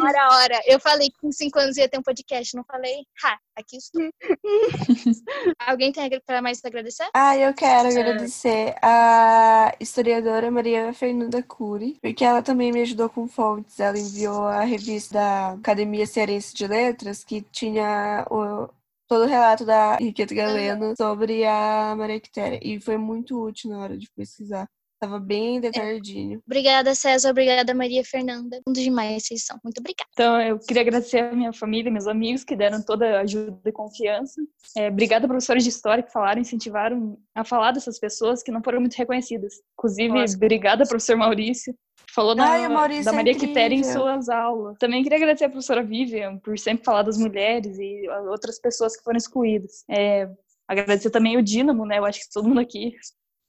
Ora, 0.02 0.28
ora. 0.36 0.60
Eu 0.66 0.80
falei 0.80 1.10
que 1.10 1.18
com 1.20 1.30
cinco 1.30 1.58
anos 1.58 1.76
ia 1.76 1.86
ter 1.86 1.98
um 1.98 2.02
podcast, 2.02 2.56
não 2.56 2.64
falei? 2.64 3.04
Ha, 3.22 3.38
aqui 3.56 3.76
estou. 3.76 4.02
Alguém 5.66 5.92
tem 5.92 6.08
para 6.24 6.40
mais 6.40 6.64
agradecer? 6.64 7.08
Ah, 7.12 7.36
eu 7.36 7.52
quero 7.52 7.88
agradecer 7.88 8.74
a 8.80 9.74
historiadora 9.78 10.50
Maria 10.50 10.94
Fernanda 10.94 11.42
Cury, 11.42 11.98
porque 12.00 12.24
ela 12.24 12.40
também 12.40 12.72
me 12.72 12.80
ajudou 12.80 13.10
com 13.10 13.28
fontes. 13.28 13.78
Ela 13.78 13.98
enviou 13.98 14.44
a 14.44 14.62
revista 14.62 15.14
da 15.14 15.52
Academia 15.52 16.06
Cearense 16.06 16.54
de 16.54 16.66
Letras, 16.66 17.22
que 17.22 17.42
tinha 17.42 18.26
o 18.30 18.68
todo 19.12 19.24
o 19.24 19.28
relato 19.28 19.66
da 19.66 19.98
Henriqueta 20.00 20.34
Galeno 20.34 20.86
uhum. 20.86 20.96
sobre 20.96 21.44
a 21.44 21.94
Maria 21.94 22.18
Quitéria. 22.18 22.58
E 22.62 22.80
foi 22.80 22.96
muito 22.96 23.38
útil 23.38 23.70
na 23.70 23.78
hora 23.78 23.98
de 23.98 24.10
pesquisar. 24.16 24.66
Tava 24.98 25.18
bem 25.18 25.60
detalhadinho. 25.60 26.38
É. 26.38 26.42
Obrigada, 26.46 26.94
César. 26.94 27.30
Obrigada, 27.30 27.74
Maria 27.74 28.02
Fernanda. 28.04 28.58
Muito 28.66 28.80
demais 28.80 29.24
vocês 29.24 29.44
são. 29.44 29.58
Muito 29.62 29.80
obrigada. 29.80 30.08
Então, 30.12 30.40
eu 30.40 30.58
queria 30.58 30.80
agradecer 30.80 31.18
a 31.18 31.32
minha 31.34 31.52
família, 31.52 31.90
meus 31.90 32.06
amigos 32.06 32.42
que 32.42 32.56
deram 32.56 32.80
toda 32.80 33.18
a 33.18 33.20
ajuda 33.20 33.60
e 33.66 33.72
confiança. 33.72 34.40
É, 34.76 34.88
obrigada, 34.88 35.26
professores 35.26 35.64
de 35.64 35.68
história 35.68 36.02
que 36.02 36.12
falaram, 36.12 36.40
incentivaram 36.40 37.18
a 37.34 37.44
falar 37.44 37.72
dessas 37.72 37.98
pessoas 37.98 38.42
que 38.42 38.50
não 38.50 38.62
foram 38.62 38.80
muito 38.80 38.94
reconhecidas. 38.94 39.54
Inclusive, 39.76 40.20
Nossa. 40.20 40.36
obrigada, 40.36 40.86
professor 40.86 41.16
Maurício, 41.16 41.74
Falou 42.14 42.34
da, 42.34 42.44
Ai, 42.44 42.60
da 42.60 42.66
é 42.66 43.14
Maria 43.14 43.32
é 43.32 43.34
Quitéria 43.34 43.74
em 43.74 43.82
suas 43.82 44.28
aulas. 44.28 44.76
Também 44.78 45.02
queria 45.02 45.16
agradecer 45.16 45.46
a 45.46 45.48
professora 45.48 45.82
Vivian 45.82 46.36
por 46.38 46.58
sempre 46.58 46.84
falar 46.84 47.02
das 47.02 47.16
mulheres 47.16 47.78
e 47.78 48.06
outras 48.28 48.60
pessoas 48.60 48.94
que 48.94 49.02
foram 49.02 49.16
excluídas. 49.16 49.82
É, 49.88 50.28
agradecer 50.68 51.08
também 51.08 51.38
o 51.38 51.42
Dínamo, 51.42 51.86
né? 51.86 51.98
Eu 51.98 52.04
acho 52.04 52.20
que 52.20 52.30
todo 52.30 52.46
mundo 52.46 52.60
aqui 52.60 52.94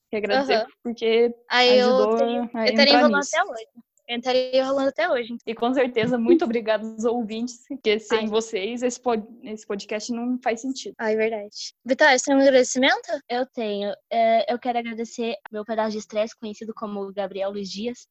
quer 0.10 0.18
agradecer, 0.18 0.60
uhum. 0.60 0.72
porque 0.82 1.36
Aí 1.50 1.82
ajudou 1.82 2.12
eu, 2.12 2.18
tenho, 2.18 2.50
a 2.54 2.68
eu 2.68 2.76
teria 2.76 2.94
enrolando 2.94 3.26
até 3.26 3.44
hoje. 3.44 3.66
Eu 4.08 4.18
estaria 4.18 4.66
rolando 4.66 4.90
até 4.90 5.10
hoje. 5.10 5.36
E 5.46 5.56
com 5.56 5.74
certeza, 5.74 6.18
muito 6.18 6.44
obrigada 6.46 6.86
aos 6.86 7.06
ouvintes, 7.06 7.64
porque 7.68 8.00
sem 8.00 8.20
Ai. 8.20 8.28
vocês 8.28 8.84
esse, 8.84 9.00
pod, 9.00 9.26
esse 9.44 9.66
podcast 9.66 10.12
não 10.12 10.38
faz 10.44 10.62
sentido. 10.62 10.94
Ah, 10.98 11.12
é 11.12 11.16
verdade. 11.16 11.74
Vitória, 11.86 12.18
você 12.18 12.26
tem 12.26 12.36
um 12.36 12.42
agradecimento? 12.42 13.22
Eu 13.30 13.46
tenho. 13.46 13.94
É, 14.12 14.54
eu 14.54 14.60
quero 14.60 14.78
agradecer 14.78 15.36
meu 15.52 15.64
pedaço 15.64 15.92
de 15.92 16.00
estresse, 16.00 16.38
conhecido 16.38 16.74
como 16.76 17.12
Gabriel 17.14 17.52
Luiz 17.52 17.70
Dias, 17.70 18.08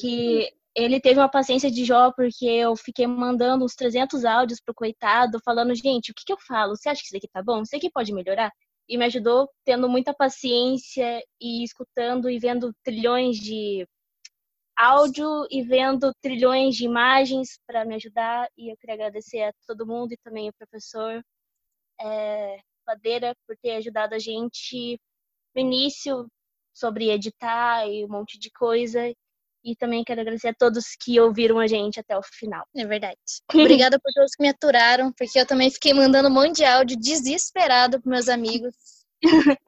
que 0.00 0.48
ele 0.74 1.00
teve 1.00 1.20
uma 1.20 1.30
paciência 1.30 1.70
de 1.70 1.84
Jó, 1.84 2.12
porque 2.12 2.46
eu 2.46 2.74
fiquei 2.76 3.06
mandando 3.06 3.64
uns 3.64 3.74
300 3.74 4.24
áudios 4.24 4.60
pro 4.60 4.74
coitado, 4.74 5.38
falando, 5.44 5.74
gente, 5.74 6.10
o 6.10 6.14
que, 6.14 6.24
que 6.26 6.32
eu 6.32 6.38
falo? 6.46 6.76
Você 6.76 6.88
acha 6.88 7.00
que 7.00 7.06
isso 7.06 7.16
aqui 7.16 7.28
tá 7.28 7.42
bom? 7.42 7.62
Isso 7.62 7.76
aqui 7.76 7.90
pode 7.90 8.12
melhorar? 8.12 8.50
E 8.88 8.98
me 8.98 9.04
ajudou 9.04 9.48
tendo 9.64 9.88
muita 9.88 10.12
paciência 10.12 11.22
e 11.40 11.62
escutando 11.62 12.28
e 12.28 12.38
vendo 12.38 12.74
trilhões 12.82 13.36
de 13.36 13.86
áudio 14.76 15.46
e 15.50 15.62
vendo 15.62 16.12
trilhões 16.20 16.74
de 16.74 16.84
imagens 16.84 17.58
para 17.66 17.84
me 17.84 17.94
ajudar. 17.94 18.48
E 18.56 18.72
eu 18.72 18.76
queria 18.76 18.94
agradecer 18.94 19.42
a 19.42 19.52
todo 19.66 19.86
mundo 19.86 20.12
e 20.12 20.18
também 20.18 20.48
o 20.48 20.54
professor 20.54 21.22
é, 22.00 22.58
Padeira 22.84 23.34
por 23.46 23.56
ter 23.56 23.76
ajudado 23.76 24.14
a 24.14 24.18
gente 24.18 24.98
no 25.54 25.60
início 25.60 26.26
sobre 26.74 27.10
editar 27.10 27.86
e 27.86 28.04
um 28.04 28.08
monte 28.08 28.38
de 28.38 28.50
coisa. 28.50 29.12
E 29.64 29.74
também 29.74 30.04
quero 30.04 30.20
agradecer 30.20 30.48
a 30.48 30.54
todos 30.54 30.94
que 31.00 31.18
ouviram 31.18 31.58
a 31.58 31.66
gente 31.66 31.98
até 31.98 32.16
o 32.18 32.22
final. 32.22 32.66
É 32.76 32.84
verdade. 32.84 33.16
Obrigada 33.54 33.98
por 33.98 34.12
todos 34.12 34.34
que 34.34 34.42
me 34.42 34.50
aturaram, 34.50 35.10
porque 35.12 35.40
eu 35.40 35.46
também 35.46 35.70
fiquei 35.70 35.94
mandando 35.94 36.28
um 36.28 36.32
monte 36.32 36.56
de 36.56 36.64
áudio 36.64 36.98
desesperado 36.98 38.00
para 38.00 38.10
meus 38.10 38.28
amigos. 38.28 38.74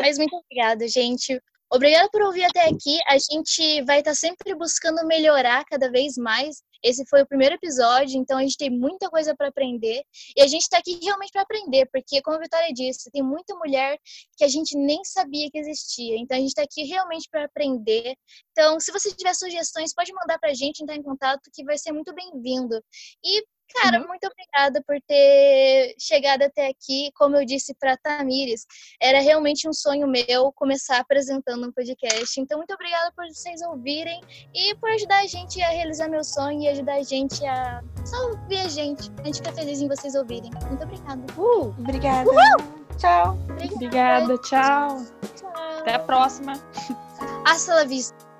Mas 0.00 0.18
muito 0.18 0.34
obrigada, 0.34 0.88
gente. 0.88 1.40
Obrigada 1.74 2.06
por 2.10 2.20
ouvir 2.20 2.44
até 2.44 2.68
aqui. 2.68 2.98
A 3.08 3.16
gente 3.16 3.82
vai 3.84 4.00
estar 4.00 4.14
sempre 4.14 4.54
buscando 4.54 5.06
melhorar 5.06 5.64
cada 5.64 5.90
vez 5.90 6.18
mais. 6.18 6.62
Esse 6.84 7.02
foi 7.08 7.22
o 7.22 7.26
primeiro 7.26 7.54
episódio, 7.54 8.20
então 8.20 8.36
a 8.36 8.42
gente 8.42 8.58
tem 8.58 8.68
muita 8.68 9.08
coisa 9.08 9.34
para 9.34 9.48
aprender. 9.48 10.02
E 10.36 10.42
a 10.42 10.46
gente 10.46 10.62
está 10.62 10.76
aqui 10.76 11.00
realmente 11.02 11.30
para 11.32 11.40
aprender, 11.40 11.88
porque, 11.90 12.20
como 12.20 12.36
a 12.36 12.40
Vitória 12.40 12.74
disse, 12.74 13.10
tem 13.10 13.22
muita 13.22 13.54
mulher 13.54 13.96
que 14.36 14.44
a 14.44 14.48
gente 14.48 14.76
nem 14.76 15.02
sabia 15.02 15.48
que 15.50 15.58
existia. 15.58 16.18
Então 16.18 16.36
a 16.36 16.40
gente 16.40 16.50
está 16.50 16.62
aqui 16.62 16.82
realmente 16.82 17.26
para 17.30 17.46
aprender. 17.46 18.16
Então, 18.50 18.78
se 18.78 18.92
você 18.92 19.10
tiver 19.10 19.32
sugestões, 19.32 19.94
pode 19.94 20.12
mandar 20.12 20.38
para 20.38 20.50
a 20.50 20.54
gente, 20.54 20.82
entrar 20.82 20.96
em 20.96 21.02
contato, 21.02 21.50
que 21.54 21.64
vai 21.64 21.78
ser 21.78 21.92
muito 21.92 22.12
bem-vindo. 22.14 22.84
E 23.24 23.42
Cara, 23.74 24.00
uhum. 24.00 24.08
muito 24.08 24.26
obrigada 24.26 24.82
por 24.86 25.00
ter 25.02 25.94
chegado 25.98 26.42
até 26.42 26.68
aqui. 26.68 27.10
Como 27.14 27.36
eu 27.36 27.44
disse 27.44 27.74
para 27.74 27.96
Tamires, 27.96 28.66
era 29.00 29.20
realmente 29.20 29.68
um 29.68 29.72
sonho 29.72 30.06
meu 30.06 30.52
começar 30.52 30.98
apresentando 30.98 31.66
um 31.66 31.72
podcast. 31.72 32.40
Então, 32.40 32.58
muito 32.58 32.72
obrigada 32.74 33.12
por 33.16 33.26
vocês 33.26 33.62
ouvirem 33.62 34.20
e 34.54 34.74
por 34.76 34.90
ajudar 34.90 35.20
a 35.20 35.26
gente 35.26 35.62
a 35.62 35.68
realizar 35.68 36.08
meu 36.08 36.24
sonho 36.24 36.62
e 36.62 36.68
ajudar 36.68 36.94
a 36.94 37.02
gente 37.02 37.44
a 37.46 37.82
só 38.04 38.16
ouvir 38.28 38.58
a 38.58 38.68
gente. 38.68 39.10
A 39.20 39.24
gente 39.24 39.38
fica 39.38 39.52
feliz 39.52 39.80
em 39.80 39.88
vocês 39.88 40.14
ouvirem. 40.14 40.50
Muito 40.68 40.82
obrigada. 40.82 41.22
Uh, 41.36 41.68
obrigada. 41.78 42.30
Uhul. 42.30 42.82
Tchau. 42.98 43.38
Obrigada. 43.50 43.74
obrigada. 43.74 44.38
Tchau. 44.38 45.04
tchau. 45.36 45.78
Até 45.80 45.94
a 45.94 45.98
próxima. 45.98 46.52
Hasta 47.44 47.74
la 47.74 47.84
vista. 47.84 48.31